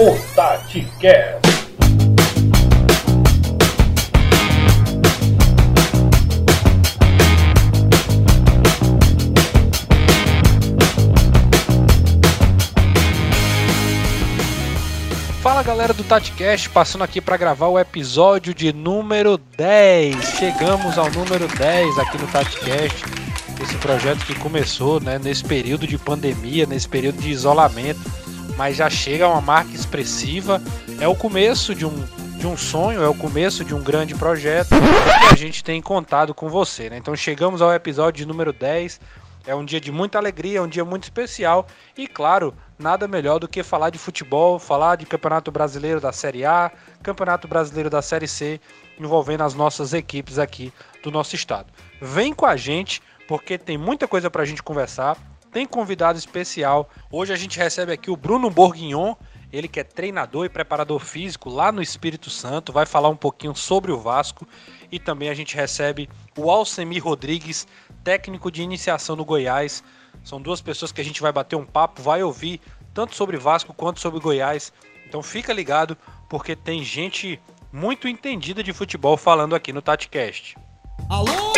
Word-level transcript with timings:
o 0.00 0.16
TatiCast. 0.32 1.48
Fala 15.42 15.64
galera 15.64 15.92
do 15.92 16.04
TatiCast, 16.04 16.70
passando 16.70 17.02
aqui 17.02 17.20
para 17.20 17.36
gravar 17.36 17.66
o 17.66 17.76
episódio 17.76 18.54
de 18.54 18.72
número 18.72 19.36
10. 19.56 20.14
Chegamos 20.38 20.96
ao 20.96 21.10
número 21.10 21.48
10 21.48 21.98
aqui 21.98 22.18
no 22.18 22.28
TatiCast. 22.28 23.04
Esse 23.60 23.74
projeto 23.78 24.24
que 24.24 24.36
começou 24.36 25.00
né, 25.00 25.18
nesse 25.18 25.42
período 25.42 25.88
de 25.88 25.98
pandemia, 25.98 26.66
nesse 26.66 26.88
período 26.88 27.20
de 27.20 27.30
isolamento, 27.30 27.98
mas 28.58 28.74
já 28.74 28.90
chega 28.90 29.24
a 29.24 29.28
uma 29.28 29.40
marca 29.40 29.70
expressiva. 29.70 30.60
É 31.00 31.06
o 31.06 31.14
começo 31.14 31.76
de 31.76 31.86
um, 31.86 31.94
de 32.36 32.44
um 32.44 32.56
sonho, 32.56 33.00
é 33.00 33.08
o 33.08 33.14
começo 33.14 33.64
de 33.64 33.72
um 33.72 33.80
grande 33.80 34.16
projeto 34.16 34.70
que 34.70 35.32
a 35.32 35.36
gente 35.36 35.62
tem 35.62 35.80
contado 35.80 36.34
com 36.34 36.48
você. 36.48 36.90
Né? 36.90 36.98
Então 36.98 37.14
chegamos 37.14 37.62
ao 37.62 37.72
episódio 37.72 38.26
número 38.26 38.52
10. 38.52 39.00
É 39.46 39.54
um 39.54 39.64
dia 39.64 39.80
de 39.80 39.92
muita 39.92 40.18
alegria, 40.18 40.58
é 40.58 40.60
um 40.60 40.68
dia 40.68 40.84
muito 40.84 41.04
especial 41.04 41.68
e, 41.96 42.06
claro, 42.08 42.52
nada 42.76 43.06
melhor 43.06 43.38
do 43.38 43.48
que 43.48 43.62
falar 43.62 43.90
de 43.90 43.98
futebol, 43.98 44.58
falar 44.58 44.96
de 44.96 45.06
Campeonato 45.06 45.50
Brasileiro 45.52 46.00
da 46.00 46.12
Série 46.12 46.44
A, 46.44 46.70
Campeonato 47.00 47.46
Brasileiro 47.46 47.88
da 47.88 48.02
Série 48.02 48.28
C, 48.28 48.60
envolvendo 48.98 49.44
as 49.44 49.54
nossas 49.54 49.94
equipes 49.94 50.38
aqui 50.38 50.70
do 51.02 51.10
nosso 51.12 51.34
estado. 51.34 51.72
Vem 52.02 52.34
com 52.34 52.44
a 52.44 52.56
gente, 52.56 53.00
porque 53.26 53.56
tem 53.56 53.78
muita 53.78 54.06
coisa 54.06 54.28
para 54.28 54.42
a 54.42 54.44
gente 54.44 54.62
conversar, 54.62 55.16
tem 55.50 55.66
convidado 55.66 56.18
especial. 56.18 56.88
Hoje 57.10 57.32
a 57.32 57.36
gente 57.36 57.58
recebe 57.58 57.92
aqui 57.92 58.10
o 58.10 58.16
Bruno 58.16 58.50
Borguignon, 58.50 59.14
ele 59.52 59.68
que 59.68 59.80
é 59.80 59.84
treinador 59.84 60.44
e 60.44 60.48
preparador 60.48 60.98
físico 60.98 61.48
lá 61.48 61.72
no 61.72 61.80
Espírito 61.80 62.28
Santo, 62.28 62.72
vai 62.72 62.84
falar 62.84 63.08
um 63.08 63.16
pouquinho 63.16 63.54
sobre 63.54 63.90
o 63.90 63.98
Vasco. 63.98 64.46
E 64.90 64.98
também 64.98 65.28
a 65.28 65.34
gente 65.34 65.56
recebe 65.56 66.08
o 66.36 66.50
Alcemir 66.50 67.02
Rodrigues, 67.02 67.66
técnico 68.04 68.50
de 68.50 68.62
iniciação 68.62 69.16
no 69.16 69.24
Goiás. 69.24 69.82
São 70.22 70.40
duas 70.40 70.60
pessoas 70.60 70.92
que 70.92 71.00
a 71.00 71.04
gente 71.04 71.22
vai 71.22 71.32
bater 71.32 71.56
um 71.56 71.64
papo, 71.64 72.02
vai 72.02 72.22
ouvir 72.22 72.60
tanto 72.92 73.14
sobre 73.14 73.36
Vasco 73.36 73.72
quanto 73.72 74.00
sobre 74.00 74.20
Goiás. 74.20 74.72
Então 75.06 75.22
fica 75.22 75.52
ligado, 75.52 75.96
porque 76.28 76.54
tem 76.54 76.82
gente 76.82 77.40
muito 77.72 78.08
entendida 78.08 78.62
de 78.62 78.72
futebol 78.72 79.16
falando 79.16 79.54
aqui 79.54 79.72
no 79.72 79.80
TatiCast. 79.80 80.56
Alô! 81.08 81.52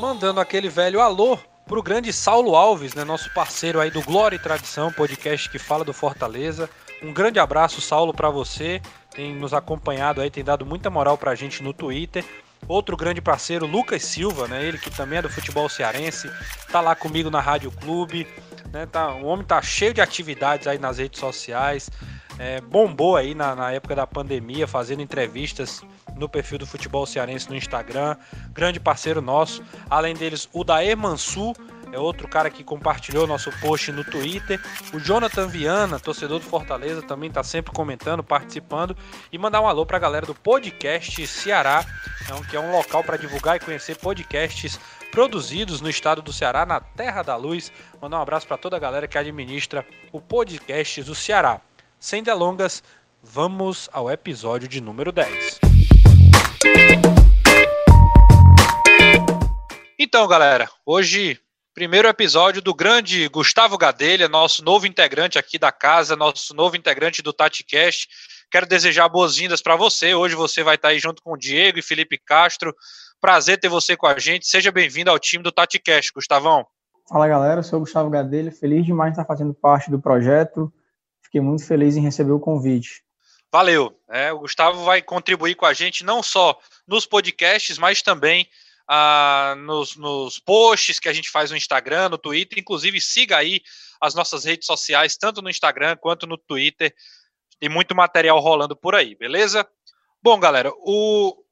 Mandando 0.00 0.40
aquele 0.40 0.68
velho 0.68 1.00
alô 1.00 1.38
pro 1.70 1.84
grande 1.84 2.12
Saulo 2.12 2.56
Alves, 2.56 2.94
né, 2.94 3.04
nosso 3.04 3.32
parceiro 3.32 3.78
aí 3.78 3.92
do 3.92 4.02
Glória 4.02 4.34
e 4.34 4.40
Tradição, 4.40 4.92
podcast 4.92 5.48
que 5.48 5.56
fala 5.56 5.84
do 5.84 5.92
Fortaleza. 5.92 6.68
Um 7.00 7.12
grande 7.12 7.38
abraço, 7.38 7.80
Saulo, 7.80 8.12
para 8.12 8.28
você. 8.28 8.82
Tem 9.14 9.32
nos 9.36 9.54
acompanhado 9.54 10.20
aí, 10.20 10.28
tem 10.28 10.42
dado 10.42 10.66
muita 10.66 10.90
moral 10.90 11.16
pra 11.16 11.36
gente 11.36 11.62
no 11.62 11.72
Twitter. 11.72 12.24
Outro 12.66 12.96
grande 12.96 13.20
parceiro, 13.20 13.66
Lucas 13.66 14.02
Silva, 14.02 14.48
né? 14.48 14.64
Ele 14.64 14.78
que 14.78 14.90
também 14.90 15.20
é 15.20 15.22
do 15.22 15.30
futebol 15.30 15.68
cearense, 15.68 16.28
tá 16.72 16.80
lá 16.80 16.96
comigo 16.96 17.30
na 17.30 17.40
Rádio 17.40 17.70
Clube, 17.70 18.26
né? 18.72 18.86
Tá, 18.86 19.14
o 19.14 19.26
homem 19.26 19.46
tá 19.46 19.62
cheio 19.62 19.94
de 19.94 20.00
atividades 20.00 20.66
aí 20.66 20.76
nas 20.76 20.98
redes 20.98 21.20
sociais. 21.20 21.88
É, 22.36 22.60
bombou 22.60 23.14
aí 23.14 23.32
na, 23.32 23.54
na, 23.54 23.70
época 23.70 23.94
da 23.94 24.08
pandemia, 24.08 24.66
fazendo 24.66 25.02
entrevistas 25.02 25.82
no 26.20 26.28
perfil 26.28 26.58
do 26.58 26.66
Futebol 26.66 27.04
Cearense 27.06 27.48
no 27.48 27.56
Instagram. 27.56 28.16
Grande 28.52 28.78
parceiro 28.78 29.20
nosso. 29.20 29.62
Além 29.88 30.14
deles, 30.14 30.48
o 30.52 30.62
Daer 30.62 30.96
Mansur, 30.96 31.56
é 31.92 31.98
outro 31.98 32.28
cara 32.28 32.50
que 32.50 32.62
compartilhou 32.62 33.26
nosso 33.26 33.50
post 33.60 33.90
no 33.90 34.04
Twitter. 34.04 34.60
O 34.92 35.00
Jonathan 35.00 35.48
Viana, 35.48 35.98
torcedor 35.98 36.38
do 36.38 36.44
Fortaleza, 36.44 37.02
também 37.02 37.28
está 37.28 37.42
sempre 37.42 37.72
comentando, 37.72 38.22
participando. 38.22 38.96
E 39.32 39.38
mandar 39.38 39.60
um 39.60 39.66
alô 39.66 39.84
para 39.84 39.96
a 39.96 40.00
galera 40.00 40.26
do 40.26 40.34
Podcast 40.34 41.26
Ceará, 41.26 41.84
então, 42.22 42.42
que 42.44 42.56
é 42.56 42.60
um 42.60 42.70
local 42.70 43.02
para 43.02 43.16
divulgar 43.16 43.56
e 43.56 43.60
conhecer 43.60 43.96
podcasts 43.96 44.78
produzidos 45.10 45.80
no 45.80 45.90
estado 45.90 46.22
do 46.22 46.32
Ceará, 46.32 46.64
na 46.64 46.80
Terra 46.80 47.22
da 47.22 47.34
Luz. 47.34 47.72
Mandar 48.00 48.18
um 48.18 48.22
abraço 48.22 48.46
para 48.46 48.56
toda 48.56 48.76
a 48.76 48.80
galera 48.80 49.08
que 49.08 49.18
administra 49.18 49.84
o 50.12 50.20
podcast 50.20 51.02
do 51.02 51.14
Ceará. 51.14 51.60
Sem 51.98 52.22
delongas, 52.22 52.82
vamos 53.22 53.90
ao 53.92 54.10
episódio 54.10 54.68
de 54.68 54.80
número 54.80 55.10
10. 55.10 55.69
Então, 60.02 60.26
galera, 60.26 60.66
hoje 60.86 61.38
primeiro 61.74 62.08
episódio 62.08 62.62
do 62.62 62.72
grande 62.72 63.28
Gustavo 63.28 63.76
Gadelha, 63.76 64.30
nosso 64.30 64.64
novo 64.64 64.86
integrante 64.86 65.38
aqui 65.38 65.58
da 65.58 65.70
casa, 65.70 66.16
nosso 66.16 66.54
novo 66.54 66.74
integrante 66.74 67.20
do 67.20 67.34
TatiCast. 67.34 68.08
Quero 68.50 68.66
desejar 68.66 69.10
boas-vindas 69.10 69.60
para 69.60 69.76
você. 69.76 70.14
Hoje 70.14 70.34
você 70.34 70.62
vai 70.62 70.76
estar 70.76 70.88
aí 70.88 70.98
junto 70.98 71.22
com 71.22 71.34
o 71.34 71.36
Diego 71.36 71.78
e 71.78 71.82
Felipe 71.82 72.16
Castro. 72.16 72.74
Prazer 73.20 73.60
ter 73.60 73.68
você 73.68 73.94
com 73.94 74.06
a 74.06 74.18
gente. 74.18 74.46
Seja 74.46 74.72
bem-vindo 74.72 75.10
ao 75.10 75.18
time 75.18 75.44
do 75.44 75.52
TatiCast, 75.52 76.14
Gustavão. 76.14 76.66
Fala 77.06 77.28
galera, 77.28 77.58
eu 77.58 77.64
sou 77.64 77.76
o 77.76 77.80
Gustavo 77.80 78.08
Gadelha, 78.08 78.50
feliz 78.50 78.86
demais 78.86 79.12
de 79.12 79.20
estar 79.20 79.26
fazendo 79.26 79.52
parte 79.52 79.90
do 79.90 80.00
projeto. 80.00 80.72
Fiquei 81.22 81.42
muito 81.42 81.66
feliz 81.66 81.94
em 81.98 82.00
receber 82.00 82.32
o 82.32 82.40
convite. 82.40 83.02
Valeu. 83.52 83.94
É, 84.08 84.32
o 84.32 84.38
Gustavo 84.38 84.82
vai 84.82 85.02
contribuir 85.02 85.56
com 85.56 85.66
a 85.66 85.74
gente 85.74 86.06
não 86.06 86.22
só 86.22 86.58
nos 86.88 87.04
podcasts, 87.04 87.76
mas 87.76 88.00
também 88.00 88.48
nos, 89.58 89.96
nos 89.96 90.38
posts 90.38 90.98
que 90.98 91.08
a 91.08 91.12
gente 91.12 91.30
faz 91.30 91.50
no 91.50 91.56
Instagram, 91.56 92.08
no 92.08 92.18
Twitter. 92.18 92.58
Inclusive, 92.58 93.00
siga 93.00 93.36
aí 93.36 93.62
as 94.00 94.14
nossas 94.14 94.44
redes 94.44 94.66
sociais, 94.66 95.16
tanto 95.16 95.42
no 95.42 95.50
Instagram 95.50 95.96
quanto 95.96 96.26
no 96.26 96.36
Twitter. 96.36 96.94
Tem 97.58 97.68
muito 97.68 97.94
material 97.94 98.40
rolando 98.40 98.74
por 98.74 98.94
aí, 98.94 99.14
beleza? 99.14 99.68
Bom, 100.22 100.40
galera, 100.40 100.72
o... 100.78 101.44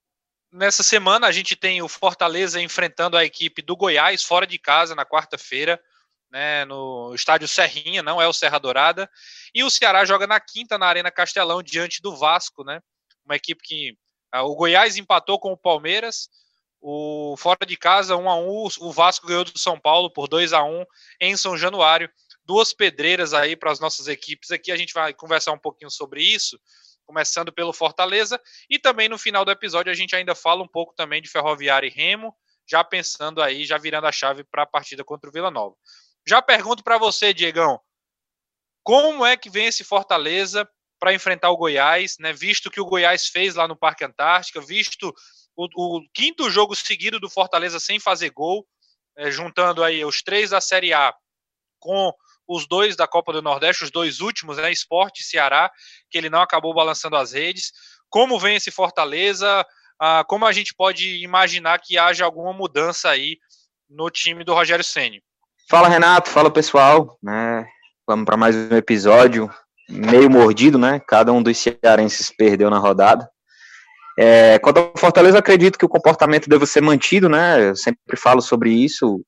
nessa 0.51 0.83
semana 0.83 1.27
a 1.27 1.33
gente 1.33 1.55
tem 1.55 1.81
o 1.83 1.89
Fortaleza 1.89 2.61
enfrentando 2.61 3.17
a 3.17 3.25
equipe 3.25 3.63
do 3.63 3.77
Goiás 3.77 4.23
fora 4.23 4.47
de 4.47 4.59
casa 4.59 4.95
na 4.95 5.07
quarta-feira, 5.07 5.81
né, 6.31 6.65
no 6.67 7.15
estádio 7.15 7.49
Serrinha, 7.49 8.03
não 8.03 8.21
é 8.21 8.27
o 8.29 8.33
Serra 8.33 8.59
Dourada. 8.59 9.09
E 9.55 9.63
o 9.63 9.71
Ceará 9.71 10.05
joga 10.05 10.27
na 10.27 10.41
quinta 10.41 10.77
na 10.77 10.87
Arena 10.87 11.11
Castelão 11.11 11.63
diante 11.63 12.03
do 12.03 12.15
Vasco, 12.17 12.65
né? 12.65 12.81
Uma 13.25 13.37
equipe 13.37 13.63
que 13.63 13.97
ah, 14.31 14.43
o 14.43 14.55
Goiás 14.55 14.97
empatou 14.99 15.39
com 15.39 15.53
o 15.53 15.57
Palmeiras, 15.57 16.29
o 16.81 17.37
fora 17.37 17.67
de 17.67 17.77
casa 17.77 18.17
1 18.17 18.29
a 18.29 18.37
1, 18.37 18.69
o 18.81 18.93
Vasco 18.93 19.27
ganhou 19.27 19.45
do 19.45 19.59
São 19.59 19.79
Paulo 19.79 20.11
por 20.11 20.29
2 20.29 20.53
a 20.53 20.63
1 20.63 20.85
em 21.21 21.37
São 21.37 21.57
Januário. 21.57 22.11
Duas 22.45 22.73
pedreiras 22.73 23.35
aí 23.35 23.57
para 23.57 23.71
as 23.71 23.81
nossas 23.81 24.09
equipes 24.09 24.51
aqui. 24.51 24.71
A 24.71 24.77
gente 24.77 24.95
vai 24.95 25.13
conversar 25.13 25.53
um 25.53 25.59
pouquinho 25.59 25.91
sobre 25.91 26.23
isso, 26.23 26.59
começando 27.05 27.53
pelo 27.53 27.73
Fortaleza 27.73 28.41
e 28.71 28.79
também 28.79 29.09
no 29.09 29.19
final 29.19 29.45
do 29.45 29.51
episódio 29.51 29.91
a 29.91 29.95
gente 29.95 30.15
ainda 30.15 30.35
fala 30.35 30.63
um 30.63 30.69
pouco 30.69 30.95
também 30.95 31.21
de 31.21 31.29
Ferroviária 31.29 31.87
e 31.87 31.91
Remo, 31.91 32.35
já 32.67 32.85
pensando 32.85 33.43
aí, 33.43 33.65
já 33.65 33.79
virando 33.79 34.07
a 34.07 34.13
chave 34.13 34.45
para 34.45 34.63
a 34.63 34.67
partida 34.67 35.03
contra 35.03 35.29
o 35.29 35.33
Vila 35.33 35.51
Nova. 35.51 35.75
Já 36.27 36.43
pergunto 36.43 36.85
para 36.85 36.99
você, 36.99 37.33
Diegão, 37.33 37.81
como 38.83 39.25
é 39.25 39.37
que 39.37 39.51
vem 39.51 39.67
esse 39.67 39.83
Fortaleza 39.85 40.69
para 40.99 41.15
enfrentar 41.15 41.51
o 41.51 41.57
Goiás, 41.57 42.17
né? 42.19 42.33
Visto 42.33 42.71
que 42.71 42.81
o 42.81 42.85
Goiás 42.85 43.29
fez 43.29 43.55
lá 43.55 43.69
no 43.69 43.77
Parque 43.77 44.05
Antártica, 44.05 44.61
visto 44.61 45.15
o, 45.59 45.97
o 45.97 46.09
quinto 46.15 46.49
jogo 46.49 46.77
seguido 46.77 47.19
do 47.19 47.29
Fortaleza 47.29 47.81
sem 47.81 47.99
fazer 47.99 48.31
gol, 48.31 48.65
é, 49.17 49.31
juntando 49.31 49.83
aí 49.83 50.05
os 50.05 50.23
três 50.23 50.51
da 50.51 50.61
Série 50.61 50.93
A 50.93 51.13
com 51.81 52.13
os 52.47 52.67
dois 52.67 52.97
da 52.97 53.07
Copa 53.07 53.33
do 53.33 53.43
Nordeste, 53.43 53.85
os 53.85 53.91
dois 53.91 54.21
últimos, 54.21 54.57
né, 54.57 54.71
Esporte 54.71 55.21
e 55.21 55.25
Ceará, 55.25 55.71
que 56.11 56.17
ele 56.17 56.31
não 56.31 56.41
acabou 56.41 56.73
balançando 56.73 57.17
as 57.17 57.33
redes. 57.33 57.73
Como 58.09 58.39
vem 58.39 58.57
esse 58.57 58.71
Fortaleza? 58.71 59.67
Ah, 60.01 60.25
como 60.27 60.47
a 60.47 60.53
gente 60.53 60.75
pode 60.75 61.23
imaginar 61.23 61.79
que 61.81 61.99
haja 61.99 62.25
alguma 62.25 62.53
mudança 62.53 63.11
aí 63.11 63.37
no 63.91 64.09
time 64.11 64.45
do 64.45 64.55
Rogério 64.55 64.85
Ceni? 64.85 65.21
Fala 65.69 65.89
Renato, 65.89 66.31
fala 66.31 66.51
pessoal, 66.51 67.19
né? 67.23 67.67
Vamos 68.07 68.25
para 68.25 68.37
mais 68.37 68.57
um 68.57 68.77
episódio 68.77 69.51
meio 69.89 70.31
mordido, 70.31 70.79
né? 70.79 71.01
Cada 71.07 71.33
um 71.33 71.43
dos 71.43 71.59
cearenses 71.59 72.31
perdeu 72.35 72.71
na 72.71 72.79
rodada. 72.79 73.29
É, 74.21 74.59
quanto 74.59 74.79
ao 74.79 74.93
Fortaleza, 74.97 75.39
acredito 75.39 75.79
que 75.79 75.85
o 75.85 75.89
comportamento 75.89 76.49
deve 76.49 76.67
ser 76.67 76.81
mantido, 76.81 77.29
né? 77.29 77.69
Eu 77.69 77.77
sempre 77.77 78.17
falo 78.17 78.41
sobre 78.41 78.69
isso. 78.71 79.25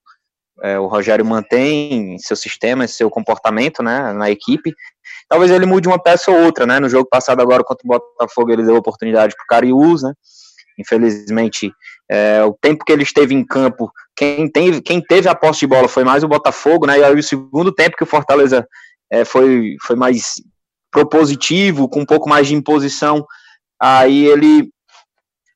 É, 0.65 0.81
o 0.81 0.89
Rogério 0.89 1.25
mantém 1.25 2.19
seu 2.19 2.35
sistema, 2.35 2.89
seu 2.89 3.09
comportamento, 3.09 3.85
né, 3.85 4.13
na 4.13 4.29
equipe. 4.31 4.75
Talvez 5.29 5.53
ele 5.53 5.65
mude 5.65 5.87
uma 5.87 6.03
peça 6.03 6.33
ou 6.33 6.45
outra, 6.45 6.67
né? 6.67 6.81
No 6.81 6.89
jogo 6.89 7.09
passado 7.09 7.41
agora 7.41 7.63
contra 7.63 7.87
o 7.87 7.89
Botafogo 7.89 8.51
ele 8.51 8.65
deu 8.65 8.75
oportunidade 8.75 9.37
para 9.37 9.45
o 9.45 9.47
Cariús, 9.47 10.03
né? 10.03 10.13
Infelizmente, 10.77 11.73
é, 12.11 12.43
o 12.43 12.53
tempo 12.61 12.85
que 12.85 12.93
ele 12.93 13.05
esteve 13.05 13.33
em 13.33 13.47
campo, 13.47 13.93
quem, 14.17 14.51
tem, 14.51 14.83
quem 14.83 15.01
teve 15.01 15.29
a 15.29 15.37
posse 15.37 15.61
de 15.61 15.69
bola 15.69 15.87
foi 15.87 16.03
mais 16.03 16.25
o 16.25 16.29
Botafogo, 16.29 16.85
né? 16.85 16.99
E 16.99 17.05
aí 17.05 17.15
o 17.15 17.23
segundo 17.23 17.73
tempo 17.73 17.97
que 17.97 18.03
o 18.03 18.07
Fortaleza 18.07 18.67
é, 19.09 19.25
foi, 19.25 19.77
foi 19.87 19.95
mais 19.95 20.35
propositivo, 20.91 21.89
com 21.89 22.01
um 22.01 22.07
pouco 22.07 22.29
mais 22.29 22.49
de 22.49 22.57
imposição, 22.57 23.25
aí 23.81 24.27
ele 24.27 24.69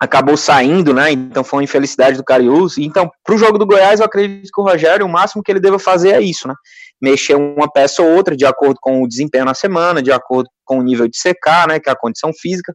acabou 0.00 0.36
saindo, 0.36 0.92
né? 0.92 1.12
Então 1.12 1.44
foi 1.44 1.58
uma 1.58 1.64
infelicidade 1.64 2.16
do 2.16 2.24
Cariús. 2.24 2.76
Então, 2.78 3.10
para 3.24 3.34
o 3.34 3.38
jogo 3.38 3.58
do 3.58 3.66
Goiás, 3.66 4.00
eu 4.00 4.06
acredito 4.06 4.50
que 4.52 4.60
o 4.60 4.64
Rogério, 4.64 5.06
o 5.06 5.08
máximo 5.08 5.42
que 5.42 5.50
ele 5.50 5.60
deva 5.60 5.78
fazer 5.78 6.10
é 6.10 6.20
isso, 6.20 6.46
né? 6.48 6.54
mexer 7.04 7.34
uma 7.34 7.70
peça 7.70 8.02
ou 8.02 8.14
outra 8.14 8.36
de 8.36 8.46
acordo 8.46 8.76
com 8.80 9.02
o 9.02 9.08
desempenho 9.08 9.44
na 9.44 9.54
semana, 9.54 10.02
de 10.02 10.10
acordo 10.10 10.48
com 10.64 10.78
o 10.78 10.82
nível 10.82 11.06
de 11.06 11.18
secar, 11.18 11.68
né, 11.68 11.78
que 11.78 11.88
é 11.88 11.92
a 11.92 11.96
condição 11.96 12.32
física. 12.32 12.74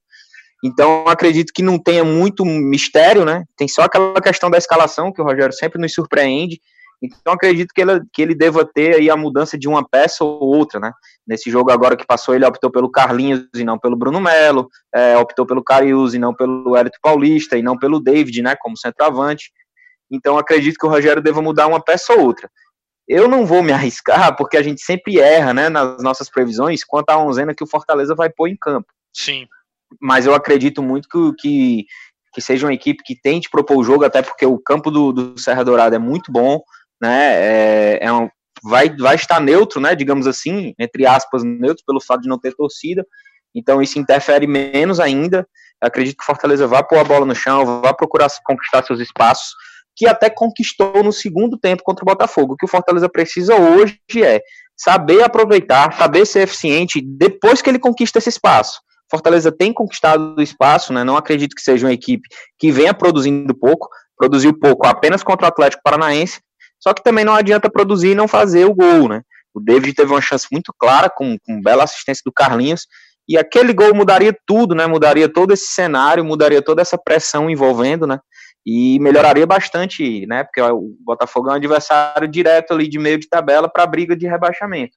Então, 0.63 1.05
acredito 1.07 1.51
que 1.53 1.63
não 1.63 1.81
tenha 1.81 2.03
muito 2.03 2.43
mistério, 2.43 3.23
né? 3.23 3.45
Tem 3.55 3.65
só 3.67 3.83
aquela 3.83 4.19
questão 4.21 4.51
da 4.51 4.57
escalação 4.57 5.11
que 5.11 5.21
o 5.21 5.23
Rogério 5.23 5.53
sempre 5.53 5.81
nos 5.81 5.93
surpreende. 5.93 6.59
Então, 7.01 7.33
acredito 7.33 7.73
que 7.73 7.81
ele, 7.81 8.01
que 8.11 8.21
ele 8.21 8.35
deva 8.35 8.65
ter 8.65 8.95
aí 8.95 9.09
a 9.09 9.15
mudança 9.15 9.57
de 9.57 9.69
uma 9.69 9.87
peça 9.87 10.23
ou 10.23 10.41
outra, 10.41 10.79
né? 10.79 10.91
Nesse 11.25 11.49
jogo 11.49 11.71
agora 11.71 11.95
que 11.95 12.05
passou, 12.05 12.35
ele 12.35 12.45
optou 12.45 12.69
pelo 12.69 12.91
Carlinhos 12.91 13.47
e 13.55 13.63
não 13.63 13.79
pelo 13.79 13.95
Bruno 13.95 14.19
Melo, 14.19 14.67
é, 14.93 15.17
optou 15.17 15.45
pelo 15.45 15.63
Carius 15.63 16.13
e 16.13 16.19
não 16.19 16.33
pelo 16.33 16.75
Hélito 16.75 16.99
Paulista, 17.01 17.57
e 17.57 17.63
não 17.63 17.77
pelo 17.77 18.01
David, 18.01 18.41
né, 18.41 18.55
como 18.59 18.77
centroavante. 18.77 19.51
Então, 20.11 20.37
acredito 20.37 20.77
que 20.77 20.85
o 20.85 20.89
Rogério 20.89 21.21
deva 21.21 21.41
mudar 21.41 21.67
uma 21.67 21.81
peça 21.81 22.13
ou 22.13 22.21
outra. 22.21 22.49
Eu 23.07 23.27
não 23.27 23.45
vou 23.45 23.63
me 23.63 23.71
arriscar, 23.73 24.35
porque 24.35 24.57
a 24.57 24.61
gente 24.61 24.81
sempre 24.81 25.19
erra, 25.19 25.53
né, 25.53 25.69
nas 25.69 26.03
nossas 26.03 26.29
previsões, 26.29 26.83
quanto 26.83 27.11
à 27.11 27.17
onzena 27.17 27.55
que 27.55 27.63
o 27.63 27.67
Fortaleza 27.67 28.13
vai 28.13 28.29
pôr 28.29 28.49
em 28.49 28.57
campo. 28.57 28.91
Sim. 29.15 29.47
Mas 30.01 30.25
eu 30.25 30.35
acredito 30.35 30.83
muito 30.83 31.07
que, 31.07 31.33
que, 31.39 31.85
que 32.33 32.41
seja 32.41 32.67
uma 32.67 32.73
equipe 32.73 33.03
que 33.03 33.19
tente 33.19 33.49
propor 33.49 33.77
o 33.77 33.83
jogo, 33.83 34.03
até 34.03 34.21
porque 34.21 34.45
o 34.45 34.59
campo 34.59 34.91
do, 34.91 35.13
do 35.13 35.39
Serra 35.39 35.63
Dourada 35.63 35.95
é 35.95 35.99
muito 35.99 36.31
bom, 36.31 36.61
né, 37.01 37.33
é, 37.33 37.99
é 38.01 38.13
um, 38.13 38.29
vai, 38.63 38.89
vai 38.95 39.15
estar 39.15 39.39
neutro, 39.39 39.79
né, 39.79 39.95
digamos 39.95 40.27
assim, 40.27 40.73
entre 40.79 41.05
aspas, 41.05 41.43
neutro, 41.43 41.83
pelo 41.85 42.01
fato 42.01 42.21
de 42.21 42.29
não 42.29 42.39
ter 42.39 42.55
torcida, 42.55 43.05
então 43.53 43.81
isso 43.81 43.97
interfere 43.97 44.45
menos 44.47 44.99
ainda. 44.99 45.47
Eu 45.81 45.87
acredito 45.87 46.17
que 46.17 46.25
Fortaleza 46.25 46.67
vá 46.67 46.83
pôr 46.83 46.99
a 46.99 47.03
bola 47.03 47.25
no 47.25 47.35
chão, 47.35 47.81
vá 47.81 47.93
procurar 47.93 48.27
conquistar 48.45 48.83
seus 48.83 48.99
espaços, 48.99 49.53
que 49.95 50.07
até 50.07 50.29
conquistou 50.29 51.03
no 51.03 51.11
segundo 51.11 51.57
tempo 51.57 51.83
contra 51.83 52.03
o 52.03 52.05
Botafogo. 52.05 52.53
O 52.53 52.57
que 52.57 52.65
o 52.65 52.69
Fortaleza 52.69 53.09
precisa 53.09 53.55
hoje 53.55 53.99
é 54.23 54.41
saber 54.77 55.23
aproveitar, 55.23 55.93
saber 55.93 56.25
ser 56.25 56.41
eficiente 56.41 57.01
depois 57.01 57.61
que 57.61 57.69
ele 57.69 57.79
conquista 57.79 58.17
esse 58.17 58.29
espaço. 58.29 58.79
Fortaleza 59.09 59.51
tem 59.51 59.73
conquistado 59.73 60.35
o 60.37 60.41
espaço, 60.41 60.93
né? 60.93 61.03
Não 61.03 61.17
acredito 61.17 61.55
que 61.55 61.61
seja 61.61 61.85
uma 61.85 61.93
equipe 61.93 62.27
que 62.57 62.71
venha 62.71 62.93
produzindo 62.93 63.53
pouco, 63.53 63.89
produziu 64.15 64.57
pouco 64.57 64.85
apenas 64.85 65.23
contra 65.23 65.47
o 65.47 65.49
Atlético 65.49 65.81
Paranaense, 65.83 66.39
só 66.79 66.93
que 66.93 67.03
também 67.03 67.25
não 67.25 67.33
adianta 67.33 67.69
produzir 67.69 68.11
e 68.11 68.15
não 68.15 68.27
fazer 68.27 68.65
o 68.65 68.73
gol, 68.73 69.09
né? 69.09 69.21
O 69.53 69.59
David 69.59 69.93
teve 69.93 70.11
uma 70.11 70.21
chance 70.21 70.47
muito 70.51 70.73
clara, 70.77 71.09
com, 71.09 71.37
com 71.45 71.61
bela 71.61 71.83
assistência 71.83 72.21
do 72.25 72.31
Carlinhos, 72.31 72.87
e 73.27 73.37
aquele 73.37 73.73
gol 73.73 73.93
mudaria 73.93 74.35
tudo, 74.45 74.73
né? 74.73 74.87
Mudaria 74.87 75.27
todo 75.31 75.51
esse 75.51 75.67
cenário, 75.67 76.23
mudaria 76.23 76.61
toda 76.61 76.81
essa 76.81 76.97
pressão 76.97 77.49
envolvendo, 77.49 78.07
né? 78.07 78.19
E 78.65 78.99
melhoraria 78.99 79.45
bastante, 79.45 80.25
né? 80.25 80.43
Porque 80.43 80.61
o 80.61 80.95
Botafogo 81.01 81.49
é 81.49 81.53
um 81.53 81.55
adversário 81.55 82.27
direto 82.27 82.73
ali 82.73 82.87
de 82.87 82.97
meio 82.97 83.19
de 83.19 83.27
tabela 83.27 83.69
para 83.69 83.83
a 83.83 83.87
briga 83.87 84.15
de 84.15 84.27
rebaixamento. 84.27 84.93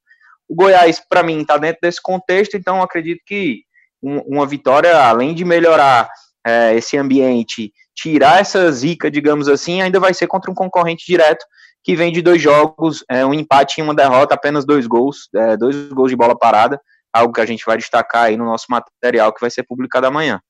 O 0.49 0.55
Goiás, 0.55 1.01
para 1.01 1.23
mim, 1.23 1.41
está 1.41 1.57
dentro 1.57 1.79
desse 1.83 2.01
contexto, 2.01 2.57
então 2.57 2.83
acredito 2.83 3.21
que 3.27 3.63
um, 4.03 4.19
uma 4.21 4.47
vitória, 4.47 4.97
além 4.97 5.35
de 5.35 5.45
melhorar 5.45 6.11
é, 6.47 6.75
esse 6.75 6.97
ambiente, 6.97 7.73
tirar 7.95 8.41
essa 8.41 8.71
zica, 8.73 9.11
digamos 9.11 9.49
assim, 9.49 9.81
ainda 9.81 10.01
vai 10.01 10.13
ser 10.13 10.27
contra 10.27 10.51
um 10.51 10.55
concorrente 10.55 11.05
direto 11.07 11.45
que 11.85 11.97
vem 11.97 12.13
de 12.13 12.23
dois 12.23 12.41
jogos, 12.41 13.05
é, 13.11 13.25
um 13.27 13.35
empate 13.35 13.81
e 13.81 13.83
uma 13.83 13.95
derrota, 13.95 14.35
apenas 14.35 14.65
dois 14.65 14.87
gols, 14.87 15.29
é, 15.35 15.57
dois 15.57 15.89
gols 15.89 16.11
de 16.11 16.17
bola 16.17 16.39
parada, 16.39 16.81
algo 17.13 17.33
que 17.33 17.41
a 17.41 17.47
gente 17.47 17.65
vai 17.65 17.77
destacar 17.77 18.25
aí 18.25 18.37
no 18.37 18.45
nosso 18.45 18.67
material 18.69 19.33
que 19.33 19.41
vai 19.41 19.51
ser 19.51 19.65
publicado 19.65 20.07
amanhã. 20.07 20.41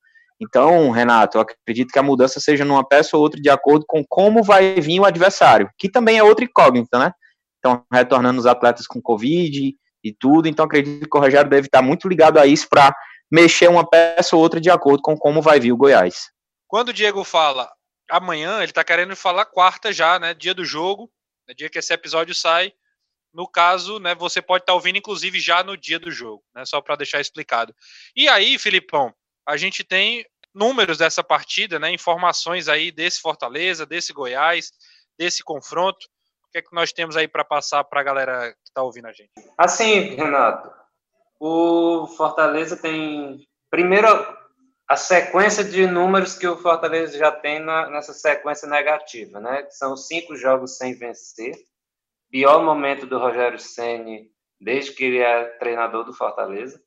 Então, 0.41 0.89
Renato, 0.91 1.37
eu 1.37 1.41
acredito 1.41 1.91
que 1.91 1.99
a 1.99 2.03
mudança 2.03 2.39
seja 2.39 2.65
numa 2.65 2.85
peça 2.85 3.15
ou 3.15 3.23
outra 3.23 3.39
de 3.39 3.49
acordo 3.49 3.85
com 3.87 4.03
como 4.07 4.43
vai 4.43 4.75
vir 4.75 4.99
o 4.99 5.05
adversário, 5.05 5.69
que 5.77 5.89
também 5.89 6.17
é 6.17 6.23
outra 6.23 6.45
incógnita, 6.45 6.99
né? 6.99 7.11
Então, 7.59 7.83
retornando 7.91 8.39
os 8.39 8.45
atletas 8.45 8.85
com 8.85 9.01
Covid 9.01 9.73
e 10.03 10.13
tudo, 10.13 10.47
então 10.47 10.65
acredito 10.65 11.09
que 11.09 11.17
o 11.17 11.21
Rogério 11.21 11.49
deve 11.49 11.67
estar 11.67 11.81
muito 11.81 12.09
ligado 12.09 12.37
a 12.37 12.45
isso 12.45 12.67
para 12.67 12.93
mexer 13.31 13.69
uma 13.69 13.87
peça 13.87 14.35
ou 14.35 14.41
outra 14.41 14.59
de 14.59 14.69
acordo 14.69 15.01
com 15.01 15.17
como 15.17 15.41
vai 15.41 15.59
vir 15.59 15.71
o 15.71 15.77
Goiás. 15.77 16.29
Quando 16.67 16.89
o 16.89 16.93
Diego 16.93 17.23
fala 17.23 17.71
amanhã, 18.09 18.57
ele 18.57 18.65
está 18.65 18.83
querendo 18.83 19.15
falar 19.15 19.45
quarta 19.45 19.93
já, 19.93 20.19
né? 20.19 20.33
Dia 20.33 20.53
do 20.53 20.65
jogo, 20.65 21.09
no 21.47 21.53
dia 21.55 21.69
que 21.69 21.79
esse 21.79 21.93
episódio 21.93 22.33
sai. 22.33 22.73
No 23.33 23.47
caso, 23.47 23.99
né, 23.99 24.13
você 24.13 24.41
pode 24.41 24.63
estar 24.63 24.73
tá 24.73 24.75
ouvindo, 24.75 24.97
inclusive, 24.97 25.39
já 25.39 25.63
no 25.63 25.75
dia 25.75 25.99
do 25.99 26.11
jogo, 26.11 26.43
né? 26.53 26.65
Só 26.65 26.79
para 26.81 26.95
deixar 26.95 27.19
explicado. 27.19 27.73
E 28.15 28.29
aí, 28.29 28.59
Filipão, 28.59 29.13
a 29.47 29.57
gente 29.57 29.83
tem 29.83 30.23
números 30.53 30.99
dessa 30.99 31.23
partida, 31.23 31.79
né? 31.79 31.91
Informações 31.91 32.67
aí 32.67 32.91
desse 32.91 33.19
Fortaleza, 33.19 33.85
desse 33.85 34.13
Goiás, 34.13 34.71
desse 35.17 35.43
confronto. 35.43 36.05
O 36.47 36.51
que 36.51 36.59
é 36.59 36.61
que 36.61 36.75
nós 36.75 36.93
temos 36.93 37.17
aí 37.17 37.27
para 37.27 37.43
passar 37.43 37.83
para 37.83 38.01
a 38.01 38.03
galera 38.03 38.51
que 38.51 38.69
está 38.69 38.83
ouvindo 38.83 39.07
a 39.07 39.11
gente? 39.11 39.31
Assim, 39.57 40.15
Renato, 40.15 40.71
o 41.39 42.05
Fortaleza 42.15 42.77
tem 42.77 43.47
primeiro 43.71 44.07
a 44.87 44.95
sequência 44.95 45.63
de 45.63 45.87
números 45.87 46.35
que 46.37 46.47
o 46.47 46.57
Fortaleza 46.57 47.17
já 47.17 47.31
tem 47.31 47.59
na, 47.59 47.89
nessa 47.89 48.13
sequência 48.13 48.67
negativa, 48.67 49.39
né? 49.39 49.65
São 49.69 49.95
cinco 49.95 50.35
jogos 50.35 50.77
sem 50.77 50.93
vencer, 50.93 51.55
pior 52.29 52.63
momento 52.63 53.05
do 53.05 53.17
Rogério 53.17 53.59
Ceni 53.59 54.31
desde 54.59 54.93
que 54.93 55.03
ele 55.03 55.19
é 55.19 55.45
treinador 55.57 56.05
do 56.05 56.13
Fortaleza. 56.13 56.81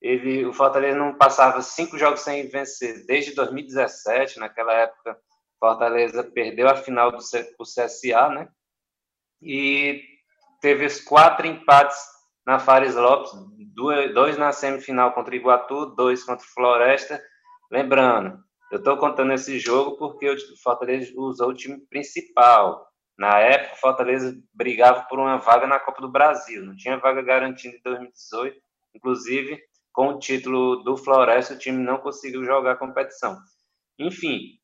Ele, 0.00 0.44
o 0.46 0.52
Fortaleza 0.52 0.96
não 0.96 1.16
passava 1.16 1.62
cinco 1.62 1.98
jogos 1.98 2.20
sem 2.20 2.48
vencer 2.48 3.04
desde 3.06 3.34
2017. 3.34 4.38
Naquela 4.38 4.72
época, 4.72 5.18
Fortaleza 5.58 6.22
perdeu 6.22 6.68
a 6.68 6.76
final 6.76 7.10
do 7.10 7.18
o 7.18 7.64
CSA, 7.64 8.28
né? 8.28 8.48
E 9.42 10.02
teve 10.60 10.86
os 10.86 11.00
quatro 11.00 11.46
empates 11.46 11.98
na 12.46 12.58
Fares 12.58 12.94
Lopes, 12.94 13.32
dois 14.14 14.38
na 14.38 14.52
semifinal 14.52 15.12
contra 15.12 15.34
Iguatu, 15.34 15.86
dois 15.86 16.22
contra 16.22 16.46
Floresta. 16.46 17.20
Lembrando, 17.70 18.38
eu 18.70 18.78
estou 18.78 18.96
contando 18.96 19.32
esse 19.32 19.58
jogo 19.58 19.96
porque 19.96 20.30
o 20.30 20.36
Fortaleza 20.62 21.12
usou 21.16 21.50
o 21.50 21.54
time 21.54 21.78
principal. 21.88 22.86
Na 23.18 23.38
época, 23.38 23.74
o 23.74 23.80
Fortaleza 23.80 24.36
brigava 24.54 25.02
por 25.08 25.18
uma 25.18 25.38
vaga 25.38 25.66
na 25.66 25.80
Copa 25.80 26.00
do 26.00 26.10
Brasil, 26.10 26.64
não 26.64 26.76
tinha 26.76 26.98
vaga 26.98 27.22
garantida 27.22 27.76
em 27.76 27.82
2018. 27.82 28.56
Inclusive, 28.94 29.60
com 29.92 30.08
o 30.08 30.18
título 30.18 30.76
do 30.84 30.96
Floresta, 30.96 31.54
o 31.54 31.58
time 31.58 31.82
não 31.82 31.98
conseguiu 31.98 32.44
jogar 32.44 32.72
a 32.72 32.76
competição. 32.76 33.36
Enfim, 33.98 34.58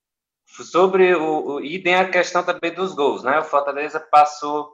sobre 0.47 1.15
o, 1.15 1.55
o 1.55 1.61
e 1.61 1.83
tem 1.83 1.95
a 1.95 2.11
questão 2.11 2.45
também 2.45 2.75
dos 2.75 2.95
gols, 2.95 3.23
né? 3.23 3.39
O 3.39 3.45
Fortaleza 3.45 3.99
passou 3.99 4.71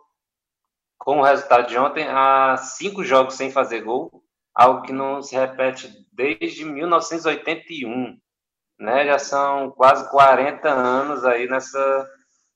com 1.08 1.20
o 1.20 1.22
resultado 1.22 1.66
de 1.66 1.78
ontem 1.78 2.06
a 2.06 2.58
cinco 2.58 3.02
jogos 3.02 3.32
sem 3.32 3.50
fazer 3.50 3.80
gol, 3.80 4.22
algo 4.54 4.82
que 4.82 4.92
não 4.92 5.22
se 5.22 5.34
repete 5.34 5.90
desde 6.12 6.66
1981, 6.66 8.14
né? 8.78 9.06
Já 9.06 9.18
são 9.18 9.70
quase 9.70 10.06
40 10.10 10.68
anos 10.68 11.24
aí 11.24 11.48
nessa 11.48 12.06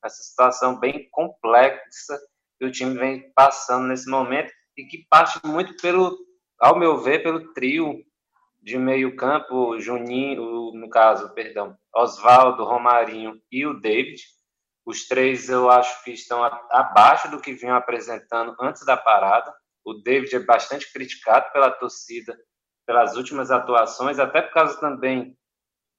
nessa 0.04 0.22
situação 0.22 0.78
bem 0.78 1.08
complexa 1.10 2.20
que 2.58 2.66
o 2.66 2.70
time 2.70 2.92
vem 2.98 3.32
passando 3.34 3.86
nesse 3.86 4.10
momento 4.10 4.52
e 4.76 4.84
que 4.84 5.06
parte 5.08 5.40
muito 5.46 5.74
pelo 5.78 6.14
ao 6.60 6.78
meu 6.78 6.98
ver, 6.98 7.22
pelo 7.22 7.54
trio 7.54 8.04
de 8.60 8.76
meio 8.76 9.16
campo, 9.16 9.80
Juninho, 9.80 10.72
no 10.74 10.90
caso, 10.90 11.32
perdão, 11.32 11.74
Oswaldo, 11.96 12.66
Romarinho 12.66 13.32
e 13.50 13.64
o 13.64 13.80
David. 13.80 14.20
Os 14.84 15.06
três 15.06 15.48
eu 15.48 15.70
acho 15.70 16.02
que 16.04 16.10
estão 16.10 16.42
abaixo 16.70 17.30
do 17.30 17.40
que 17.40 17.52
vinham 17.52 17.76
apresentando 17.76 18.56
antes 18.60 18.84
da 18.84 18.96
parada. 18.96 19.54
O 19.84 19.94
David 19.94 20.34
é 20.34 20.40
bastante 20.40 20.92
criticado 20.92 21.52
pela 21.52 21.70
torcida 21.70 22.36
pelas 22.86 23.16
últimas 23.16 23.50
atuações, 23.50 24.18
até 24.18 24.42
por 24.42 24.52
causa 24.52 24.78
também 24.80 25.36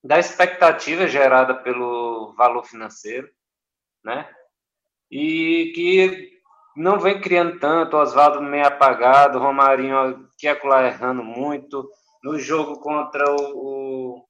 da 0.03 0.19
expectativa 0.19 1.07
gerada 1.07 1.55
pelo 1.55 2.33
valor 2.37 2.63
financeiro, 2.65 3.29
né? 4.03 4.29
E 5.09 5.71
que 5.73 6.33
não 6.75 6.99
vem 6.99 7.21
criando 7.21 7.59
tanto, 7.59 7.95
Oswaldo 7.95 8.41
meio 8.41 8.67
apagado, 8.67 9.39
Romarinho 9.39 10.27
que 10.37 10.47
é 10.47 10.59
errando 10.85 11.23
muito. 11.23 11.87
No 12.23 12.37
jogo 12.37 12.79
contra 12.79 13.23
o 13.31 14.25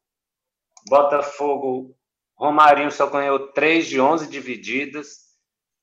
Botafogo, 0.89 1.95
Romarinho 2.43 2.91
só 2.91 3.07
ganhou 3.07 3.47
3 3.53 3.88
de 3.88 4.01
11 4.01 4.27
divididas. 4.27 5.23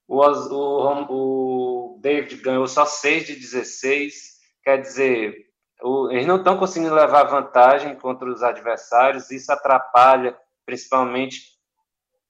O, 0.06 0.20
o, 0.20 1.94
o 1.94 1.98
David 2.00 2.36
ganhou 2.36 2.66
só 2.66 2.84
6 2.84 3.26
de 3.26 3.36
16. 3.36 4.38
Quer 4.62 4.80
dizer, 4.80 5.34
o, 5.82 6.10
eles 6.10 6.26
não 6.26 6.36
estão 6.36 6.58
conseguindo 6.58 6.94
levar 6.94 7.24
vantagem 7.24 7.96
contra 7.96 8.28
os 8.28 8.42
adversários. 8.42 9.30
Isso 9.30 9.50
atrapalha, 9.50 10.36
principalmente 10.66 11.58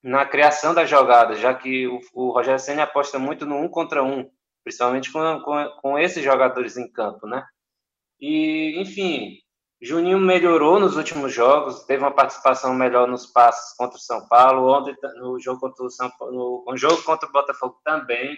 na 0.01 0.25
criação 0.25 0.73
das 0.73 0.89
jogadas, 0.89 1.39
já 1.39 1.53
que 1.53 1.87
o, 1.87 1.99
o 2.13 2.31
Rogério 2.31 2.59
Senna 2.59 2.83
aposta 2.83 3.19
muito 3.19 3.45
no 3.45 3.57
um 3.57 3.67
contra 3.67 4.01
um, 4.01 4.31
principalmente 4.63 5.11
com, 5.11 5.41
com, 5.41 5.69
com, 5.81 5.99
esses 5.99 6.23
jogadores 6.23 6.77
em 6.77 6.89
campo, 6.89 7.27
né? 7.27 7.45
E, 8.19 8.81
enfim, 8.81 9.37
Juninho 9.81 10.19
melhorou 10.19 10.79
nos 10.79 10.95
últimos 10.95 11.33
jogos, 11.33 11.83
teve 11.85 12.03
uma 12.03 12.13
participação 12.13 12.71
melhor 12.73 13.07
nos 13.07 13.25
passes 13.25 13.75
contra 13.75 13.97
o 13.97 14.01
São 14.01 14.27
Paulo, 14.27 14.85
no 15.17 15.39
jogo 15.39 15.59
contra 15.59 15.83
o 15.83 15.89
São 15.89 16.09
Paulo, 16.11 16.63
no, 16.67 16.77
jogo 16.77 17.01
contra 17.01 17.27
o 17.27 17.31
Botafogo 17.31 17.79
também, 17.83 18.37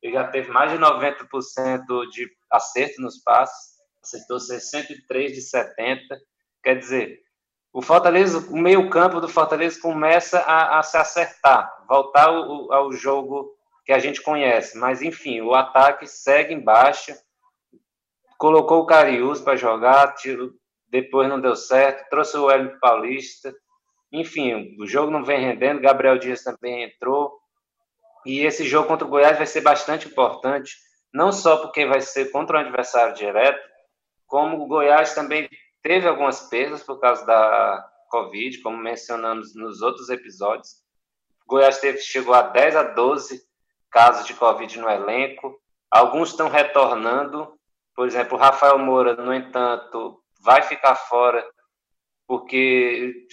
ele 0.00 0.12
já 0.12 0.28
teve 0.28 0.52
mais 0.52 0.70
de 0.70 0.78
90% 0.78 2.08
de 2.10 2.30
acerto 2.48 3.00
nos 3.00 3.18
passes, 3.24 3.74
acertou 4.00 4.38
63 4.38 5.32
de 5.32 5.40
70. 5.40 6.16
Quer 6.62 6.78
dizer, 6.78 7.20
o 7.72 7.82
Fortaleza, 7.82 8.38
o 8.50 8.56
meio-campo 8.56 9.20
do 9.20 9.28
Fortaleza 9.28 9.80
começa 9.80 10.38
a, 10.40 10.78
a 10.78 10.82
se 10.84 10.96
acertar, 10.96 11.74
voltar 11.88 12.28
ao, 12.28 12.72
ao, 12.72 12.92
jogo 12.92 13.52
que 13.84 13.92
a 13.92 13.98
gente 13.98 14.22
conhece. 14.22 14.78
Mas, 14.78 15.02
enfim, 15.02 15.40
o 15.40 15.54
ataque 15.54 16.06
segue 16.06 16.54
embaixo. 16.54 17.12
Colocou 18.38 18.82
o 18.82 18.86
Cariús 18.86 19.40
para 19.40 19.56
jogar, 19.56 20.14
tiro, 20.14 20.54
depois 20.94 21.28
não 21.28 21.40
deu 21.40 21.56
certo, 21.56 22.08
trouxe 22.08 22.36
o 22.36 22.44
Wellington 22.44 22.78
Paulista. 22.78 23.52
Enfim, 24.12 24.76
o 24.80 24.86
jogo 24.86 25.10
não 25.10 25.24
vem 25.24 25.40
rendendo. 25.40 25.80
Gabriel 25.80 26.16
Dias 26.16 26.44
também 26.44 26.84
entrou. 26.84 27.36
E 28.24 28.46
esse 28.46 28.64
jogo 28.64 28.86
contra 28.86 29.04
o 29.04 29.10
Goiás 29.10 29.36
vai 29.36 29.44
ser 29.44 29.60
bastante 29.60 30.06
importante, 30.06 30.76
não 31.12 31.32
só 31.32 31.56
porque 31.56 31.84
vai 31.84 32.00
ser 32.00 32.30
contra 32.30 32.58
um 32.58 32.60
adversário 32.60 33.12
direto, 33.12 33.60
como 34.24 34.62
o 34.62 34.68
Goiás 34.68 35.16
também 35.16 35.48
teve 35.82 36.06
algumas 36.06 36.48
perdas 36.48 36.84
por 36.84 37.00
causa 37.00 37.26
da 37.26 37.84
Covid, 38.08 38.62
como 38.62 38.76
mencionamos 38.78 39.52
nos 39.56 39.82
outros 39.82 40.08
episódios. 40.10 40.76
O 41.44 41.50
Goiás 41.56 41.80
teve, 41.80 41.98
chegou 41.98 42.34
a 42.34 42.42
10 42.42 42.76
a 42.76 42.82
12 42.84 43.42
casos 43.90 44.24
de 44.26 44.34
Covid 44.34 44.78
no 44.78 44.88
elenco. 44.88 45.60
Alguns 45.90 46.30
estão 46.30 46.48
retornando. 46.48 47.52
Por 47.96 48.06
exemplo, 48.06 48.38
o 48.38 48.40
Rafael 48.40 48.78
Moura, 48.78 49.16
no 49.16 49.34
entanto, 49.34 50.23
vai 50.44 50.62
ficar 50.62 50.94
fora 50.94 51.44
porque 52.26 53.26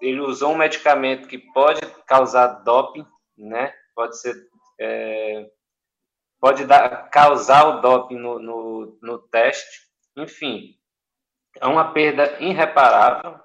ele 0.00 0.20
usou 0.20 0.52
um 0.52 0.58
medicamento 0.58 1.28
que 1.28 1.38
pode 1.38 1.80
causar 2.06 2.62
doping, 2.64 3.06
né? 3.36 3.72
Pode 3.94 4.18
ser 4.18 4.34
é, 4.80 5.46
pode 6.40 6.64
dar, 6.64 7.10
causar 7.10 7.66
o 7.66 7.80
doping 7.80 8.16
no, 8.16 8.38
no, 8.38 8.98
no 9.02 9.18
teste. 9.18 9.88
Enfim, 10.16 10.74
é 11.60 11.66
uma 11.66 11.92
perda 11.92 12.38
irreparável 12.40 13.38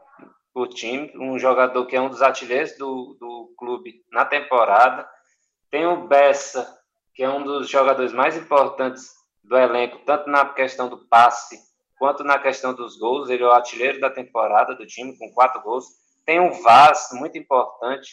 para 0.54 0.64
o 0.64 0.68
time. 0.68 1.12
Um 1.18 1.38
jogador 1.38 1.86
que 1.86 1.96
é 1.96 2.02
um 2.02 2.10
dos 2.10 2.22
artilheiros 2.22 2.78
do, 2.78 3.18
do 3.20 3.54
clube 3.58 4.02
na 4.12 4.24
temporada. 4.24 5.08
Tem 5.70 5.86
o 5.86 6.08
Bessa, 6.08 6.74
que 7.14 7.24
é 7.24 7.30
um 7.30 7.44
dos 7.44 7.70
jogadores 7.70 8.14
mais 8.14 8.38
importantes 8.38 9.10
do 9.44 9.58
elenco, 9.58 10.00
tanto 10.06 10.30
na 10.30 10.46
questão 10.54 10.88
do 10.88 11.06
passe 11.08 11.60
quanto 11.98 12.24
na 12.24 12.40
questão 12.40 12.74
dos 12.74 12.98
gols. 12.98 13.30
Ele 13.30 13.44
é 13.44 13.48
o 13.48 13.52
artilheiro 13.52 14.00
da 14.00 14.10
temporada 14.10 14.76
do 14.76 14.86
time, 14.86 15.18
com 15.18 15.32
quatro 15.34 15.62
gols. 15.62 15.86
Tem 16.26 16.40
o 16.40 16.54
Vaz, 16.64 17.10
muito 17.14 17.38
importante 17.38 18.10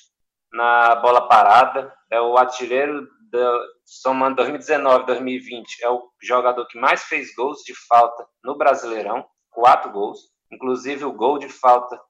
na 0.52 0.96
bola 0.96 1.28
parada. 1.28 1.92
É 2.10 2.20
o 2.20 2.36
artilheiro, 2.36 3.08
da, 3.30 3.60
somando 3.84 4.36
2019 4.36 5.06
2020, 5.06 5.82
é 5.82 5.90
o 5.90 6.02
jogador 6.22 6.66
que 6.66 6.78
mais 6.78 7.04
fez 7.04 7.34
gols 7.34 7.62
de 7.64 7.74
falta 7.88 8.26
no 8.44 8.56
Brasileirão 8.56 9.24
quatro 9.52 9.92
gols, 9.92 10.18
inclusive 10.50 11.04
o 11.04 11.12
gol 11.12 11.38
de 11.38 11.48
falta 11.48 12.00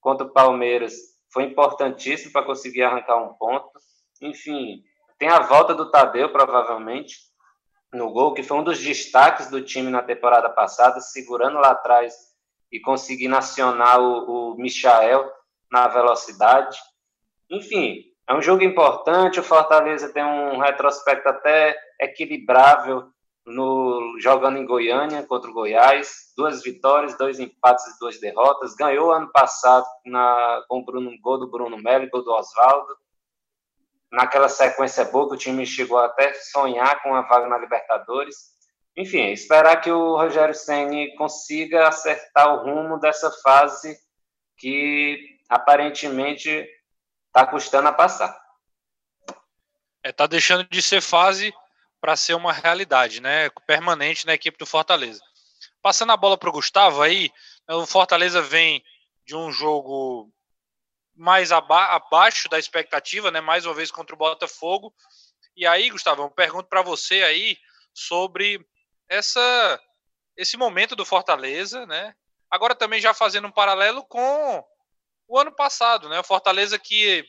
contra 0.00 0.26
o 0.26 0.30
Palmeiras 0.30 0.94
foi 1.32 1.44
importantíssimo 1.44 2.32
para 2.32 2.44
conseguir 2.44 2.82
arrancar 2.82 3.16
um 3.16 3.34
ponto. 3.34 3.70
Enfim, 4.20 4.82
tem 5.18 5.28
a 5.28 5.40
volta 5.40 5.74
do 5.74 5.90
Tadeu, 5.90 6.30
provavelmente, 6.30 7.16
no 7.92 8.10
gol, 8.10 8.34
que 8.34 8.42
foi 8.42 8.58
um 8.58 8.64
dos 8.64 8.78
destaques 8.78 9.50
do 9.50 9.62
time 9.62 9.90
na 9.90 10.02
temporada 10.02 10.48
passada, 10.48 11.00
segurando 11.00 11.58
lá 11.58 11.72
atrás 11.72 12.14
e 12.70 12.80
conseguindo 12.80 13.36
acionar 13.36 14.00
o, 14.00 14.52
o 14.52 14.56
Michael 14.56 15.30
na 15.70 15.88
velocidade. 15.88 16.78
Enfim, 17.50 18.04
é 18.26 18.34
um 18.34 18.40
jogo 18.40 18.62
importante. 18.62 19.40
O 19.40 19.44
Fortaleza 19.44 20.12
tem 20.12 20.24
um 20.24 20.58
retrospecto 20.58 21.28
até 21.28 21.76
equilibrável 22.00 23.04
no, 23.44 24.16
jogando 24.20 24.58
em 24.58 24.64
Goiânia 24.64 25.22
contra 25.24 25.50
o 25.50 25.52
Goiás, 25.52 26.32
duas 26.36 26.62
vitórias, 26.62 27.16
dois 27.18 27.38
empates 27.40 27.84
e 27.86 27.98
duas 27.98 28.18
derrotas. 28.20 28.74
Ganhou 28.74 29.12
ano 29.12 29.30
passado 29.32 29.86
na, 30.06 30.62
com 30.68 30.78
o 30.78 30.84
Bruno, 30.84 31.10
gol 31.20 31.38
do 31.38 31.50
Bruno 31.50 31.76
Melo, 31.76 32.08
gol 32.10 32.24
do 32.24 32.32
Oswaldo. 32.32 32.96
Naquela 34.12 34.48
sequência 34.48 35.04
boa 35.06 35.28
que 35.28 35.34
o 35.34 35.38
time 35.38 35.64
chegou 35.64 35.98
até 35.98 36.34
sonhar 36.34 37.02
com 37.02 37.14
a 37.14 37.22
vaga 37.22 37.48
na 37.48 37.56
Libertadores. 37.56 38.52
Enfim, 38.96 39.32
esperar 39.32 39.80
que 39.80 39.90
o 39.90 40.16
Rogério 40.16 40.54
Ceni 40.54 41.14
consiga 41.16 41.88
acertar 41.88 42.54
o 42.54 42.62
rumo 42.62 43.00
dessa 43.00 43.30
fase 43.42 43.98
que 44.58 45.38
aparentemente 45.48 46.68
está 47.28 47.46
custando 47.46 47.88
a 47.88 47.92
passar. 47.92 48.38
É, 50.02 50.12
tá 50.12 50.26
deixando 50.26 50.68
de 50.68 50.82
ser 50.82 51.00
fase 51.00 51.54
para 52.00 52.16
ser 52.16 52.34
uma 52.34 52.52
realidade, 52.52 53.20
né? 53.20 53.48
Permanente 53.66 54.26
na 54.26 54.34
equipe 54.34 54.58
do 54.58 54.66
Fortaleza. 54.66 55.22
Passando 55.80 56.12
a 56.12 56.16
bola 56.16 56.36
para 56.36 56.48
o 56.48 56.52
Gustavo 56.52 57.00
aí, 57.00 57.30
o 57.68 57.86
Fortaleza 57.86 58.42
vem 58.42 58.84
de 59.24 59.34
um 59.34 59.50
jogo 59.50 60.30
mais 61.22 61.52
aba 61.52 61.84
abaixo 61.94 62.48
da 62.48 62.58
expectativa, 62.58 63.30
né? 63.30 63.40
Mais 63.40 63.64
uma 63.64 63.74
vez 63.74 63.92
contra 63.92 64.12
o 64.12 64.18
Botafogo. 64.18 64.92
E 65.56 65.64
aí, 65.64 65.88
Gustavo, 65.88 66.22
eu 66.22 66.30
pergunto 66.30 66.68
para 66.68 66.82
você 66.82 67.22
aí 67.22 67.56
sobre 67.94 68.60
essa 69.08 69.80
esse 70.36 70.56
momento 70.56 70.96
do 70.96 71.04
Fortaleza, 71.04 71.86
né? 71.86 72.12
Agora 72.50 72.74
também 72.74 73.00
já 73.00 73.14
fazendo 73.14 73.46
um 73.46 73.52
paralelo 73.52 74.04
com 74.04 74.64
o 75.28 75.38
ano 75.38 75.52
passado, 75.54 76.08
né? 76.08 76.18
O 76.18 76.24
Fortaleza 76.24 76.76
que 76.76 77.24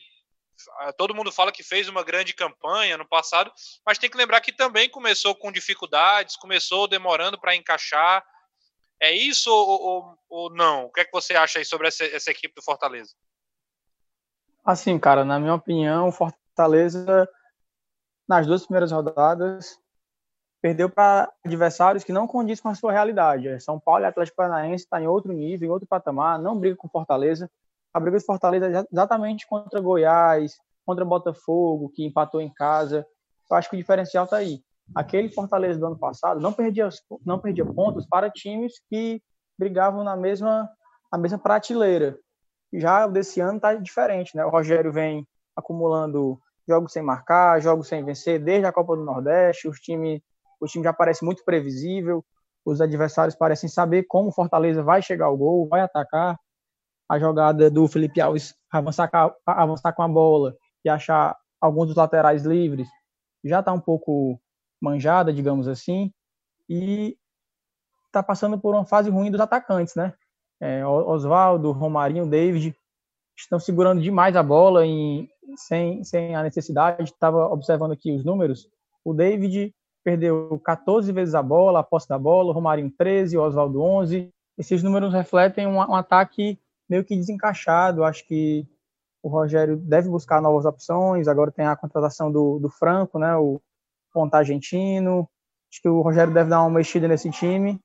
ah, 0.80 0.92
todo 0.92 1.14
mundo 1.14 1.30
fala 1.30 1.52
que 1.52 1.62
fez 1.62 1.88
uma 1.88 2.02
grande 2.02 2.32
campanha 2.32 2.98
no 2.98 3.06
passado, 3.06 3.52
mas 3.86 3.98
tem 3.98 4.10
que 4.10 4.16
lembrar 4.16 4.40
que 4.40 4.52
também 4.52 4.88
começou 4.88 5.36
com 5.36 5.52
dificuldades, 5.52 6.36
começou 6.36 6.88
demorando 6.88 7.38
para 7.38 7.54
encaixar. 7.54 8.26
É 9.00 9.12
isso 9.12 9.52
ou, 9.52 9.68
ou, 9.68 10.18
ou, 10.28 10.50
não? 10.50 10.86
O 10.86 10.92
que 10.92 11.02
é 11.02 11.04
que 11.04 11.12
você 11.12 11.36
acha 11.36 11.60
aí 11.60 11.64
sobre 11.64 11.86
essa, 11.86 12.04
essa 12.06 12.30
equipe 12.32 12.54
do 12.56 12.62
Fortaleza? 12.62 13.14
Assim, 14.64 14.98
cara, 14.98 15.24
na 15.24 15.38
minha 15.38 15.54
opinião, 15.54 16.08
o 16.08 16.12
Fortaleza, 16.12 17.28
nas 18.28 18.46
duas 18.46 18.62
primeiras 18.62 18.90
rodadas, 18.90 19.78
perdeu 20.62 20.88
para 20.88 21.30
adversários 21.44 22.02
que 22.02 22.12
não 22.12 22.26
condizem 22.26 22.62
com 22.62 22.70
a 22.70 22.74
sua 22.74 22.92
realidade. 22.92 23.48
É, 23.48 23.58
São 23.58 23.78
Paulo 23.78 24.04
e 24.04 24.06
Atlético 24.06 24.36
Paranaense 24.36 24.84
está 24.84 25.00
em 25.00 25.06
outro 25.06 25.32
nível, 25.32 25.68
em 25.68 25.70
outro 25.70 25.86
patamar, 25.86 26.38
não 26.38 26.58
briga 26.58 26.76
com 26.76 26.88
Fortaleza 26.88 27.50
a 27.94 28.00
briga 28.00 28.18
do 28.18 28.24
Fortaleza 28.24 28.66
é 28.66 28.84
exatamente 28.92 29.46
contra 29.46 29.80
Goiás, 29.80 30.58
contra 30.84 31.04
Botafogo, 31.04 31.88
que 31.94 32.04
empatou 32.04 32.40
em 32.40 32.52
casa. 32.52 33.06
Eu 33.48 33.56
acho 33.56 33.70
que 33.70 33.76
o 33.76 33.78
diferencial 33.78 34.24
está 34.24 34.38
aí. 34.38 34.60
Aquele 34.92 35.28
Fortaleza 35.28 35.78
do 35.78 35.86
ano 35.86 35.96
passado 35.96 36.40
não 36.40 36.52
perdia, 36.52 36.88
não 37.24 37.38
perdia 37.38 37.64
pontos 37.64 38.04
para 38.04 38.28
times 38.28 38.74
que 38.90 39.22
brigavam 39.56 40.02
na 40.02 40.16
mesma, 40.16 40.68
na 41.12 41.16
mesma 41.16 41.38
prateleira. 41.38 42.18
Já 42.78 43.06
o 43.06 43.12
desse 43.12 43.40
ano 43.40 43.56
está 43.56 43.74
diferente, 43.74 44.36
né? 44.36 44.44
O 44.44 44.50
Rogério 44.50 44.92
vem 44.92 45.26
acumulando 45.56 46.40
jogos 46.66 46.92
sem 46.92 47.02
marcar, 47.02 47.60
jogos 47.60 47.88
sem 47.88 48.04
vencer 48.04 48.42
desde 48.42 48.66
a 48.66 48.72
Copa 48.72 48.96
do 48.96 49.04
Nordeste. 49.04 49.68
Os 49.68 49.78
time, 49.80 50.22
o 50.60 50.66
time 50.66 50.84
já 50.84 50.92
parece 50.92 51.24
muito 51.24 51.44
previsível. 51.44 52.24
Os 52.64 52.80
adversários 52.80 53.36
parecem 53.36 53.68
saber 53.68 54.04
como 54.04 54.30
o 54.30 54.32
Fortaleza 54.32 54.82
vai 54.82 55.02
chegar 55.02 55.26
ao 55.26 55.36
gol, 55.36 55.68
vai 55.68 55.80
atacar 55.82 56.38
a 57.08 57.18
jogada 57.18 57.70
do 57.70 57.86
Felipe 57.86 58.20
Alves 58.20 58.54
avançar, 58.70 59.10
avançar 59.46 59.92
com 59.92 60.02
a 60.02 60.08
bola 60.08 60.56
e 60.84 60.88
achar 60.88 61.36
alguns 61.60 61.88
dos 61.88 61.96
laterais 61.96 62.44
livres 62.44 62.88
já 63.44 63.60
está 63.60 63.72
um 63.72 63.80
pouco 63.80 64.40
manjada, 64.80 65.32
digamos 65.32 65.68
assim, 65.68 66.12
e 66.68 67.16
está 68.06 68.22
passando 68.22 68.58
por 68.58 68.74
uma 68.74 68.86
fase 68.86 69.10
ruim 69.10 69.30
dos 69.30 69.40
atacantes, 69.40 69.94
né? 69.94 70.14
É, 70.60 70.86
Oswaldo, 70.86 71.72
Romarinho, 71.72 72.26
David 72.26 72.74
estão 73.36 73.58
segurando 73.58 74.00
demais 74.00 74.36
a 74.36 74.42
bola 74.42 74.86
em, 74.86 75.28
sem, 75.56 76.02
sem 76.04 76.34
a 76.34 76.42
necessidade. 76.42 77.02
Estava 77.02 77.48
observando 77.48 77.92
aqui 77.92 78.12
os 78.12 78.24
números. 78.24 78.68
O 79.04 79.12
David 79.12 79.74
perdeu 80.04 80.60
14 80.64 81.10
vezes 81.12 81.34
a 81.34 81.42
bola, 81.42 81.80
a 81.80 81.82
posse 81.82 82.08
da 82.08 82.18
bola, 82.18 82.52
Romarinho 82.52 82.92
13, 82.96 83.36
o 83.36 83.42
Oswaldo 83.42 83.80
11. 83.80 84.28
Esses 84.56 84.82
números 84.82 85.12
refletem 85.12 85.66
um, 85.66 85.76
um 85.76 85.94
ataque 85.94 86.58
meio 86.88 87.04
que 87.04 87.16
desencaixado. 87.16 88.04
Acho 88.04 88.26
que 88.26 88.66
o 89.22 89.28
Rogério 89.28 89.76
deve 89.76 90.08
buscar 90.08 90.40
novas 90.40 90.66
opções. 90.66 91.26
Agora 91.26 91.50
tem 91.50 91.66
a 91.66 91.76
contratação 91.76 92.30
do, 92.30 92.58
do 92.58 92.68
Franco, 92.68 93.18
né, 93.18 93.34
o 93.36 93.60
ponta 94.12 94.38
argentino. 94.38 95.28
Acho 95.72 95.82
que 95.82 95.88
o 95.88 96.02
Rogério 96.02 96.32
deve 96.32 96.50
dar 96.50 96.60
uma 96.60 96.70
mexida 96.70 97.08
nesse 97.08 97.30
time. 97.30 97.80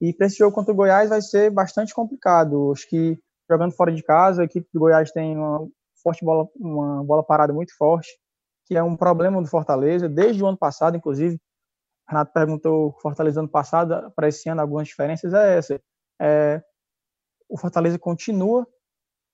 E 0.00 0.12
para 0.12 0.26
esse 0.26 0.38
jogo 0.38 0.54
contra 0.54 0.72
o 0.72 0.76
Goiás 0.76 1.10
vai 1.10 1.20
ser 1.20 1.50
bastante 1.50 1.94
complicado. 1.94 2.72
Acho 2.72 2.88
que 2.88 3.18
jogando 3.50 3.72
fora 3.72 3.92
de 3.92 4.02
casa, 4.02 4.42
a 4.42 4.44
equipe 4.44 4.68
do 4.72 4.80
Goiás 4.80 5.10
tem 5.10 5.36
uma 5.36 5.66
forte 6.02 6.24
bola, 6.24 6.48
uma 6.56 7.02
bola 7.04 7.22
parada 7.22 7.52
muito 7.52 7.76
forte, 7.76 8.08
que 8.66 8.76
é 8.76 8.82
um 8.82 8.96
problema 8.96 9.40
do 9.40 9.48
Fortaleza 9.48 10.08
desde 10.08 10.42
o 10.42 10.46
ano 10.46 10.58
passado, 10.58 10.96
inclusive. 10.96 11.40
Renato 12.08 12.32
perguntou 12.32 12.96
Fortaleza 13.02 13.40
ano 13.40 13.48
passado 13.48 14.10
para 14.12 14.28
esse 14.28 14.48
ano 14.48 14.60
algumas 14.60 14.88
diferenças 14.88 15.34
é 15.34 15.58
essa. 15.58 15.80
É, 16.20 16.62
o 17.48 17.58
Fortaleza 17.58 17.98
continua 17.98 18.66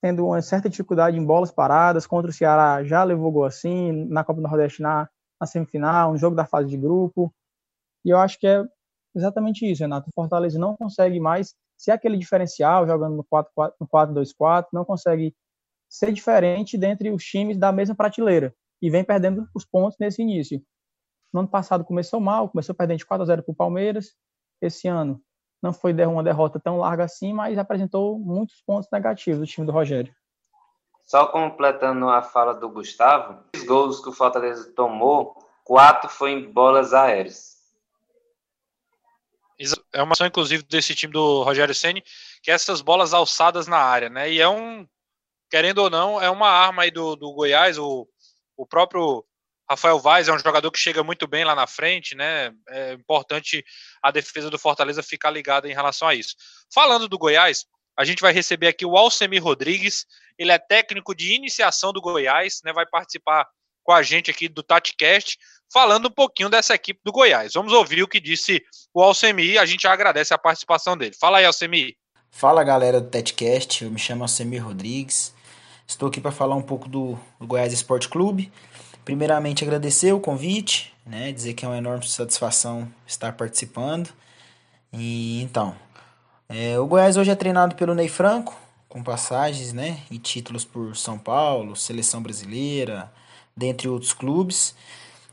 tendo 0.03 0.27
uma 0.27 0.43
certa 0.43 0.69
dificuldade 0.69 1.17
em 1.17 1.25
bolas 1.25 1.51
paradas. 1.51 2.07
Contra 2.07 2.31
o 2.31 2.35
Ceará 2.35 2.85
já 2.85 3.03
levou 3.05 3.33
gol 3.33 3.45
assim, 3.45 3.93
na 4.07 4.25
Copa 4.25 4.41
do 4.41 4.49
Nordeste, 4.49 4.83
na, 4.83 5.09
na 5.41 5.47
semifinal, 5.47 6.13
no 6.13 6.19
jogo 6.19 6.37
da 6.37 6.45
fase 6.45 6.69
de 6.69 6.77
grupo. 6.77 7.33
E 8.05 8.11
eu 8.11 8.19
acho 8.19 8.39
que 8.39 8.47
é 8.47 8.65
exatamente 9.15 9.71
isso, 9.71 9.83
Renato. 9.83 10.09
O 10.09 10.15
Fortaleza 10.15 10.59
não 10.59 10.77
consegue 10.77 11.21
mais 11.21 11.55
ser 11.77 11.91
aquele 11.91 12.17
diferencial 12.17 12.87
jogando 12.87 13.17
no 13.17 13.25
4-2-4, 13.87 14.67
não 14.73 14.85
consegue 14.85 15.35
ser 15.89 16.13
diferente 16.13 16.79
dentre 16.79 17.11
os 17.11 17.25
times 17.25 17.57
da 17.57 17.71
mesma 17.73 17.95
prateleira 17.95 18.55
e 18.83 18.91
vem 18.91 19.05
perdendo 19.05 19.49
os 19.55 19.65
pontos 19.65 19.97
nesse 19.99 20.23
início. 20.23 20.63
No 21.33 21.41
ano 21.41 21.49
passado 21.49 21.85
começou 21.85 22.21
mal, 22.21 22.49
começou 22.49 22.75
perdendo 22.75 22.99
de 22.99 23.07
4 23.07 23.23
a 23.23 23.27
0 23.27 23.43
para 23.43 23.53
o 23.53 23.57
Palmeiras. 23.57 24.15
Esse 24.61 24.89
ano 24.89 25.21
não 25.63 25.73
foi 25.73 25.93
uma 26.05 26.23
derrota 26.23 26.61
tão 26.61 26.79
larga 26.79 27.05
assim, 27.05 27.33
mas 27.33 27.59
apresentou 27.59 28.19
muitos 28.19 28.63
pontos 28.67 28.89
negativos 28.93 29.41
do 29.41 29.47
time 29.47 29.67
do 29.67 29.73
Rogério. 29.73 30.15
Só 31.05 31.27
completando 31.27 32.09
a 32.09 32.23
fala 32.23 32.55
do 32.55 32.69
Gustavo, 32.69 33.43
os 33.55 33.63
gols 33.65 34.01
que 34.01 34.09
o 34.09 34.13
Fortaleza 34.13 34.73
tomou, 34.73 35.35
quatro 35.65 36.09
foi 36.09 36.33
em 36.33 36.53
bolas 36.53 36.95
aéreas. 36.95 37.54
É 39.95 40.03
uma 40.03 40.13
ação, 40.13 40.27
inclusive, 40.27 40.65
desse 40.65 40.95
time 40.95 41.13
do 41.13 41.43
Rogério 41.43 41.75
Ceni, 41.75 42.03
que 42.43 42.51
é 42.51 42.55
essas 42.55 42.81
bolas 42.81 43.15
alçadas 43.15 43.67
na 43.69 43.79
área, 43.79 44.09
né? 44.09 44.31
E 44.31 44.41
é 44.41 44.49
um, 44.49 44.87
querendo 45.49 45.79
ou 45.79 45.89
não, 45.89 46.21
é 46.21 46.29
uma 46.29 46.49
arma 46.49 46.83
aí 46.83 46.91
do, 46.91 47.15
do 47.15 47.33
Goiás. 47.33 47.79
O, 47.79 48.09
o 48.57 48.67
próprio 48.67 49.25
Rafael 49.71 49.99
Vaz 49.99 50.29
é 50.29 50.33
um 50.33 50.39
jogador 50.39 50.71
que 50.71 50.79
chega 50.79 51.03
muito 51.03 51.27
bem 51.27 51.45
lá 51.45 51.55
na 51.55 51.67
frente, 51.67 52.15
né? 52.15 52.53
É 52.69 52.93
importante 52.95 53.65
a 54.03 54.11
defesa 54.11 54.51
do 54.51 54.59
Fortaleza 54.59 55.03
ficar 55.03 55.31
ligada 55.31 55.69
em 55.69 55.73
relação 55.73 56.09
a 56.09 56.15
isso. 56.15 56.35
Falando 56.73 57.09
do 57.09 57.19
Goiás, 57.19 57.65
a 57.97 58.05
gente 58.05 58.21
vai 58.21 58.33
receber 58.33 58.67
aqui 58.67 58.85
o 58.85 58.97
Alcemir 58.97 59.43
Rodrigues. 59.43 60.07
Ele 60.37 60.51
é 60.51 60.59
técnico 60.59 61.15
de 61.15 61.33
iniciação 61.33 61.93
do 61.93 62.01
Goiás, 62.01 62.61
né? 62.65 62.73
Vai 62.73 62.85
participar 62.85 63.47
com 63.85 63.93
a 63.93 64.03
gente 64.03 64.31
aqui 64.31 64.49
do 64.49 64.63
TatiCast, 64.63 65.39
falando 65.75 66.07
um 66.07 66.11
pouquinho 66.11 66.49
dessa 66.49 66.73
equipe 66.73 67.01
do 67.05 67.11
Goiás. 67.11 67.55
Vamos 67.55 67.73
ouvir 67.73 68.01
o 68.05 68.07
que 68.07 68.21
disse 68.21 68.63
o 68.95 69.03
Alcemir. 69.03 69.61
A 69.61 69.67
gente 69.67 69.89
agradece 69.89 70.33
a 70.33 70.39
participação 70.39 70.97
dele. 70.97 71.17
Fala 71.21 71.39
aí, 71.39 71.45
Alcemir. 71.45 71.97
Fala 72.31 72.63
galera 72.63 73.01
do 73.01 73.11
TatiCast, 73.11 73.85
eu 73.85 73.91
me 73.91 73.99
chamo 73.99 74.23
Alcemir 74.23 74.65
Rodrigues. 74.65 75.35
Estou 75.85 76.09
aqui 76.09 76.21
para 76.21 76.31
falar 76.31 76.55
um 76.55 76.63
pouco 76.63 76.89
do, 76.89 77.19
do 77.41 77.47
Goiás 77.47 77.73
Esporte 77.73 78.09
Clube. 78.09 78.53
Primeiramente, 79.05 79.65
agradecer 79.65 80.13
o 80.13 80.21
convite, 80.21 80.95
né? 81.05 81.33
Dizer 81.33 81.55
que 81.55 81.65
é 81.65 81.69
uma 81.69 81.77
enorme 81.77 82.09
satisfação 82.09 82.89
estar 83.05 83.33
participando. 83.33 84.11
E 84.93 85.43
então, 85.43 85.77
é, 86.49 86.79
o 86.79 86.87
Goiás 86.87 87.17
hoje 87.17 87.33
é 87.33 87.35
treinado 87.35 87.75
pelo 87.75 87.97
Ney 87.97 88.09
Franco, 88.09 88.57
com 88.89 89.03
passagens, 89.03 89.73
né? 89.73 90.01
E 90.09 90.19
títulos 90.19 90.65
por 90.65 90.97
São 90.97 91.19
Paulo, 91.19 91.75
Seleção 91.75 92.23
Brasileira, 92.23 93.13
dentre 93.57 93.89
outros 93.89 94.13
clubes. 94.13 94.75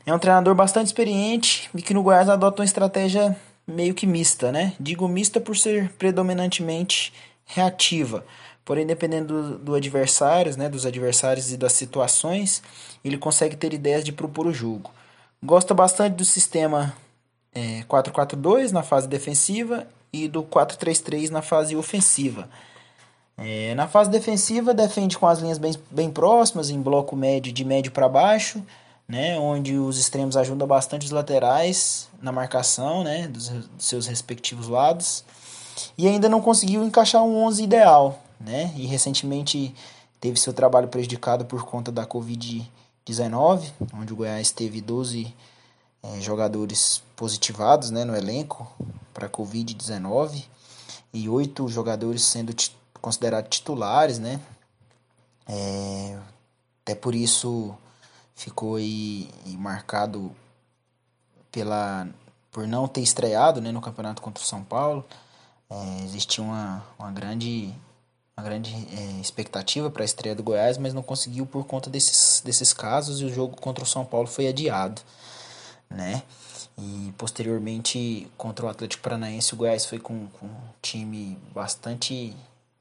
É 0.04 0.12
um 0.12 0.18
treinador 0.18 0.54
bastante 0.54 0.86
experiente 0.86 1.70
e 1.74 1.80
que 1.80 1.94
no 1.94 2.02
Goiás 2.02 2.28
adota 2.28 2.62
uma 2.62 2.64
estratégia 2.64 3.36
meio 3.66 3.94
que 3.94 4.06
mista, 4.06 4.50
né? 4.50 4.74
Digo 4.78 5.06
mista 5.06 5.40
por 5.40 5.56
ser 5.56 5.90
predominantemente 5.92 7.12
reativa. 7.44 8.24
Porém, 8.64 8.86
dependendo 8.86 9.42
do, 9.42 9.58
do 9.58 9.74
adversário, 9.74 10.56
né, 10.56 10.68
dos 10.68 10.86
adversários 10.86 11.52
e 11.52 11.56
das 11.56 11.72
situações, 11.72 12.62
ele 13.04 13.18
consegue 13.18 13.56
ter 13.56 13.72
ideias 13.72 14.04
de 14.04 14.12
propor 14.12 14.46
o 14.46 14.52
jogo. 14.52 14.90
Gosta 15.42 15.74
bastante 15.74 16.14
do 16.14 16.24
sistema 16.24 16.94
é, 17.54 17.82
4-4-2 17.88 18.70
na 18.70 18.82
fase 18.82 19.08
defensiva 19.08 19.86
e 20.12 20.28
do 20.28 20.42
4-3-3 20.42 21.30
na 21.30 21.42
fase 21.42 21.74
ofensiva. 21.74 22.48
É, 23.36 23.74
na 23.74 23.88
fase 23.88 24.10
defensiva, 24.10 24.72
defende 24.72 25.18
com 25.18 25.26
as 25.26 25.40
linhas 25.40 25.58
bem, 25.58 25.74
bem 25.90 26.10
próximas, 26.10 26.70
em 26.70 26.80
bloco 26.80 27.16
médio, 27.16 27.52
de 27.52 27.64
médio 27.64 27.90
para 27.90 28.08
baixo, 28.08 28.62
né, 29.08 29.38
onde 29.38 29.76
os 29.76 29.98
extremos 29.98 30.36
ajudam 30.36 30.66
bastante 30.66 31.04
os 31.04 31.10
laterais 31.10 32.08
na 32.20 32.32
marcação 32.32 33.04
né, 33.04 33.28
dos, 33.28 33.48
dos 33.48 33.84
seus 33.84 34.06
respectivos 34.06 34.68
lados. 34.68 35.24
E 35.96 36.06
ainda 36.06 36.28
não 36.28 36.40
conseguiu 36.40 36.84
encaixar 36.84 37.22
um 37.22 37.44
11 37.44 37.62
ideal, 37.62 38.22
né? 38.38 38.72
E 38.76 38.86
recentemente 38.86 39.74
teve 40.20 40.38
seu 40.38 40.52
trabalho 40.52 40.88
prejudicado 40.88 41.44
por 41.44 41.64
conta 41.64 41.90
da 41.90 42.06
Covid-19, 42.06 43.70
onde 43.94 44.12
o 44.12 44.16
Goiás 44.16 44.50
teve 44.50 44.80
12 44.80 45.34
é, 46.02 46.20
jogadores 46.20 47.02
positivados 47.16 47.90
né, 47.90 48.04
no 48.04 48.14
elenco 48.14 48.70
para 49.14 49.28
Covid-19 49.28 50.44
e 51.12 51.28
oito 51.28 51.68
jogadores 51.68 52.22
sendo 52.22 52.54
considerados 53.00 53.50
titulares, 53.50 54.18
né? 54.18 54.40
É, 55.46 56.18
até 56.82 56.94
por 56.94 57.14
isso 57.14 57.76
ficou 58.42 58.76
aí, 58.76 59.28
marcado 59.58 60.34
pela 61.50 62.08
por 62.50 62.66
não 62.66 62.86
ter 62.86 63.00
estreado 63.00 63.60
né, 63.60 63.72
no 63.72 63.80
campeonato 63.80 64.20
contra 64.20 64.42
o 64.42 64.46
São 64.46 64.62
Paulo. 64.62 65.04
É, 65.70 66.04
existia 66.04 66.44
uma, 66.44 66.84
uma 66.98 67.10
grande 67.10 67.72
uma 68.36 68.44
grande 68.44 68.74
é, 68.74 69.20
expectativa 69.20 69.90
para 69.90 70.02
a 70.02 70.04
estreia 70.04 70.34
do 70.34 70.42
Goiás, 70.42 70.76
mas 70.76 70.92
não 70.92 71.02
conseguiu 71.02 71.46
por 71.46 71.64
conta 71.66 71.88
desses, 71.88 72.42
desses 72.44 72.72
casos 72.72 73.20
e 73.20 73.24
o 73.24 73.32
jogo 73.32 73.56
contra 73.56 73.84
o 73.84 73.86
São 73.86 74.04
Paulo 74.04 74.26
foi 74.26 74.48
adiado, 74.48 75.00
né? 75.88 76.22
E 76.78 77.12
posteriormente 77.16 78.30
contra 78.36 78.66
o 78.66 78.68
Atlético 78.68 79.02
Paranaense 79.02 79.54
o 79.54 79.56
Goiás 79.56 79.86
foi 79.86 79.98
com, 79.98 80.26
com 80.28 80.46
um 80.46 80.60
time 80.80 81.38
bastante 81.54 82.34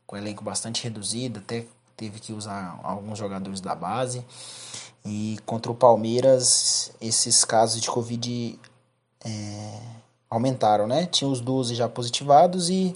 com 0.08 0.15
um 0.15 0.19
elenco 0.19 0.43
bastante 0.43 0.84
reduzido, 0.84 1.39
até 1.39 1.65
teve 1.95 2.19
que 2.19 2.34
usar 2.34 2.80
alguns 2.84 3.19
jogadores 3.19 3.62
da 3.62 3.76
base. 3.76 4.26
E 5.06 5.40
contra 5.46 5.72
o 5.72 5.76
Palmeiras 5.76 6.92
esses 7.02 7.44
casos 7.44 7.82
de 7.82 7.90
Covid 7.90 8.60
é, 9.26 9.80
aumentaram, 10.30 10.88
né? 10.88 11.06
Tinha 11.06 11.30
os 11.30 11.42
12 11.42 11.76
já 11.76 11.90
positivados 11.90 12.70
e 12.70 12.96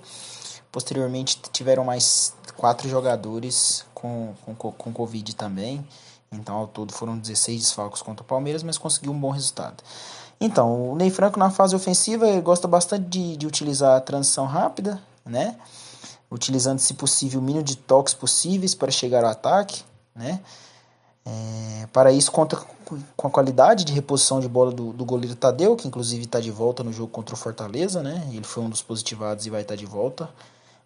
posteriormente 0.72 1.40
tiveram 1.52 1.84
mais 1.84 2.34
quatro 2.56 2.88
jogadores 2.88 3.86
com, 3.94 4.34
com, 4.46 4.72
com 4.72 4.94
Covid 4.94 5.36
também. 5.36 5.86
Então, 6.32 6.56
ao 6.56 6.68
todo 6.68 6.94
foram 6.94 7.18
16 7.18 7.62
desfalques 7.62 8.02
contra 8.02 8.24
o 8.24 8.26
Palmeiras, 8.26 8.64
mas 8.64 8.78
conseguiu 8.78 9.12
um 9.12 9.20
bom 9.20 9.32
resultado. 9.32 9.84
Então, 10.40 10.92
o 10.92 10.96
Ney 10.96 11.10
Franco 11.10 11.40
na 11.40 11.50
fase 11.50 11.76
ofensiva 11.76 12.40
gosta 12.42 12.68
bastante 12.68 13.08
de, 13.08 13.38
de 13.38 13.48
utilizar 13.48 13.96
a 13.96 14.02
transição 14.02 14.46
rápida, 14.46 15.02
né? 15.26 15.56
Utilizando, 16.30 16.80
se 16.80 16.94
possível, 16.94 17.40
o 17.40 17.44
mínimo 17.44 17.64
de 17.64 17.78
toques 17.78 18.14
possíveis 18.14 18.76
para 18.76 18.92
chegar 18.92 19.24
ao 19.24 19.32
ataque, 19.32 19.84
né? 20.14 20.42
É, 21.26 21.88
para 21.92 22.12
isso, 22.12 22.32
conta 22.32 22.56
com 23.18 23.28
a 23.28 23.32
qualidade 23.32 23.84
de 23.84 23.94
reposição 23.94 24.40
de 24.40 24.48
bola 24.48 24.72
do, 24.72 24.94
do 24.94 25.04
goleiro 25.04 25.36
Tadeu, 25.36 25.76
que 25.76 25.88
inclusive 25.88 26.24
está 26.24 26.40
de 26.40 26.52
volta 26.52 26.84
no 26.84 26.94
jogo 26.94 27.12
contra 27.12 27.34
o 27.34 27.38
Fortaleza, 27.38 28.04
né? 28.04 28.28
Ele 28.32 28.44
foi 28.44 28.64
um 28.64 28.70
dos 28.70 28.82
positivados 28.82 29.46
e 29.46 29.50
vai 29.50 29.62
estar 29.62 29.74
tá 29.74 29.80
de 29.80 29.86
volta 29.86 30.30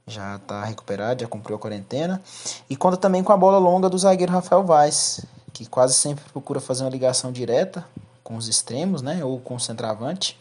já 0.09 0.35
está 0.35 0.65
recuperado, 0.65 1.21
já 1.21 1.27
cumpriu 1.27 1.55
a 1.55 1.59
quarentena. 1.59 2.21
E 2.69 2.75
conta 2.75 2.97
também 2.97 3.23
com 3.23 3.31
a 3.31 3.37
bola 3.37 3.57
longa 3.57 3.89
do 3.89 3.97
zagueiro 3.97 4.31
Rafael 4.31 4.63
Vaz, 4.63 5.21
que 5.53 5.65
quase 5.65 5.93
sempre 5.93 6.23
procura 6.31 6.59
fazer 6.59 6.83
uma 6.83 6.89
ligação 6.89 7.31
direta 7.31 7.85
com 8.23 8.35
os 8.35 8.47
extremos, 8.47 9.01
né, 9.01 9.23
ou 9.23 9.39
com 9.39 9.55
o 9.55 9.59
centroavante, 9.59 10.39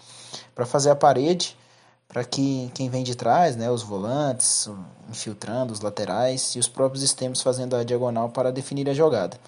para 0.55 0.67
fazer 0.67 0.91
a 0.91 0.97
parede, 0.97 1.57
para 2.07 2.25
que 2.25 2.71
quem 2.75 2.89
vem 2.91 3.03
de 3.03 3.15
trás, 3.15 3.57
né, 3.57 3.71
os 3.71 3.83
volantes, 3.83 4.69
infiltrando 5.09 5.73
os 5.73 5.81
laterais 5.81 6.55
e 6.55 6.59
os 6.59 6.69
próprios 6.69 7.03
extremos 7.03 7.41
fazendo 7.41 7.77
a 7.77 7.85
diagonal 7.85 8.29
para 8.31 8.51
definir 8.51 8.89
a 8.89 8.95
jogada. 8.95 9.39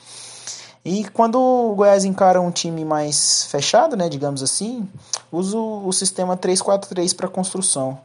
E 0.84 1.04
quando 1.10 1.38
o 1.38 1.74
Goiás 1.74 2.04
encara 2.04 2.40
um 2.40 2.50
time 2.50 2.84
mais 2.84 3.44
fechado, 3.44 3.96
né, 3.96 4.08
digamos 4.08 4.42
assim, 4.42 4.88
usa 5.30 5.58
o 5.58 5.92
sistema 5.92 6.36
3-4-3 6.36 7.14
para 7.14 7.28
construção. 7.28 7.98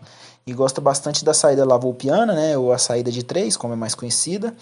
E 0.46 0.54
gosta 0.54 0.80
bastante 0.82 1.24
da 1.26 1.34
saída 1.34 1.66
lavoupiana, 1.66 2.34
né, 2.34 2.58
ou 2.58 2.72
a 2.72 2.78
saída 2.78 3.12
de 3.12 3.24
três, 3.24 3.58
como 3.58 3.74
é 3.74 3.76
mais 3.78 3.96
conhecida, 3.96 4.54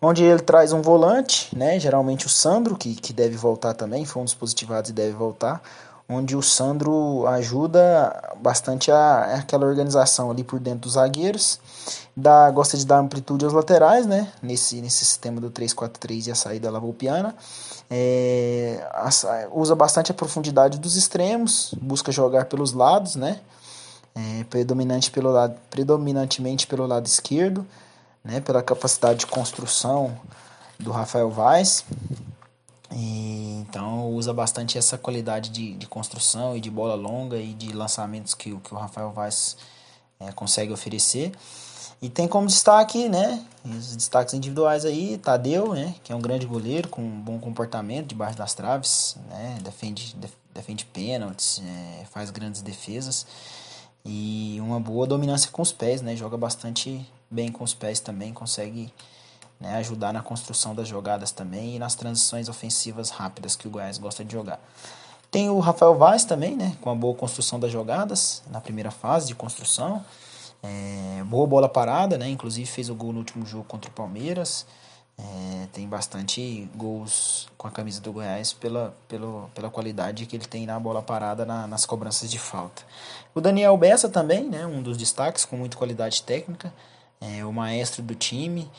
onde 0.00 0.22
ele 0.22 0.40
traz 0.40 0.72
um 0.72 0.80
volante, 0.80 1.54
né, 1.54 1.78
geralmente 1.78 2.24
o 2.24 2.28
Sandro, 2.28 2.76
que, 2.76 2.94
que 2.94 3.12
deve 3.12 3.36
voltar 3.36 3.74
também, 3.74 4.06
foi 4.06 4.22
um 4.22 4.24
dos 4.24 4.32
positivados 4.32 4.90
e 4.90 4.92
deve 4.94 5.12
voltar, 5.12 5.60
onde 6.08 6.34
o 6.34 6.42
Sandro 6.42 7.26
ajuda 7.26 8.34
bastante 8.40 8.90
a, 8.90 9.36
aquela 9.40 9.66
organização 9.66 10.30
ali 10.30 10.42
por 10.42 10.58
dentro 10.58 10.80
dos 10.80 10.92
zagueiros, 10.92 11.60
dá, 12.20 12.50
gosta 12.50 12.76
de 12.76 12.86
dar 12.86 12.98
amplitude 12.98 13.44
aos 13.44 13.54
laterais, 13.54 14.06
né, 14.06 14.30
nesse, 14.42 14.80
nesse 14.80 15.04
sistema 15.04 15.40
do 15.40 15.50
3-4-3 15.50 16.28
e 16.28 16.30
a 16.30 16.34
saída 16.34 16.70
lavoupiana, 16.70 17.34
é, 17.90 18.86
usa 19.52 19.74
bastante 19.74 20.12
a 20.12 20.14
profundidade 20.14 20.78
dos 20.78 20.96
extremos, 20.96 21.74
busca 21.80 22.12
jogar 22.12 22.44
pelos 22.44 22.72
lados, 22.72 23.16
né, 23.16 23.40
é, 24.14 24.44
predominante 24.44 25.10
pelo 25.10 25.30
lado, 25.30 25.56
predominantemente 25.70 26.66
pelo 26.66 26.86
lado 26.86 27.06
esquerdo, 27.06 27.66
né, 28.22 28.40
pela 28.40 28.62
capacidade 28.62 29.20
de 29.20 29.26
construção 29.26 30.16
do 30.78 30.90
Rafael 30.90 31.30
Vaz. 31.30 31.84
E, 32.92 33.64
então 33.68 34.10
usa 34.10 34.32
bastante 34.32 34.76
essa 34.76 34.98
qualidade 34.98 35.50
de, 35.50 35.74
de 35.74 35.86
construção 35.86 36.56
e 36.56 36.60
de 36.60 36.70
bola 36.70 36.94
longa 36.94 37.36
e 37.36 37.54
de 37.54 37.72
lançamentos 37.72 38.34
que, 38.34 38.54
que 38.56 38.74
o 38.74 38.76
Rafael 38.76 39.10
Vaz 39.10 39.56
é, 40.18 40.32
consegue 40.32 40.72
oferecer. 40.72 41.32
E 42.02 42.08
tem 42.08 42.26
como 42.26 42.46
destaque, 42.46 43.08
né? 43.08 43.44
Os 43.64 43.94
destaques 43.94 44.32
individuais 44.32 44.84
aí, 44.84 45.18
Tadeu, 45.18 45.74
né? 45.74 45.94
Que 46.02 46.12
é 46.12 46.16
um 46.16 46.20
grande 46.20 46.46
goleiro 46.46 46.88
com 46.88 47.02
um 47.02 47.20
bom 47.20 47.38
comportamento 47.38 48.08
debaixo 48.08 48.38
das 48.38 48.54
traves, 48.54 49.16
né? 49.28 49.58
Defende, 49.62 50.16
defende 50.54 50.84
pênaltis, 50.86 51.60
é, 51.64 52.04
faz 52.06 52.30
grandes 52.30 52.62
defesas 52.62 53.26
e 54.04 54.56
uma 54.60 54.80
boa 54.80 55.06
dominância 55.06 55.50
com 55.50 55.60
os 55.60 55.72
pés, 55.72 56.00
né? 56.00 56.16
Joga 56.16 56.36
bastante 56.36 57.06
bem 57.30 57.52
com 57.52 57.62
os 57.62 57.74
pés 57.74 58.00
também, 58.00 58.32
consegue 58.32 58.92
né, 59.60 59.76
ajudar 59.76 60.12
na 60.12 60.22
construção 60.22 60.74
das 60.74 60.88
jogadas 60.88 61.30
também 61.30 61.76
e 61.76 61.78
nas 61.78 61.94
transições 61.94 62.48
ofensivas 62.48 63.10
rápidas 63.10 63.54
que 63.54 63.68
o 63.68 63.70
Goiás 63.70 63.98
gosta 63.98 64.24
de 64.24 64.32
jogar. 64.32 64.58
Tem 65.30 65.48
o 65.48 65.60
Rafael 65.60 65.96
Vaz 65.96 66.24
também, 66.24 66.56
né, 66.56 66.76
com 66.80 66.90
a 66.90 66.94
boa 66.94 67.14
construção 67.14 67.60
das 67.60 67.70
jogadas 67.70 68.42
na 68.50 68.60
primeira 68.60 68.90
fase 68.90 69.28
de 69.28 69.34
construção. 69.34 70.04
É, 70.62 71.24
boa 71.24 71.46
bola 71.46 71.68
parada, 71.68 72.18
né, 72.18 72.28
inclusive 72.28 72.66
fez 72.66 72.90
o 72.90 72.94
gol 72.94 73.12
no 73.12 73.20
último 73.20 73.46
jogo 73.46 73.64
contra 73.64 73.90
o 73.90 73.94
Palmeiras. 73.94 74.66
É, 75.18 75.66
tem 75.72 75.86
bastante 75.86 76.68
gols 76.74 77.48
com 77.58 77.68
a 77.68 77.70
camisa 77.70 78.00
do 78.00 78.12
Goiás 78.12 78.54
pela, 78.54 78.94
pela, 79.06 79.48
pela 79.54 79.70
qualidade 79.70 80.24
que 80.24 80.34
ele 80.34 80.46
tem 80.46 80.64
na 80.64 80.80
bola 80.80 81.02
parada 81.02 81.44
na, 81.44 81.66
nas 81.66 81.84
cobranças 81.84 82.30
de 82.30 82.38
falta. 82.38 82.82
O 83.34 83.40
Daniel 83.40 83.76
Bessa 83.76 84.08
também, 84.08 84.48
né, 84.48 84.66
um 84.66 84.82
dos 84.82 84.96
destaques 84.96 85.44
com 85.44 85.56
muita 85.56 85.76
qualidade 85.76 86.22
técnica, 86.22 86.72
é 87.20 87.44
o 87.44 87.52
maestro 87.52 88.02
do 88.02 88.14
time 88.14 88.70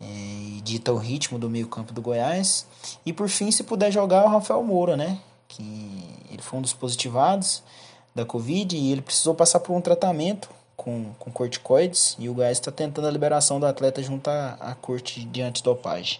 é, 0.00 0.04
e 0.04 0.60
dita 0.64 0.90
o 0.90 0.96
ritmo 0.96 1.38
do 1.38 1.50
meio 1.50 1.68
campo 1.68 1.92
do 1.92 2.00
Goiás. 2.00 2.66
E 3.04 3.12
por 3.12 3.28
fim, 3.28 3.50
se 3.50 3.62
puder 3.62 3.92
jogar, 3.92 4.24
o 4.24 4.28
Rafael 4.28 4.62
Moura, 4.62 4.96
né, 4.96 5.18
que 5.48 6.26
ele 6.30 6.40
foi 6.40 6.58
um 6.58 6.62
dos 6.62 6.72
positivados 6.72 7.62
da 8.14 8.24
Covid 8.24 8.74
e 8.74 8.90
ele 8.90 9.02
precisou 9.02 9.34
passar 9.34 9.60
por 9.60 9.74
um 9.74 9.80
tratamento 9.80 10.48
com, 10.80 11.12
com 11.18 11.30
corticoides 11.30 12.16
e 12.18 12.26
o 12.26 12.32
Goiás 12.32 12.56
está 12.56 12.72
tentando 12.72 13.06
a 13.06 13.10
liberação 13.10 13.60
do 13.60 13.66
atleta 13.66 14.02
junto 14.02 14.28
à, 14.28 14.52
à 14.54 14.74
corte 14.74 15.22
de 15.26 15.42
antidopagem. 15.42 16.18